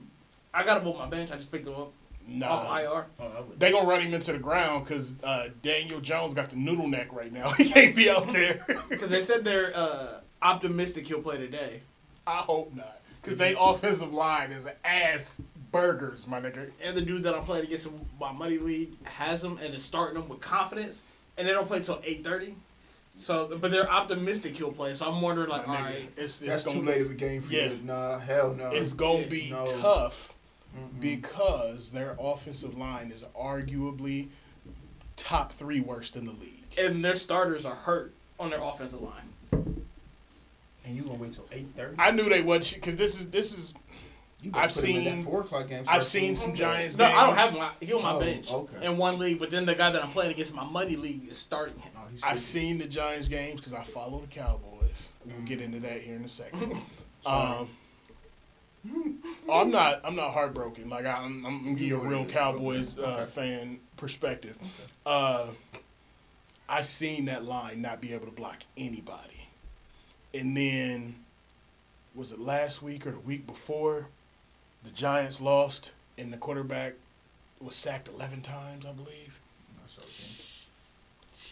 [0.54, 1.32] I got him on my bench.
[1.32, 1.92] I just picked him up
[2.28, 3.06] Nah, off IR.
[3.20, 6.88] Oh, they gonna run him into the ground because uh, Daniel Jones got the noodle
[6.88, 7.50] neck right now.
[7.54, 8.66] he can't be out there.
[8.90, 11.82] Because they said they're uh, optimistic he'll play today.
[12.28, 15.42] I hope not, because they offensive line is ass
[15.72, 16.70] burgers, my nigga.
[16.84, 19.84] And the dude that I'm playing against in my money league has him and is
[19.84, 21.02] starting him with confidence.
[21.38, 22.56] And they don't play till eight thirty.
[23.18, 24.94] So, but they're optimistic he'll play.
[24.94, 27.16] So I'm wondering, like, all My nigga, right, it's, it's That's too late of a
[27.16, 27.72] game for Yeah.
[27.72, 27.80] you.
[27.84, 28.70] Nah, hell no.
[28.70, 29.66] It's gonna Yeah, be no.
[29.66, 30.34] tough
[30.78, 31.00] Mm-mm.
[31.00, 34.28] because their offensive line is arguably
[35.16, 36.54] top three worst in the league.
[36.78, 39.84] and their starters are hurt on their offensive line.
[40.86, 41.96] and you gonna wait till eight thirty?
[41.98, 43.87] I knew they would because this is this is You
[44.54, 45.84] I've put him in seen- that four o'clock game.
[45.88, 46.54] I've seen some.
[46.54, 47.66] Giants No, I don't have him.
[47.82, 48.86] He on my Oh, bench okay.
[48.86, 49.40] in one league.
[49.40, 51.92] But then the guy that I'm playing against in my money league is starting him.
[51.98, 52.42] Oh, he's I stupid.
[52.42, 55.10] seen the Giants games because I follow the Cowboys.
[55.26, 56.78] We'll get into that here in a second.
[57.26, 57.70] Um,
[59.50, 60.02] oh, I'm not.
[60.06, 60.88] I'm not heartbroken.
[60.90, 61.46] Like I'm.
[61.46, 62.24] I'm gonna give you a real.
[62.26, 63.06] Cowboys Okay.
[63.12, 63.26] uh, Okay.
[63.32, 64.58] fan perspective.
[65.06, 65.48] Uh,
[66.70, 69.50] I seen that line not be able to block anybody.
[70.34, 71.16] And then,
[72.16, 74.08] was it last week or the week before?
[74.88, 76.94] The Giants lost, and the quarterback
[77.60, 79.38] was sacked 11 times, I believe.
[79.86, 80.44] I saw it.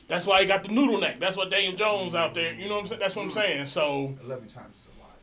[0.08, 1.20] That's why he got the noodle neck.
[1.20, 2.54] That's what Daniel Jones out there.
[2.54, 3.00] You know what I'm saying?
[3.02, 3.66] That's what I'm saying.
[3.66, 5.18] So Eleven times is a lot.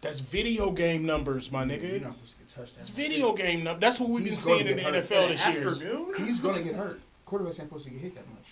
[0.00, 2.02] that's video game numbers, my You're nigga.
[2.02, 2.72] not supposed to get touched.
[2.80, 3.80] It's video game numbers.
[3.80, 5.04] That's what we've been He's gonna seeing in the get hurt.
[5.04, 5.68] NFL this year.
[5.68, 6.14] Afternoon?
[6.26, 7.00] He's gonna get hurt.
[7.26, 8.46] Quarterbacks ain't supposed to get hit that much.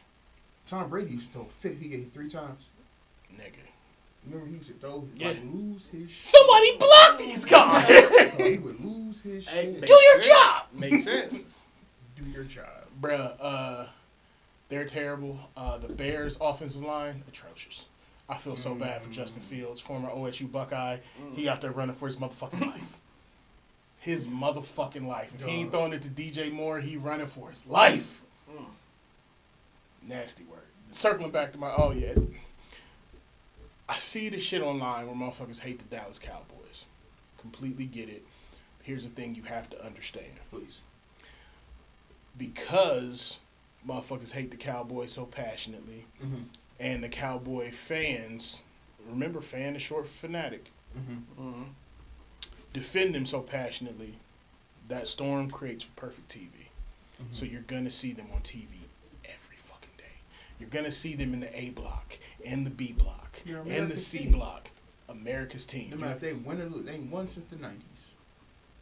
[0.69, 2.65] Tom Brady used to throw fit if he get hit three times.
[3.33, 3.65] Nigga.
[4.27, 5.29] Remember he used to throw Yeah.
[5.29, 6.27] like lose his shit.
[6.27, 8.35] Somebody block these guys.
[8.37, 9.75] he would lose his shit.
[9.75, 10.27] makes Do your sense.
[10.27, 10.67] job.
[10.73, 11.33] Makes sense.
[12.17, 12.67] Do your job.
[13.01, 13.87] Bruh, uh,
[14.69, 15.39] they're terrible.
[15.57, 17.85] Uh, the Bears' offensive line, atrocious.
[18.29, 20.99] I feel so bad for Justin Fields, former OSU Buckeye.
[21.35, 22.99] He out there running for his motherfucking life.
[23.99, 25.33] His motherfucking life.
[25.39, 28.23] If he ain't throwing it to DJ Moore, he running for his life.
[30.03, 30.61] Nasty word.
[30.91, 32.15] Circling back to my, oh yeah.
[33.89, 36.85] I see the shit online where motherfuckers hate the Dallas Cowboys.
[37.41, 38.25] Completely get it.
[38.83, 40.81] Here's the thing you have to understand Please.
[42.37, 43.39] because
[43.87, 46.43] motherfuckers hate the Cowboys so passionately, Mm-hmm.
[46.81, 48.63] and the Cowboy fans,
[49.09, 51.43] remember, fan is short for fanatic, Mm-hmm.
[51.49, 51.65] Mhm.
[52.73, 54.15] defend them so passionately,
[54.89, 56.49] that storm creates perfect TV.
[57.21, 57.33] Mm-hmm.
[57.33, 58.67] So you're gonna see them on TV
[59.25, 60.05] every fucking day.
[60.61, 63.97] You're gonna see them in the A block, in the B block, You're in the
[63.97, 64.33] C team.
[64.33, 64.71] block.
[65.09, 65.91] America's team.
[65.91, 68.11] No matter if they win or lose, they ain't won since the nineties.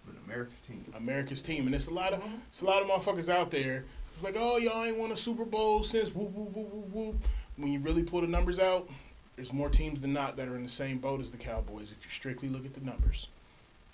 [0.07, 0.85] But America's team.
[0.97, 2.35] America's team, and it's a lot of Mm-hmm.
[2.49, 3.85] it's a lot of motherfuckers out there
[4.15, 7.17] it's like, oh y'all ain't won a Super Bowl since whoop whoop whoop whoop whoop.
[7.57, 8.89] When you really pull the numbers out,
[9.37, 11.93] there's more teams than not that are in the same boat as the Cowboys.
[11.93, 13.29] If you strictly look at the numbers, They should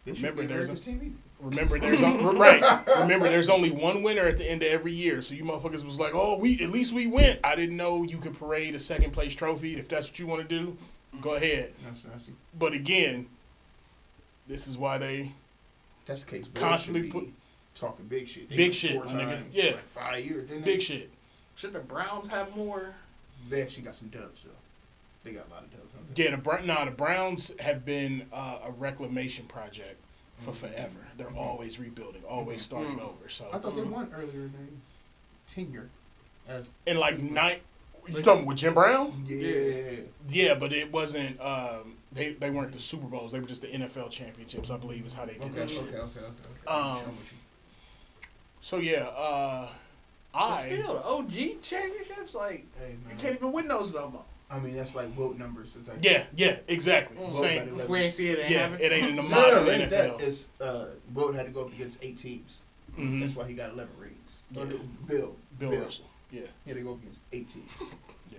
[0.06, 1.48] Remember, there's America's a- team either.
[1.48, 2.00] remember there's
[2.36, 2.86] right.
[2.98, 5.22] Remember there's only one winner at the end of every year.
[5.22, 7.40] So you motherfuckers was like, oh we at least we went.
[7.44, 9.76] I didn't know you could parade a second place trophy.
[9.76, 10.76] If that's what you want to do,
[11.20, 11.44] go mm-hmm.
[11.44, 11.72] ahead.
[11.84, 12.32] That's nasty.
[12.58, 13.28] But again,
[14.46, 15.32] this is why they
[16.06, 16.48] That's the case.
[16.48, 17.32] Bills Constantly should be put-
[17.74, 18.48] talking big shit.
[18.48, 19.42] They Big shit, four my nigga.
[19.52, 19.64] Yeah.
[19.72, 20.48] Like five years.
[20.48, 20.84] Didn't big they?
[20.84, 21.10] shit.
[21.54, 22.94] Should the Browns have more?
[23.48, 24.50] They actually got some dubs though.
[25.22, 25.92] They got a lot of dubs.
[25.92, 26.24] don't they?
[26.24, 29.96] Yeah, the Bra- nah, the Browns have been uh, a reclamation project
[30.38, 30.98] for forever.
[31.18, 33.02] They're always rebuilding, always starting Mhm.
[33.02, 33.28] over.
[33.28, 34.80] So I thought they won earlier than
[35.46, 35.90] tenure.
[36.48, 37.62] As in like night.
[38.08, 39.24] you talking with Jim Brown?
[39.26, 40.00] yeah.
[40.28, 41.38] Yeah, but it wasn't.
[41.40, 43.30] Um, they they weren't the Super Bowls.
[43.32, 44.70] They were just the NFL championships.
[44.70, 45.82] I believe is how they did Okay, that okay, shit.
[45.82, 46.66] okay, okay, okay.
[46.66, 47.38] Um, I'm with you.
[48.62, 49.68] So yeah, uh,
[50.32, 54.24] But I still, the OG championships, like, Hey, you can't even win those no more.
[54.50, 55.74] I mean, that's like vote numbers.
[55.78, 57.86] It's like, yeah yeah exactly same.
[57.88, 58.38] We ain't see it.
[58.38, 58.80] it ain't Yeah, happen.
[58.80, 60.18] it ain't in the No, modern no, no, it NFL.
[60.18, 60.20] that.
[60.20, 62.62] It's uh, Vote had to go up against eight teams.
[62.98, 63.20] Mhm.
[63.20, 64.16] That's why he got 11 rings.
[64.50, 64.62] Yeah.
[64.62, 65.36] Or no, Bill.
[65.58, 66.06] Bill Russell.
[66.32, 66.42] Yeah.
[66.64, 67.70] He had to go up against eight teams.
[68.32, 68.38] Yeah.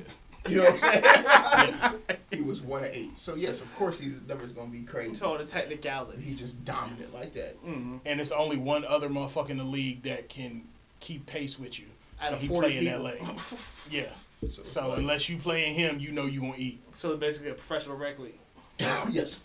[0.49, 1.93] You know what I'm saying?
[2.31, 3.19] he was one of eight.
[3.19, 5.15] So yes, of course, these numbers gonna be crazy.
[5.17, 6.21] So the technicality.
[6.21, 7.61] He just dominant like that.
[7.63, 7.97] Mm-hmm.
[8.05, 10.63] And it's only one other motherfucker in the league that can
[10.99, 11.85] keep pace with you.
[12.21, 13.03] Out of he 40 play in people.
[13.03, 13.33] LA.
[13.91, 14.09] Yeah.
[14.49, 16.81] So, So like- unless you playing him, you know you gonna eat.
[16.97, 18.39] So basically a professional rec league.
[18.79, 19.39] yes,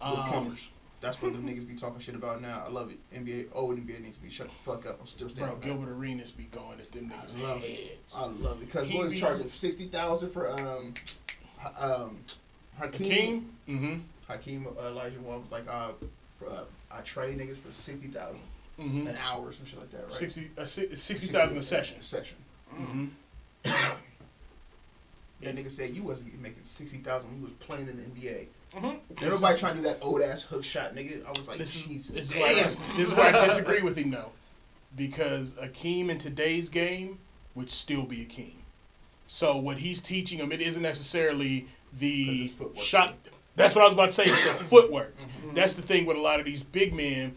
[0.00, 0.68] Um, plumbers.
[1.00, 2.62] That's what them niggas be talking shit about now.
[2.66, 2.98] I love it.
[3.14, 4.98] NBA, old NBA niggas be shut the fuck up.
[5.00, 5.56] I'm still standing.
[5.58, 7.98] by Gilbert Arenas be going at them niggas I love it.
[8.14, 10.92] I love it because He what was be- charging sixty thousand for um,
[11.64, 12.20] H- um,
[12.78, 13.08] Hakeem.
[13.10, 13.50] Hakeem?
[13.68, 13.94] Mm-hmm.
[14.28, 15.92] Hakeem uh, Elijah one was like uh,
[16.38, 18.40] for, uh, I trade niggas for sixty thousand
[18.78, 19.08] Mm-hmm.
[19.08, 20.12] an hour or some shit like that, right?
[20.12, 21.96] Sixty uh, si- sixty thousand a session.
[22.00, 22.36] A session.
[22.74, 23.06] Mm-hmm.
[25.42, 28.46] That nigga said you wasn't making sixty thousand when you was playing in the NBA.
[28.74, 28.86] Mm-hmm.
[28.86, 31.24] Ain't nobody trying to do that old ass hook shot, nigga.
[31.26, 32.42] I was like, This is Jesus, this is damn.
[32.42, 34.30] why I, this is why I disagree with him though,
[34.96, 37.18] because Akeem in today's game
[37.54, 38.52] would still be Akeem.
[39.26, 41.66] So what he's teaching him, it isn't necessarily
[41.98, 42.84] the it's footwork.
[42.84, 43.14] shot.
[43.56, 44.24] That's what I was about to say.
[44.24, 45.16] It's the footwork.
[45.16, 45.54] Mm-hmm.
[45.54, 47.36] That's the thing with a lot of these big men.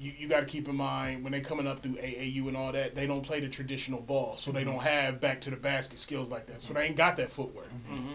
[0.00, 2.72] You, you got to keep in mind when they coming up through AAU and all
[2.72, 4.58] that, they don't play the traditional ball, so Mm-hmm.
[4.58, 6.62] they don't have back to the basket skills like that.
[6.62, 7.68] So they ain't got that footwork.
[7.90, 8.08] Mm-hmm.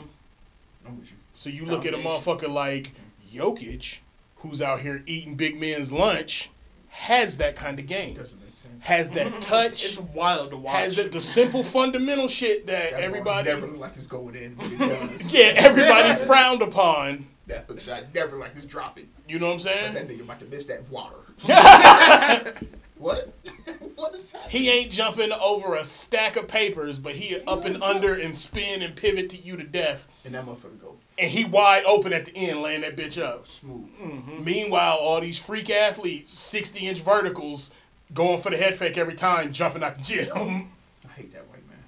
[0.87, 1.03] I'm.
[1.33, 2.93] So you look at a motherfucker like
[3.31, 3.99] Jokic,
[4.37, 6.49] who's out here eating big men's lunch,
[6.89, 8.15] has that kind of game.
[8.15, 8.83] Doesn't make sense.
[8.83, 9.85] Has that touch.
[9.85, 10.75] It's wild to watch.
[10.75, 14.53] Has the, the simple fundamental shit that That everybody, never look like it's going in.
[14.55, 14.77] But it
[15.19, 15.31] does.
[15.33, 17.27] yeah, everybody frowned upon.
[17.47, 19.07] That hook shot never like it's dropping.
[19.27, 19.93] You know what I'm But saying?
[19.93, 21.15] that nigga about to miss that water.
[22.97, 23.33] what?
[23.95, 24.49] what is happening?
[24.49, 28.81] He ain't jumping over a stack of papers, but he up and under and spin
[28.81, 30.07] and pivot to you to death.
[30.23, 33.47] And that motherfucker go And he wide open at the end, laying that bitch up.
[33.47, 33.89] smooth.
[34.01, 34.43] Mm-hmm.
[34.43, 37.71] Meanwhile, all these freak athletes, 60 inch verticals,
[38.13, 40.29] going for the head fake every time, jumping out the gym.
[40.33, 41.79] I hate that white man.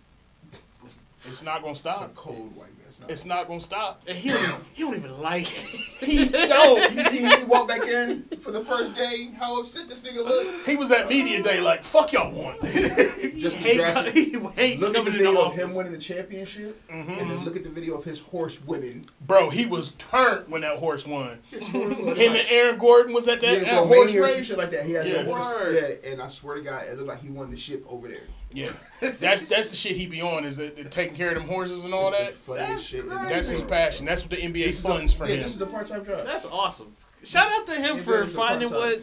[1.25, 2.15] It's not gonna It's a stop.
[2.15, 2.76] cold white man.
[2.97, 3.11] It's not.
[3.11, 4.01] It's not gonna stop.
[4.07, 5.63] And he don't, he don't even like it.
[6.07, 6.93] He don't.
[6.95, 10.65] You see me walk back in for the first day, how upset this nigga look?
[10.65, 14.79] He was at media day like, "Fuck y'all want." Just He hate, drastic- he hate
[14.79, 17.11] Look at the coming in the video of him winning the championship, mm-hmm.
[17.11, 19.07] and then look at the video of his horse winning.
[19.21, 21.39] Bro, he was turned when that horse won.
[21.51, 24.23] His horse was Him and Aaron Gordon was at that, yeah, that bro, horse Mania
[24.23, 24.47] or some race.
[24.47, 24.85] shit like that.
[24.85, 25.13] He has Yeah.
[25.23, 25.43] that horse.
[25.45, 25.99] Word.
[26.03, 28.23] Yeah, and I swear to God, it looked like he won the ship over there.
[28.53, 28.71] Yeah,
[29.01, 31.83] that's that's the shit he be on is that that taking care of them horses
[31.83, 32.45] and all It's that.
[32.45, 33.07] the That's shit.
[33.07, 33.33] crazy.
[33.33, 34.05] That's his passion.
[34.05, 35.43] That's what the NBA This is a- funds for yeah, him.
[35.43, 36.25] This is a part-time job.
[36.25, 36.95] That's awesome.
[37.23, 39.01] Shout out to him for finding what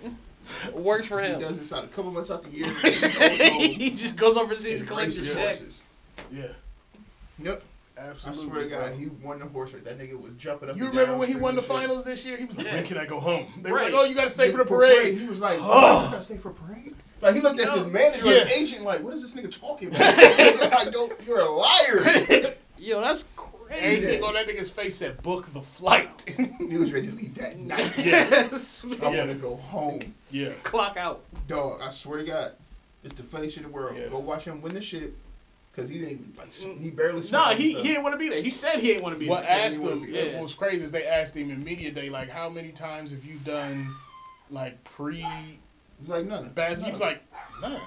[0.74, 1.26] works for him.
[1.38, 1.48] He him.
[1.50, 2.68] does this out a couple months out the year.
[3.60, 5.58] he just goes overseas and collects his check.
[5.58, 5.80] horses.
[6.32, 6.46] yeah,
[7.40, 7.62] Yep.
[7.96, 8.42] Absolutely.
[8.42, 9.84] I swear to God, he won the horse race.
[9.84, 10.76] That nigga was jumping up.
[10.76, 11.68] You and remember down, when he won the shit.
[11.70, 12.36] finals this year?
[12.36, 12.74] He was like, Yeah.
[12.74, 13.92] "When can I go home?" They were Right.
[13.92, 16.06] like, "Oh, you got to stay for the For parade." He was like, Oh.
[16.08, 16.92] I gotta stay for parade.
[17.24, 17.82] Like he looked at No.
[17.84, 18.44] his manager, Yeah.
[18.44, 20.00] his agent, like, what is this nigga talking about?
[20.18, 22.54] like, don't, you're a liar.
[22.78, 23.80] Yo, that's crazy.
[23.80, 24.22] Anything crazy.
[24.22, 26.22] on that nigga's face said, "Book the flight."
[26.68, 27.90] he was ready to leave that night.
[27.96, 28.84] Yes.
[28.84, 29.18] I Yeah.
[29.24, 31.22] want to go home, yeah, Clock out.
[31.48, 31.80] dog.
[31.80, 32.52] I swear to God,
[33.02, 33.96] it's the funniest shit in the world.
[33.98, 34.08] Yeah.
[34.08, 35.14] Go watch him win the shit,
[35.74, 36.94] cause he didn't like he mm.
[36.96, 37.14] barely.
[37.14, 38.42] No, smiled he he didn't want to be there.
[38.42, 39.64] He said he didn't want to be What there.
[39.66, 40.00] asked he him?
[40.00, 40.32] would be.
[40.34, 43.24] What was crazy is they asked him in media day, like, "How many times have
[43.24, 43.94] you done,
[44.50, 45.32] like, pre stuff.
[46.04, 46.50] He's like none.
[46.50, 47.08] bas He was None.
[47.08, 47.22] like,
[47.62, 47.80] "None."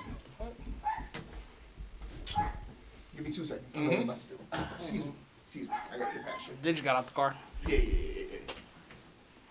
[3.16, 3.72] give me two seconds.
[3.76, 4.40] I don't know what I'm about to do.
[4.80, 5.12] Excuse me.
[5.46, 5.76] Excuse me.
[5.94, 6.54] I gotta get past you.
[6.64, 7.36] They just got out the car.
[7.68, 8.26] Yeah, yeah, yeah, yeah,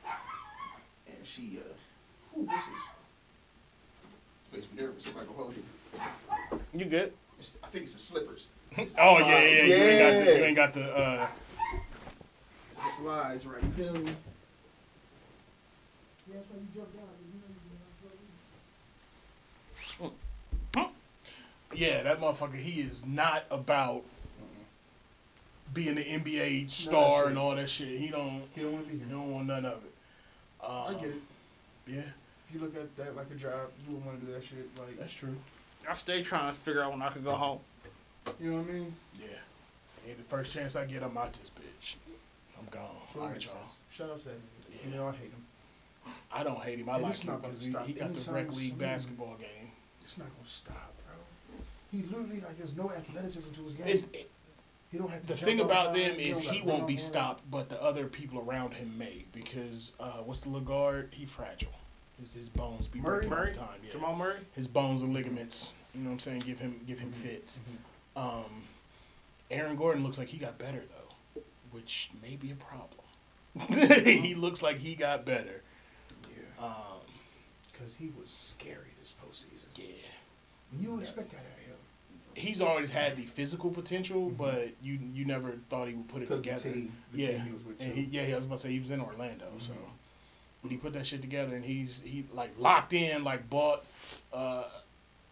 [0.05, 1.14] yeah.
[1.14, 1.72] And she, uh,
[2.34, 2.68] whew, this is
[4.52, 5.06] makes me nervous.
[5.06, 5.62] If I go hold you,
[6.80, 7.12] You good?
[7.38, 8.48] it's, I think it's the slippers.
[8.72, 9.76] It's the Oh yeah, yeah, yeah.
[9.76, 10.24] You ain't got the.
[10.38, 10.97] You ain't got the.
[10.97, 11.26] Uh,
[12.98, 13.93] slides right here.
[16.28, 16.38] yeah,
[21.78, 22.54] that motherfucker.
[22.56, 24.02] He is not about
[25.74, 27.28] being an NBA star shit.
[27.30, 27.98] and all that shit.
[27.98, 28.42] He don't.
[28.54, 30.64] He don't want to be He don't want none of it.
[30.64, 31.22] Um, I get it.
[31.86, 31.98] Yeah,
[32.48, 34.68] If you look at that like a job, you wouldn't want to do that shit.
[34.78, 35.36] Like, that's true.
[35.88, 37.60] I stay trying to figure out when I could go home.
[38.40, 38.94] you know what I mean?
[39.20, 39.28] Yeah.
[40.08, 41.94] And the first chance I get, I'm out this bitch.
[42.58, 42.88] I'm gone.
[43.12, 43.54] So all it right, makes y'all.
[43.54, 43.72] sense.
[43.92, 44.80] Shout out to that nigga.
[44.84, 44.90] Yeah.
[44.90, 45.44] You know I hate him.
[46.32, 46.88] I don't hate him.
[46.88, 49.70] I And like him because he, he got the anytime rec league basketball game.
[50.02, 50.95] It's not gonna stop, bro.
[51.97, 53.86] He literally like there's no athleticism to his game.
[53.89, 54.06] It's,
[54.93, 57.01] he don't have to the thing about high, them is he won't be hard.
[57.02, 61.09] stopped, but the other people around him may because uh, what's the Lagarde?
[61.10, 61.73] He fragile.
[62.20, 63.27] His, his bones be Murray?
[63.27, 63.52] breaking all Murray?
[63.52, 63.68] the time.
[63.85, 63.93] Yeah.
[63.93, 64.39] Jamal Murray?
[64.55, 65.73] His bones and ligaments.
[65.94, 66.39] You know what I'm saying?
[66.40, 67.60] Give him give him fits.
[68.16, 68.62] Um,
[69.51, 70.82] Aaron Gordon looks like he got better
[71.35, 71.43] though,
[71.73, 73.01] which may be a problem.
[74.05, 75.62] he looks like he got better.
[76.31, 76.73] Yeah, Um,
[77.73, 79.66] because he was scary this postseason.
[79.77, 79.85] yeah.
[80.78, 81.55] You don't expect that out of him.
[82.36, 86.28] He's always had the physical potential, but you you never thought he would put it
[86.28, 86.74] Because the together.
[86.74, 88.72] team, the yeah, team he was with and he, yeah, I was about to say
[88.72, 89.76] he was in Orlando, so Mhm.
[90.60, 93.86] when he put that shit together, and he's he like locked in, like bought
[94.34, 94.64] uh,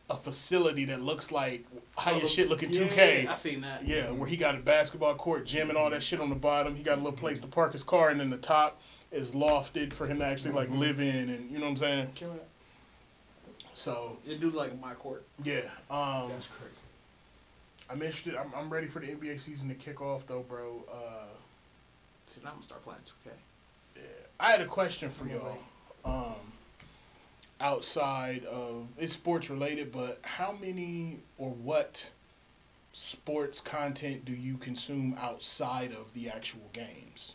[0.09, 3.27] a facility that looks like how your shit look in two K.
[3.27, 3.87] I seen that.
[3.87, 6.75] Yeah, where he got a basketball court, gym, and all that shit on the bottom.
[6.75, 8.81] He got a little place to park his car, and then the top
[9.13, 12.09] is lofted for him to actually like live in, and you know what I'm saying.
[13.75, 15.25] So it do like my court.
[15.43, 16.74] yeah, um, That's crazy.
[17.91, 18.35] I'm interested.
[18.37, 20.85] I'm, I'm ready for the NBA season to kick off, though, bro.
[20.91, 21.27] Uh,
[22.35, 23.31] See, now I'm gonna start playing 2K.
[23.97, 24.03] yeah.
[24.41, 25.59] I had a question for y'all.
[26.05, 26.53] Um,
[27.61, 32.11] outside of it's sports related, but how many or what
[32.93, 37.35] sports content do you consume outside of the actual games?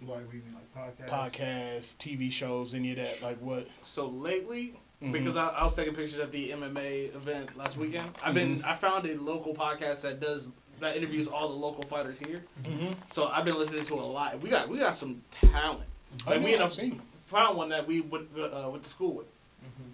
[0.00, 1.34] Like, what do you mean, like podcasts?
[1.36, 3.20] Podcasts, TV shows, any of that?
[3.22, 3.66] Like what?
[3.82, 5.12] So lately, Mhm.
[5.12, 8.74] because I, I was taking pictures at the MMA event last weekend, I've been I
[8.74, 10.48] found a local podcast that does
[10.80, 12.42] that interviews all the local fighters here.
[12.64, 12.92] Mm-hmm.
[13.10, 14.40] So I've been listening to a lot.
[14.40, 15.22] We got we got some
[15.52, 15.84] talent.
[16.26, 17.02] Like we I've end seen up it.
[17.26, 19.26] found one that we went uh, went to school with.
[19.26, 19.92] Mhm.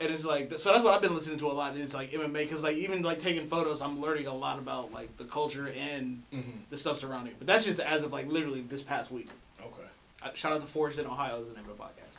[0.00, 1.76] And it's like so that's what I've been listening to a lot.
[1.76, 5.16] It's like MMA because like even like taking photos, I'm learning a lot about like
[5.16, 6.50] the culture and Mm-hmm.
[6.70, 7.38] the stuff surrounding it.
[7.38, 9.28] But that's just as of like literally this past week.
[9.60, 9.88] Okay.
[10.22, 12.09] Uh, shout out to Forged in Ohio is the name of the podcast.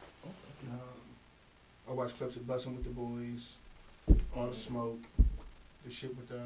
[1.91, 3.53] Um, I watch clips of Bussin' with the Boys,
[4.35, 4.99] On the Smoke,
[5.85, 6.37] the shit with um,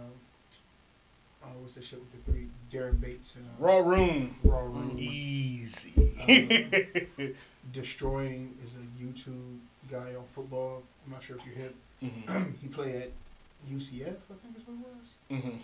[1.43, 4.35] oh, what's the shit with the three Darren Bates and uh, Raw Room.
[4.43, 4.95] Raw Room.
[4.97, 5.91] Easy.
[7.73, 9.57] Deestroying is a YouTube
[9.91, 10.83] guy on football.
[11.05, 11.75] I'm not sure if you're hip.
[12.03, 12.43] mm-hmm.
[12.61, 13.11] he played at
[13.71, 15.57] UCF, I think is what it was, Mm-hmm.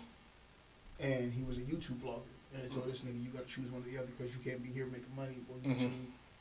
[1.00, 2.20] and he was a YouTube vlogger.
[2.54, 4.62] And so this nigga, you got to choose one or the other because you can't
[4.62, 5.78] be here making money or Mhm.
[5.78, 5.90] YouTube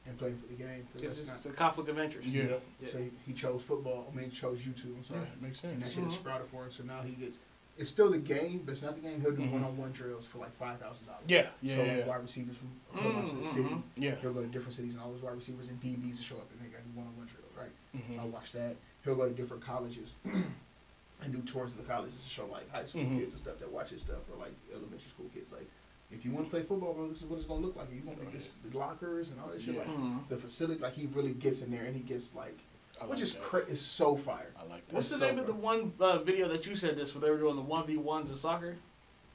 [0.07, 0.87] and playing for the game.
[0.93, 2.27] 'cause It's, that's it's not- a conflict of interest.
[2.27, 2.43] Yeah.
[2.43, 2.63] Yep.
[2.81, 2.89] Yeah.
[2.89, 4.07] So he, he chose football.
[4.11, 4.95] I mean, he chose YouTube.
[4.97, 5.21] I'm sorry.
[5.21, 5.95] Yeah, makes And that sense.
[5.95, 6.71] shit is sprouted for him.
[6.71, 7.37] So now he gets
[7.77, 9.21] it's still the game, but it's not the game.
[9.21, 9.51] He'll do Mhm.
[9.53, 11.23] one-on-one drills for like five thousand dollars.
[11.27, 12.05] Yeah, yeah, so yeah.
[12.05, 13.69] wide receivers from a whole bunch of the city.
[13.69, 13.83] mhm.
[13.95, 14.15] Yeah.
[14.15, 16.51] He'll go to different cities and all those wide receivers and DBs to show up
[16.51, 17.71] and they got to do one-on-one drills, right?
[17.95, 18.19] Mhm.
[18.19, 18.75] I watch that.
[19.03, 22.85] He'll go to different colleges and do tours of the colleges to show like high
[22.85, 23.19] school Mhm.
[23.19, 25.51] kids and stuff that watch his stuff or like elementary school kids.
[25.51, 25.67] Like,
[26.11, 27.87] if you want to play football, bro, this is what it's gonna look like.
[27.93, 29.73] You're gonna make this the lockers and all that shit.
[29.75, 29.79] Yeah.
[29.81, 30.27] Like Mhm.
[30.29, 32.57] the facility, like he really gets in there and he gets like,
[33.01, 34.51] I which like is cra- is so fire.
[34.59, 34.93] I like that.
[34.95, 37.31] What's the so name of the one uh, video that you said this where they
[37.31, 38.75] were doing the one v ones in soccer?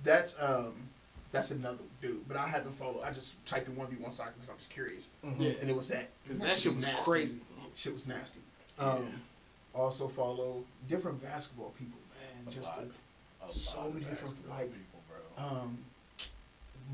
[0.05, 0.75] That's um,
[1.33, 2.29] that's another dude.
[2.29, 3.03] But I haven't followed.
[3.03, 5.41] I just typed in one v one soccer because I'm just curious, Mhm.
[5.41, 5.51] Yeah.
[5.61, 6.09] and it was that.
[6.29, 7.03] 'Cause that shit was nasty.
[7.03, 7.41] crazy.
[7.75, 8.41] Shit was nasty.
[8.79, 8.85] Yeah.
[8.93, 9.23] Um,
[9.75, 12.47] also follow different basketball people, man.
[12.49, 12.81] A Just lot.
[12.81, 15.01] the- A so lot of many different, basketball like, people,
[15.37, 15.45] bro.
[15.45, 15.79] um,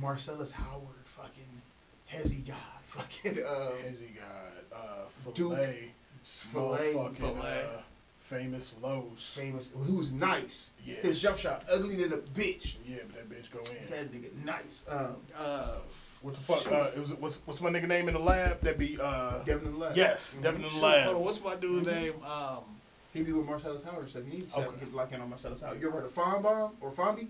[0.01, 1.63] Marcellus Howard, fucking
[2.11, 2.57] Hezzy God,
[2.87, 5.93] fucking uh, Izzy got uh, Duke, Filet,
[6.25, 7.65] Filet, Filet.
[7.65, 7.81] uh,
[8.19, 9.35] Famous Los.
[9.37, 10.71] famous, who was nice.
[10.85, 10.95] Yeah.
[10.97, 12.75] His jump shot ugly than a bitch.
[12.87, 13.91] Yeah, but that bitch go in.
[13.91, 14.85] That nigga nice.
[14.89, 15.75] Um, Uh,
[16.23, 16.65] What the fuck?
[16.71, 18.61] Uh, it was what's what's my nigga name in the lab?
[18.61, 19.39] That be uh.
[19.45, 19.97] Devin in the lab.
[19.97, 20.43] Yes, Mhm.
[20.43, 21.05] Devin in the lab.
[21.07, 22.15] hold on, what's my dude name?
[22.25, 22.61] Um,
[23.13, 24.81] He be with Marcellus Howard, so you need to Okay.
[24.81, 25.81] get lock in on Marcellus Howard.
[25.81, 27.27] You ever heard of Fon Bomb or Fonby?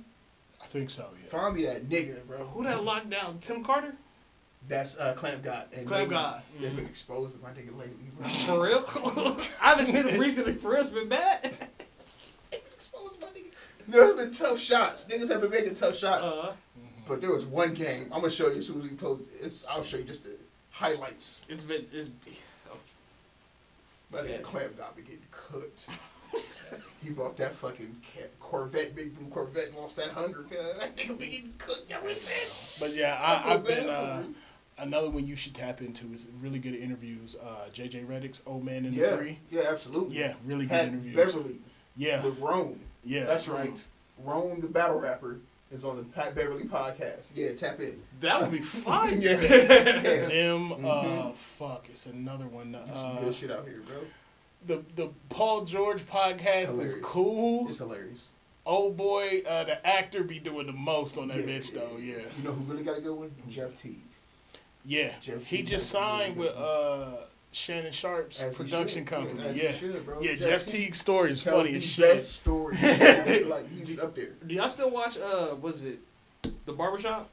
[0.63, 1.09] I think so.
[1.23, 1.31] Yeah.
[1.31, 2.39] Fonby, that nigga, bro.
[2.47, 3.39] who that locked down?
[3.41, 3.95] Tim Carter?
[4.69, 5.67] That's uh, Clamp God.
[5.75, 6.43] And Clamp lately, God.
[6.61, 6.77] They've Mm-hmm.
[6.77, 8.29] been exposing my nigga lately, bro.
[8.29, 9.39] For real?
[9.61, 10.55] I haven't seen him recently.
[10.55, 11.53] For real, it's been bad.
[12.53, 13.51] exposed my nigga.
[13.89, 15.05] There have been tough shots.
[15.07, 16.23] Niggas have been making tough shots.
[16.23, 16.53] Uh-huh.
[17.09, 18.05] but there was one game.
[18.13, 19.21] I'm gonna show you as soon as we close.
[19.41, 20.37] It's, I'll show you just the
[20.71, 21.41] highlights.
[21.49, 22.11] it's been it's.
[24.13, 24.33] But Yeah.
[24.37, 25.89] that Clamp God been getting cooked.
[27.03, 27.97] He bought that fucking
[28.41, 30.45] Corvette, big blue Corvette, and lost that hunger.
[30.49, 32.77] Cause that nigga been getting cooked ever since.
[32.81, 34.23] But yeah, I, I I've been uh,
[34.79, 37.35] another one you should tap into is really good interviews.
[37.43, 39.39] Uh, JJ Redick's Old Man in the Yeah, Three.
[39.51, 40.17] yeah, absolutely.
[40.17, 41.17] Yeah, really good Pat interviews.
[41.17, 41.57] Beverley
[41.97, 42.81] Yeah, with Rome.
[43.05, 43.25] yeah.
[43.25, 43.73] That's right.
[44.23, 45.39] Rome, the battle rapper,
[45.73, 47.25] is on the Pat Beverley podcast.
[47.35, 48.01] Yeah, tap in.
[48.21, 49.21] That would be fun.
[49.21, 49.41] Yeah.
[49.41, 50.27] Yeah.
[50.29, 51.35] Them, uh, Mhm.
[51.35, 52.73] fuck, it's another one.
[52.73, 53.97] There's some Uh, good shit out here, bro.
[54.67, 56.95] The the Paul George podcast Hilarious.
[56.95, 57.69] is cool.
[57.69, 58.29] It's hilarious.
[58.65, 61.97] Old boy, uh, the actor be doing the most on that Yeah, bitch though.
[61.97, 63.33] Yeah, You know who really got a good one?
[63.49, 63.99] Jeff Teague.
[64.85, 65.13] yeah.
[65.21, 67.07] Jeff He Teague just got a really signed with uh
[67.51, 69.07] Shannon Sharpe's As production should.
[69.09, 69.43] company.
[69.47, 70.21] As Yeah, he should, bro.
[70.23, 70.37] yeah.
[70.37, 72.15] Jeff Teague's story is funny as shit.
[72.15, 72.77] Best story.
[73.47, 74.29] like he's up there.
[74.47, 75.19] Do y'all still watch?
[75.19, 75.99] Uh, was it
[76.65, 77.29] the barbershop?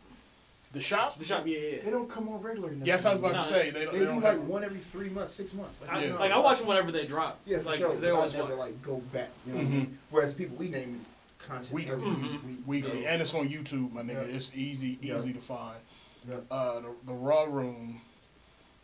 [0.71, 1.17] The shop.
[1.17, 1.77] The shop, yeah, yeah.
[1.83, 2.75] They don't come on regularly.
[2.75, 2.87] enough.
[2.87, 4.43] Yes, I was about Nah, to say they, don't- They, they do don't like have.
[4.47, 5.79] one every three months, six months.
[5.89, 6.15] I, Yeah.
[6.17, 7.39] Like I watch them whenever they drop.
[7.45, 7.89] Yeah, for like, sure.
[7.89, 9.29] 'cause they but always I never like go back.
[9.47, 9.71] You know what I Mhm.
[9.73, 9.99] mean?
[10.11, 11.05] Whereas people we name
[11.39, 11.93] content Weekly.
[11.93, 12.43] every Mhm.
[12.45, 12.59] week.
[12.67, 13.13] Weekly, Yeah.
[13.13, 14.27] and it's on YouTube, my nigga.
[14.29, 14.35] Yeah.
[14.35, 15.15] It's easy, Yeah.
[15.15, 15.77] easy to find.
[16.29, 16.35] Yeah.
[16.51, 18.01] Uh, the, the Raw Room,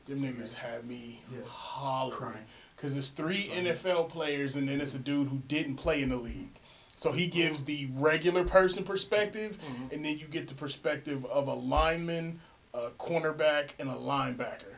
[0.08, 0.60] them It's niggas amazing.
[0.62, 1.40] had me Yeah.
[1.46, 2.46] hollering.
[2.76, 3.70] Because it's three Funny.
[3.70, 6.50] NFL players, and then it's a dude who didn't play in the league.
[6.96, 9.92] So he gives the regular person perspective, Mhm.
[9.94, 12.40] and then you get the perspective of a lineman,
[12.74, 14.76] a cornerback, and a linebacker.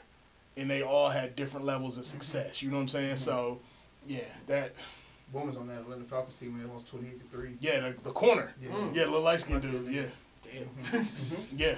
[0.55, 2.63] And they all had different levels of success.
[2.63, 3.15] You know what I'm saying?
[3.17, 3.59] So,
[4.07, 4.73] yeah, that,
[5.31, 7.57] One was on that Atlanta Falcons team and it was twenty eight to three.
[7.59, 8.53] yeah, the, the corner.
[8.61, 8.69] Yeah.
[8.69, 8.95] Mm.
[8.95, 9.93] Yeah, little light skinned Light-skinned dude.
[9.93, 10.61] Yeah,
[10.91, 11.01] Damn.
[11.01, 11.53] Mhm.
[11.57, 11.77] yeah,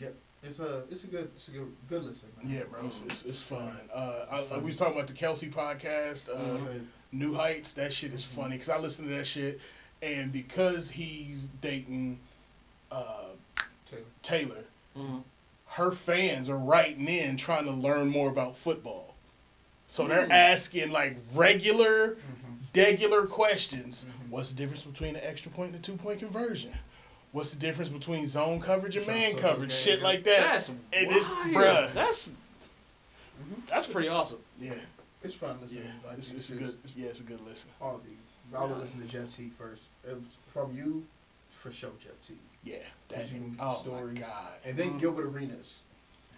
[0.00, 0.14] Yep.
[0.42, 2.28] It's a it's a good it's a good good listen.
[2.40, 2.52] man.
[2.52, 2.86] yeah, bro.
[2.86, 3.76] It's, it's, it's fun.
[3.92, 6.28] Uh, I, I, we was talking about the Kelce podcast.
[6.28, 6.58] Uh.
[7.12, 9.60] New Heights, that shit is funny because I listen to that shit,
[10.02, 12.18] and because he's dating
[12.90, 13.24] uh,
[13.90, 14.02] Taylor.
[14.22, 14.64] Taylor,
[14.96, 15.22] Mhm.
[15.70, 19.14] her fans are writing in trying to learn more about football.
[19.88, 22.76] So they're asking like regular, Mhm.
[22.76, 24.04] regular questions.
[24.04, 24.30] Mhm.
[24.30, 26.72] What's the difference between an extra point and a two point conversion?
[27.32, 29.72] What's the difference between zone coverage and man so, coverage?
[29.72, 30.40] Shit like that.
[30.40, 31.54] That's is- wild.
[31.54, 31.92] bruh.
[31.92, 32.30] That's
[33.66, 34.38] that's pretty awesome.
[34.60, 34.74] yeah,
[35.26, 35.84] It's fun listening.
[35.84, 36.08] yeah.
[36.08, 36.78] like, It's, these it's a good.
[36.84, 37.70] It's, yeah, it's a good listen.
[37.80, 38.12] All of these.
[38.56, 39.82] I would listen to Jeff Teague first.
[40.08, 40.22] It was
[40.52, 41.04] from you,
[41.60, 42.36] for sure, Jeff Teague.
[42.64, 42.76] Yeah,
[43.08, 43.24] that.
[43.32, 44.52] You can get Oh my god.
[44.64, 45.00] And then Mhm.
[45.00, 45.82] Gilbert Arenas.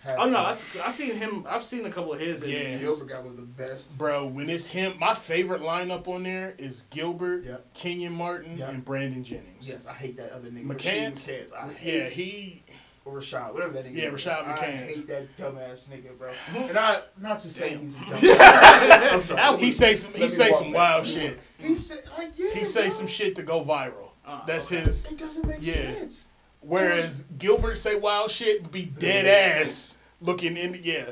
[0.01, 0.55] has- Oh no, I
[0.85, 1.45] have seen him.
[1.49, 2.43] I've seen a couple of his.
[2.43, 2.59] Yeah.
[2.61, 2.81] interviews.
[2.99, 3.99] Gilbert got one of the best.
[3.99, 7.75] Bro, when it's him, my favorite lineup on there is Gilbert, Yep.
[7.75, 8.69] Kenyon Martin, Yep.
[8.71, 9.69] and Brandon Jennings.
[9.69, 10.67] Yes, I hate that other nigga.
[10.67, 11.27] McCants?
[11.29, 11.53] McCants.
[11.53, 12.63] I Yeah, he.
[13.09, 13.97] Or Rashad, whatever that nigga.
[13.97, 14.25] Yeah, is.
[14.25, 16.31] Rashad I hate that dumbass nigga, bro.
[16.55, 17.81] And I, not to say Damn.
[17.81, 19.59] he's a dumbass.
[19.59, 20.13] He say some.
[20.13, 21.35] He Let say some wild Let shit.
[21.37, 21.45] walk.
[21.59, 22.51] He said, like, yeah.
[22.51, 22.89] He say bro.
[22.91, 24.11] some shit to go viral.
[24.27, 24.83] Uh, That's okay.
[24.85, 25.07] his.
[25.07, 25.75] It doesn't make Yeah.
[25.95, 26.25] sense.
[26.61, 29.95] Whereas Gilbert say wild shit, but be dead ass sense.
[30.21, 30.73] looking in.
[30.73, 31.11] The, Yeah,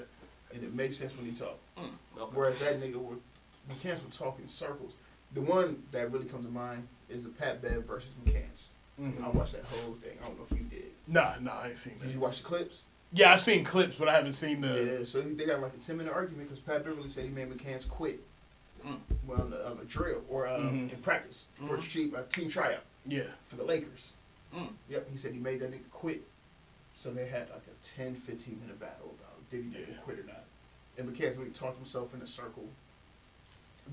[0.52, 1.58] And it makes sense when he talk.
[1.78, 1.84] Mm,
[2.18, 2.30] okay.
[2.34, 3.16] Whereas that nigga were,
[3.70, 4.94] McCants would talk in circles.
[5.34, 8.64] The one that really comes to mind is the Pat Bev versus McCants.
[8.98, 9.34] I Mhm.
[9.34, 10.16] watched that whole thing.
[10.22, 10.92] I don't know if you did.
[11.06, 12.06] nah, nah, I ain't seen that.
[12.06, 12.84] Did you watch the clips?
[13.12, 14.98] Yeah, I've seen clips, but I haven't seen the.
[15.00, 15.04] yeah.
[15.04, 17.88] So they got like a ten minute argument because Pat Beverley said he made McCants
[17.88, 18.20] quit.
[18.84, 19.00] Mm.
[19.26, 20.92] well, on the, on the drill or um, Mhm.
[20.92, 23.24] in practice for a cheap, a team tryout Yeah.
[23.44, 24.12] for the Lakers.
[24.54, 24.74] Mm.
[24.88, 26.22] Yep, he said he made that nigga quit.
[26.96, 30.00] So they had like a 10, 15 minute battle about did he make him Yeah.
[30.02, 30.44] quit or not.
[30.98, 32.68] And McCann talked himself in a circle.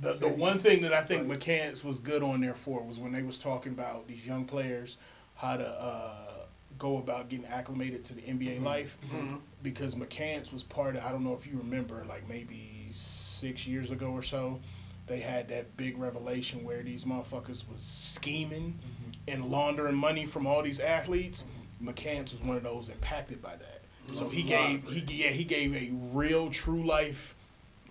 [0.01, 3.11] The, the one thing that I think McCants was good on there for was when
[3.13, 4.97] they was talking about these young players,
[5.35, 6.45] how to uh,
[6.77, 8.97] go about getting acclimated to the NBA life.
[9.13, 9.39] Mhm.
[9.61, 13.91] Because McCants was part of, I don't know if you remember, like maybe six years
[13.91, 14.59] ago or so,
[15.05, 18.79] they had that big revelation where these motherfuckers was scheming
[19.27, 21.43] and laundering money from all these athletes.
[21.81, 23.81] McCants was one of those impacted by that.
[24.13, 27.35] So he gave he yeah he gave a real true life,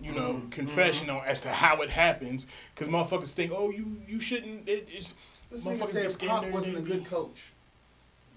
[0.03, 0.51] you know, Mhm.
[0.51, 2.45] confession on as to how it happens.
[2.75, 4.67] Because motherfuckers think, oh, you you shouldn't.
[4.67, 5.13] It, it's
[5.51, 7.09] This Motherfuckers nigga get said scammed Pop wasn't a good B.
[7.09, 7.39] coach.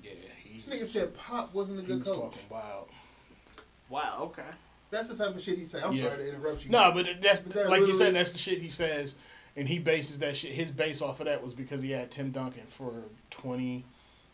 [0.05, 0.11] yeah.
[0.45, 2.17] He, This nigga said Pop wasn't a good was coach.
[2.17, 2.89] talking wild.
[3.89, 4.19] Wow.
[4.23, 4.43] Okay.
[4.91, 5.83] That's the type of shit he said.
[5.83, 6.05] I'm Yeah.
[6.11, 6.71] sorry to interrupt you.
[6.71, 8.15] No, but that's But that like you said.
[8.15, 9.15] That's the shit he says,
[9.57, 10.53] and he bases that shit.
[10.53, 12.93] His base off of that was because he had Tim Duncan for
[13.31, 13.85] twenty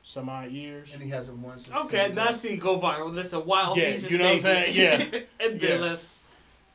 [0.04, 0.92] some odd years.
[0.94, 1.74] and he hasn't won since.
[1.86, 2.14] Okay, 10.
[2.16, 3.14] that's the go viral.
[3.14, 4.74] That's a wild Yeah, piece of you know what I'm saying?
[4.74, 5.20] Yeah.
[5.40, 5.86] and then Yeah.
[5.86, 6.20] let's.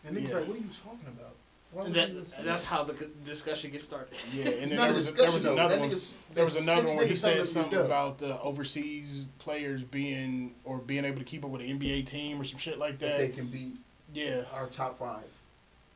[0.05, 0.35] And niggas Yeah.
[0.35, 1.35] like, what are you talking about?
[1.71, 2.67] Why And would that, you even say that's that?
[2.69, 4.17] how the c- discussion gets started.
[4.33, 5.53] Yeah, and It's then not there a was, there was though.
[5.53, 5.89] another That one.
[5.91, 7.85] nigga's- There was that's another six one where he niggas said telling something you dumb.
[7.87, 12.39] about the overseas players being or being able to keep up with an NBA team
[12.39, 13.75] or some shit like that they can beat
[14.13, 15.25] Yeah, our top five.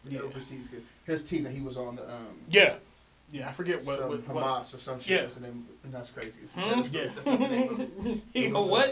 [0.04, 0.20] The Yeah.
[0.22, 0.84] overseas kid.
[1.06, 2.76] His team that he was on the um yeah,
[3.32, 3.50] yeah.
[3.50, 5.20] I forget what some what, what Hamas or some shit.
[5.20, 5.26] Yeah.
[5.26, 6.32] Was the name, and that's crazy.
[6.44, 6.62] It's Hmm?
[6.62, 7.02] terrorist Yeah.
[7.16, 8.22] That's not the name of it.
[8.34, 8.90] It go was, what?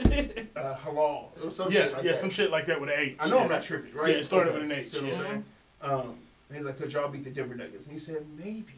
[0.55, 1.25] Uh, halal.
[1.37, 2.17] It was some yeah, shit like yeah, that.
[2.17, 3.15] some shit like that with an H.
[3.19, 3.43] I know yeah.
[3.43, 4.09] I'm not tripping, right?
[4.11, 4.59] Yeah, it started Okay.
[4.61, 5.45] with an H, See what I'm saying?
[5.81, 6.15] Um,
[6.53, 7.85] he's like, could y'all beat the Denver Nuggets?
[7.85, 8.73] And he said, maybe.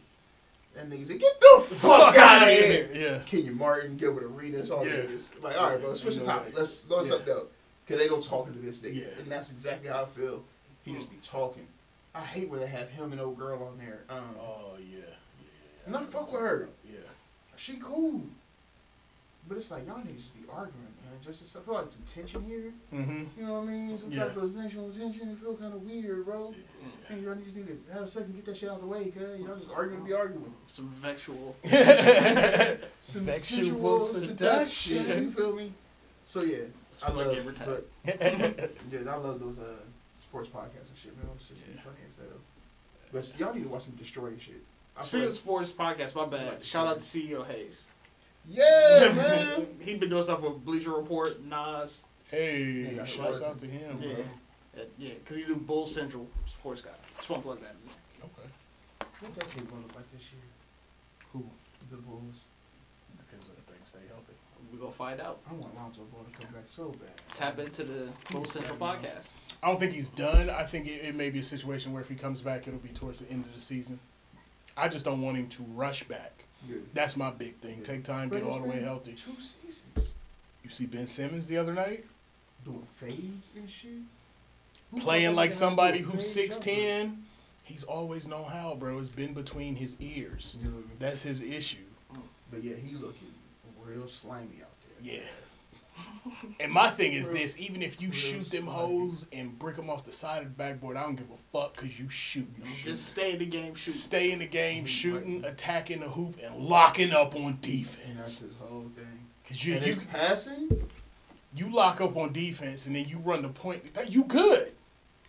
[0.77, 2.89] And niggas said, get the fuck, out of here.
[2.93, 4.97] Yeah, Kenyon Martin, Gilbert Arenas, all Yeah.
[4.97, 5.43] the niggas.
[5.43, 6.53] Like, all right, bro, switch the topic.
[6.57, 7.11] Let's go to Yeah.
[7.11, 7.47] something else.
[7.85, 8.95] Because they don't talking to this nigga.
[8.95, 9.07] Yeah.
[9.21, 10.43] And that's exactly how I feel.
[10.85, 11.67] He just be talking.
[12.15, 14.01] I hate when they have him and old girl on there.
[14.09, 15.03] Um, oh yeah, yeah.
[15.85, 16.69] And I fuck with her.
[16.85, 16.97] Yeah,
[17.55, 18.21] She cool.
[19.47, 21.17] But it's like, y'all niggas just be arguing, man.
[21.25, 22.71] Just I feel like some tension here.
[22.93, 23.23] mm-hmm.
[23.39, 23.99] You know what I mean?
[23.99, 24.25] Some Yeah.
[24.25, 25.29] type of sexual tension.
[25.31, 26.53] It feel kind of weird, bro.
[26.53, 27.93] I think y'all just need to do this.
[27.93, 29.39] have sex and get that shit out of the way, cuz.
[29.41, 30.53] Y'all just arguing to be arguing.
[30.67, 31.55] Some vexual.
[33.01, 35.03] Some Sexual seduction.
[35.05, 35.23] seduction.
[35.23, 35.73] You feel me?
[36.23, 36.59] So yeah,
[37.03, 37.35] I love,
[37.65, 39.63] but yeah, I love those uh
[40.23, 41.27] sports podcasts and shit, man.
[41.35, 41.81] It's just Yeah.
[41.81, 42.39] funny as hell.
[43.11, 44.61] But y'all need to watch some Deestroying shit.
[44.97, 46.63] I Speaking feel of sports podcast, my bad.
[46.65, 47.83] Shout out to CEO Hayes.
[48.47, 49.67] yeah, man.
[49.79, 52.01] he been doing stuff with Bleacher Report, Nas.
[52.29, 53.47] Hey, Yeah, shouts working.
[53.47, 54.13] out to him, Yeah,
[54.73, 54.83] bro.
[54.97, 56.91] Yeah, because he do Bull Central Sports guy.
[57.17, 57.75] Just want to plug that.
[57.83, 58.23] in.
[58.23, 58.49] Okay.
[59.19, 60.41] What that team gonna look like this year?
[61.33, 61.45] Who?
[61.89, 62.35] The Bulls.
[63.17, 64.33] Depends on if they stay healthy.
[64.71, 65.39] We gonna find out.
[65.49, 67.09] I want Lonzo Ball to come back so bad.
[67.33, 69.25] Tap into the Bull Central podcast.
[69.61, 70.49] I don't think he's done.
[70.49, 72.89] I think it, it may be a situation where if he comes back, it'll be
[72.89, 73.99] towards the end of the season.
[74.81, 76.43] I just don't want him to rush back.
[76.69, 76.77] Yeah.
[76.93, 77.77] That's my big thing.
[77.79, 77.83] Yeah.
[77.83, 79.13] Take time, But get all the way healthy.
[79.13, 80.09] Two seasons
[80.63, 82.05] You see Ben Simmons the other night
[82.65, 83.89] doing fades and shit.
[84.91, 86.79] Who playing like somebody to do a who's fade six jumper?
[86.81, 87.23] ten.
[87.63, 88.99] He's always known how, bro.
[88.99, 90.57] It's been between his ears.
[90.59, 90.97] You know what I mean?
[90.99, 91.77] That's his issue.
[92.51, 93.33] But yeah, he looking
[93.83, 94.69] real slimy out
[95.01, 95.13] there.
[95.13, 95.27] Yeah.
[96.59, 98.79] And my thing is this: even if you real shoot them slimy.
[98.99, 101.73] hoes and brick them off the side of the backboard, I don't give a fuck
[101.75, 102.53] because you shooting.
[102.63, 102.71] them.
[102.83, 103.91] Just stay in the game, shoot.
[103.91, 104.87] Stay in the game, Mhm.
[104.87, 107.59] shooting, attacking the hoop, and locking up on
[108.05, 109.27] And that's his whole thing.
[109.47, 110.89] Cause you and you his passing,
[111.55, 113.83] you lock up on defense and then you run the point.
[114.07, 114.71] You good.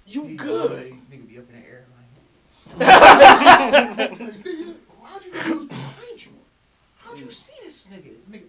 [0.07, 0.93] You he good.
[1.11, 2.79] Nigga be up in the air like.
[2.79, 6.33] Like, nigga, how'd you know he was behind you?
[6.99, 8.15] How'd you see this nigga?
[8.31, 8.49] Nigga,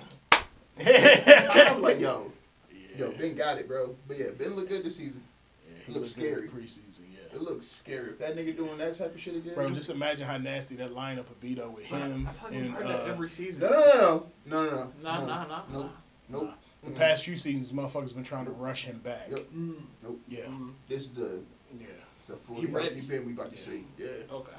[0.80, 2.32] I'm like, yo,
[2.98, 3.96] yo, Ben got it, bro.
[4.08, 5.24] But yeah, Ben looked good this season.
[5.68, 6.64] Yeah, he looks looked good scary.
[6.64, 7.36] Preseason, yeah.
[7.36, 8.10] It looks scary.
[8.10, 10.94] If that nigga doing that type of shit again, Bro, just imagine how nasty that
[10.94, 13.00] lineup would be though with But I, him I feel like we've and heard that
[13.02, 13.62] uh, every season.
[13.70, 15.92] no, no, no, no, no, no, no, Nah, no, nah, nah, nope,
[16.30, 16.38] nah.
[16.40, 16.52] nope.
[16.84, 16.96] the Mm-mm.
[16.96, 19.28] past few seasons, motherfuckers been trying to rush him back.
[19.30, 19.40] Yep.
[19.56, 19.76] Mm,
[20.28, 21.40] Yeah, mm, This is the
[21.80, 21.88] yeah.
[22.20, 22.88] it's a full He ready.
[22.90, 23.64] healthy Ben we about to Yeah.
[23.64, 23.84] see.
[23.98, 24.52] Yeah, okay.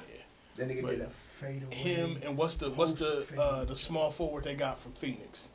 [0.57, 1.09] that nigga But did a
[1.39, 1.75] fade away.
[1.75, 5.49] Him and what's the what's the uh, the small forward they got from Phoenix?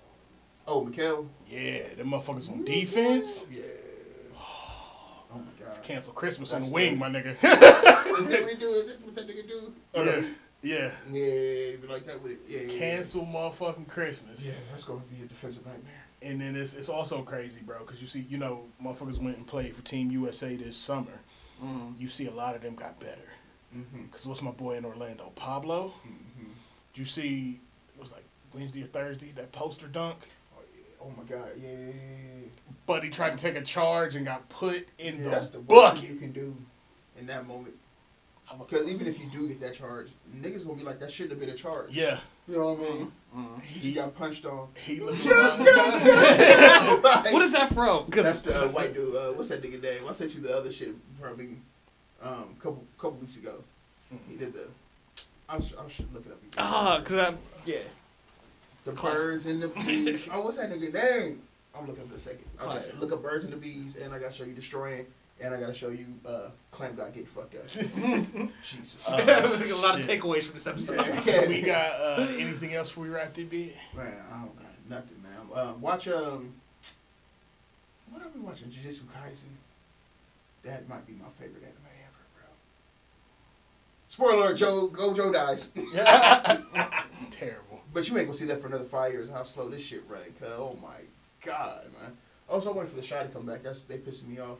[0.70, 1.26] Oh, Mikal.
[1.48, 3.44] Yeah, them motherfuckers on defense.
[3.50, 3.62] Yeah.
[5.32, 5.64] Oh my god.
[5.64, 7.34] Let's cancel Christmas on the wing, my nigga.
[7.34, 8.70] Is that what he do?
[8.70, 9.72] Is that what that nigga do?
[9.96, 10.24] Oh, no.
[10.62, 11.18] yeah, yeah.
[11.20, 12.40] Yeah, like that with it.
[12.46, 12.78] Yeah, yeah.
[12.78, 14.44] Cancel motherfucking Christmas.
[14.44, 15.90] Yeah, that's gonna be a defensive nightmare.
[16.22, 19.46] And then it's it's also crazy, bro, because you see, you know, motherfuckers went and
[19.46, 21.20] played for Team USA this summer.
[21.60, 21.98] Mm.
[21.98, 23.18] You see a lot of them got better.
[23.76, 24.04] Mm-hmm.
[24.04, 25.94] Because what's my boy in Orlando, Pablo?
[26.06, 26.50] Mm-hmm.
[26.92, 27.58] Did you see?
[27.96, 28.24] It was like
[28.54, 30.28] Wednesday or Thursday that poster dunk.
[31.02, 31.48] Oh, my god.
[31.60, 32.48] Yeah, yeah, yeah,
[32.86, 35.60] But he tried to take a charge and got put in Yeah, the that's the
[35.60, 36.10] worst bucket.
[36.10, 36.54] you can do
[37.18, 37.74] in that moment.
[38.58, 41.40] Because even if you do get that charge, niggas gonna be like, that shouldn't have
[41.40, 41.92] been a charge.
[41.96, 42.18] yeah,
[42.48, 43.12] You know what I mean?
[43.62, 44.66] he He got punched on.
[44.76, 45.22] he looked.
[45.22, 48.06] Just What is that from?
[48.06, 49.14] Because That's the uh, white dude.
[49.14, 50.02] Uh, what's that nigga name?
[50.08, 51.56] I sent you the other shit from me
[52.22, 53.62] um, couple couple weeks ago.
[54.28, 54.66] He did the.
[55.48, 56.38] I was, I should look it up.
[56.58, 57.78] ah, because I yeah.
[58.84, 60.28] The birds and the bees.
[60.32, 61.42] oh, what's that nigga name?
[61.78, 62.44] I'm looking for a second.
[62.58, 62.98] Okay, Classic.
[63.00, 65.04] look up birds and the bees, and I gotta show you Deestroying,
[65.40, 67.68] and I gotta show you uh, clam guy get fucked up.
[68.64, 68.96] Jesus.
[69.06, 70.20] Uh, a lot of shit.
[70.20, 70.96] takeaways from this episode.
[71.24, 71.46] Yeah.
[71.46, 73.76] we got uh, anything else before we wrap it, bit?
[73.96, 75.66] Man, I don't got nothing, man.
[75.66, 76.52] Um, watch um,
[78.10, 78.68] what are we watching?
[78.68, 79.44] Jujutsu Kaisen.
[80.64, 82.48] That might be my favorite anime ever, bro.
[84.08, 85.70] Spoiler alert: Joe, Gojo dies.
[87.30, 87.69] Terrible.
[87.92, 89.28] But you ain't gonna see that for another five years.
[89.30, 90.32] How slow this shit running?
[90.40, 91.00] Cause oh my
[91.44, 92.16] god, man.
[92.48, 93.62] Also, I'm waiting for the shot to come back.
[93.62, 94.58] That's they pissing me off.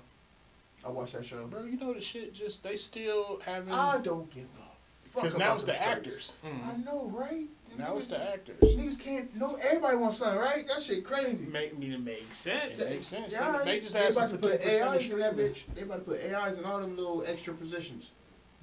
[0.85, 1.47] I watched that show.
[1.47, 5.23] Bro, you know the shit just they still having I don't give a fuck.
[5.23, 5.91] because now it's the strikes.
[5.91, 6.33] actors.
[6.45, 6.71] Mm-hmm.
[6.71, 7.47] I know, right?
[7.79, 8.61] Now it's the actors.
[8.61, 9.35] Niggas can't.
[9.37, 10.67] No, everybody wants something, right?
[10.67, 11.47] That shit crazy.
[11.47, 12.81] Make me to make sense.
[12.81, 13.33] It makes sense.
[13.33, 15.63] Yeah, they, they just they asked about for to put AIs in that bitch.
[15.75, 18.11] They about to put AIs in all them little extra positions.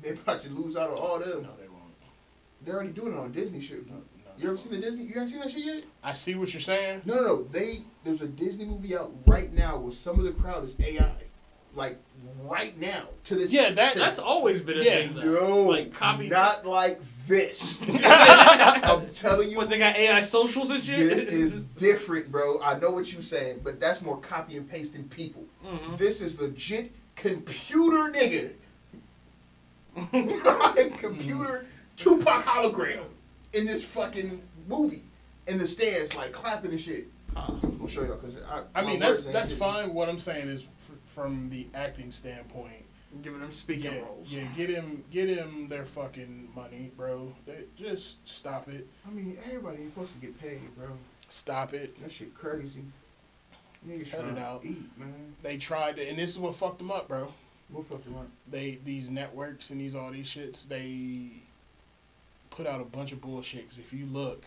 [0.02, 1.44] They about to lose out on all them.
[1.44, 1.84] No, they won't.
[2.66, 3.88] They're already doing it on Disney shit.
[3.90, 4.02] No, no,
[4.40, 5.04] You ever seen the Disney?
[5.04, 5.84] You haven't seen that shit yet?
[6.04, 7.02] I see what you're saying.
[7.06, 7.44] No, no, no.
[7.44, 11.12] They there's a Disney movie out right now where some of the crowd is AI,
[11.76, 11.98] like
[12.44, 13.52] right now to this.
[13.52, 15.08] Yeah, that- to- That's always been a Yeah.
[15.08, 15.16] thing.
[15.16, 15.22] though.
[15.48, 16.30] no, like copy.
[16.30, 17.80] not like this.
[18.04, 21.10] I'm telling you, What they got AI socials and shit.
[21.10, 22.62] this is different, bro.
[22.62, 25.44] I know what you're saying, but that's more copy and pasting people.
[25.66, 25.98] Mhm.
[25.98, 28.52] This is legit computer nigga.
[31.00, 31.66] computer
[31.96, 33.04] Tupac hologram
[33.54, 35.04] in this fucking movie.
[35.48, 37.08] In the stands, like clapping and shit.
[37.34, 37.54] Huh.
[37.64, 39.60] I'm gonna show y'all because I, I mean, that's that's hitting.
[39.60, 39.94] fine.
[39.94, 42.84] What I'm saying is, f- from the acting standpoint,
[43.22, 44.28] Giving them speaking yeah, roles.
[44.30, 47.34] yeah, get him, get him their fucking money, bro.
[47.46, 50.88] They, just stop it, I mean, everybody ain't supposed to get paid, bro.
[51.30, 52.00] stop it.
[52.02, 52.84] That shit crazy.
[53.88, 54.66] Niggas Cut it out.
[54.66, 55.34] eat, man.
[55.44, 57.32] They tried to, and this is what fucked them up, bro.
[57.70, 58.30] What fuck you want?
[58.50, 61.30] They these networks and these all these shits, they
[62.58, 63.62] put out a bunch of bullshit.
[63.62, 64.44] Because if you look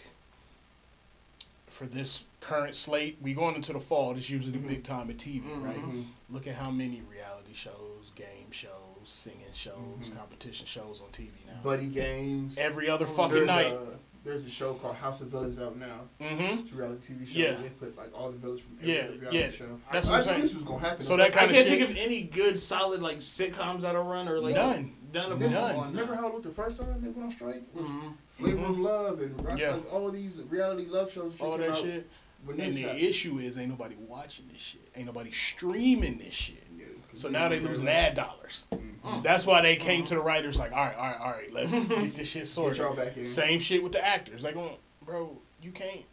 [1.68, 4.12] for this current slate, we going into the fall.
[4.12, 4.62] This usually Mhm.
[4.62, 5.76] the big time of TV, right?
[5.78, 6.06] Mhm.
[6.28, 8.72] Look at how many reality shows, game shows,
[9.04, 10.16] singing shows, Mhm.
[10.16, 11.60] competition shows on TV now.
[11.62, 12.58] Buddy games.
[12.58, 13.66] Every other fucking there's night.
[13.72, 16.08] A, there's a show called House of Villains out now.
[16.20, 16.60] mm-hmm.
[16.60, 17.38] It's a reality TV show.
[17.38, 17.52] Yeah.
[17.54, 19.50] They put like all the villains from every Yeah, reality yeah.
[19.50, 19.80] show.
[19.92, 20.40] That's I, what I knew saying.
[20.42, 21.04] this was gonna happen.
[21.04, 21.78] So that I kind of can't shit.
[21.78, 24.96] think of any good solid like sitcoms that'll run or like None.
[25.12, 26.20] None of This them is, are on remember now.
[26.20, 27.74] how it looked the first time they went on strike?
[27.74, 28.14] Mhm.
[28.38, 28.82] Flavor of Mhm.
[28.82, 29.74] Love and rock, Yeah.
[29.74, 31.32] like, all of these reality love shows.
[31.40, 32.08] all came that out shit.
[32.44, 33.00] When And the happened.
[33.02, 34.80] issue is, ain't nobody watching this shit.
[34.96, 36.62] Ain't nobody streaming this shit.
[36.78, 38.66] Yeah, 'cause So now they was losing ad dollars.
[38.72, 39.22] Mhm.
[39.22, 41.72] That's why they came to the writers like, all right, all right, all right, let's
[41.88, 42.78] get this shit sorted.
[42.78, 43.24] y'all.
[43.26, 44.40] Same shit with the actors.
[44.42, 46.04] They going, bro, you can't.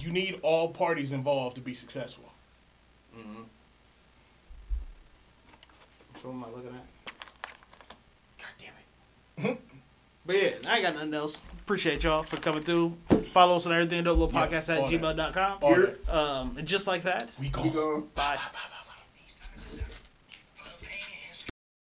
[0.00, 2.30] You need all parties involved to be successful.
[3.16, 3.44] Mhm.
[6.20, 6.84] So what am I looking at?
[9.38, 9.60] God damn it.
[10.26, 11.40] But yeah, I ain't got nothing else.
[11.60, 12.96] Appreciate y'all for coming through.
[13.32, 14.04] Follow us on everything.
[14.04, 15.00] Dope little Yeah, podcast at all that.
[15.16, 15.58] gmail.com.
[15.62, 16.14] All Here- that.
[16.16, 17.62] Um, and just like that, We go.
[17.62, 18.00] We go.
[18.14, 18.36] bye.
[18.36, 18.77] Bye, bye, bye.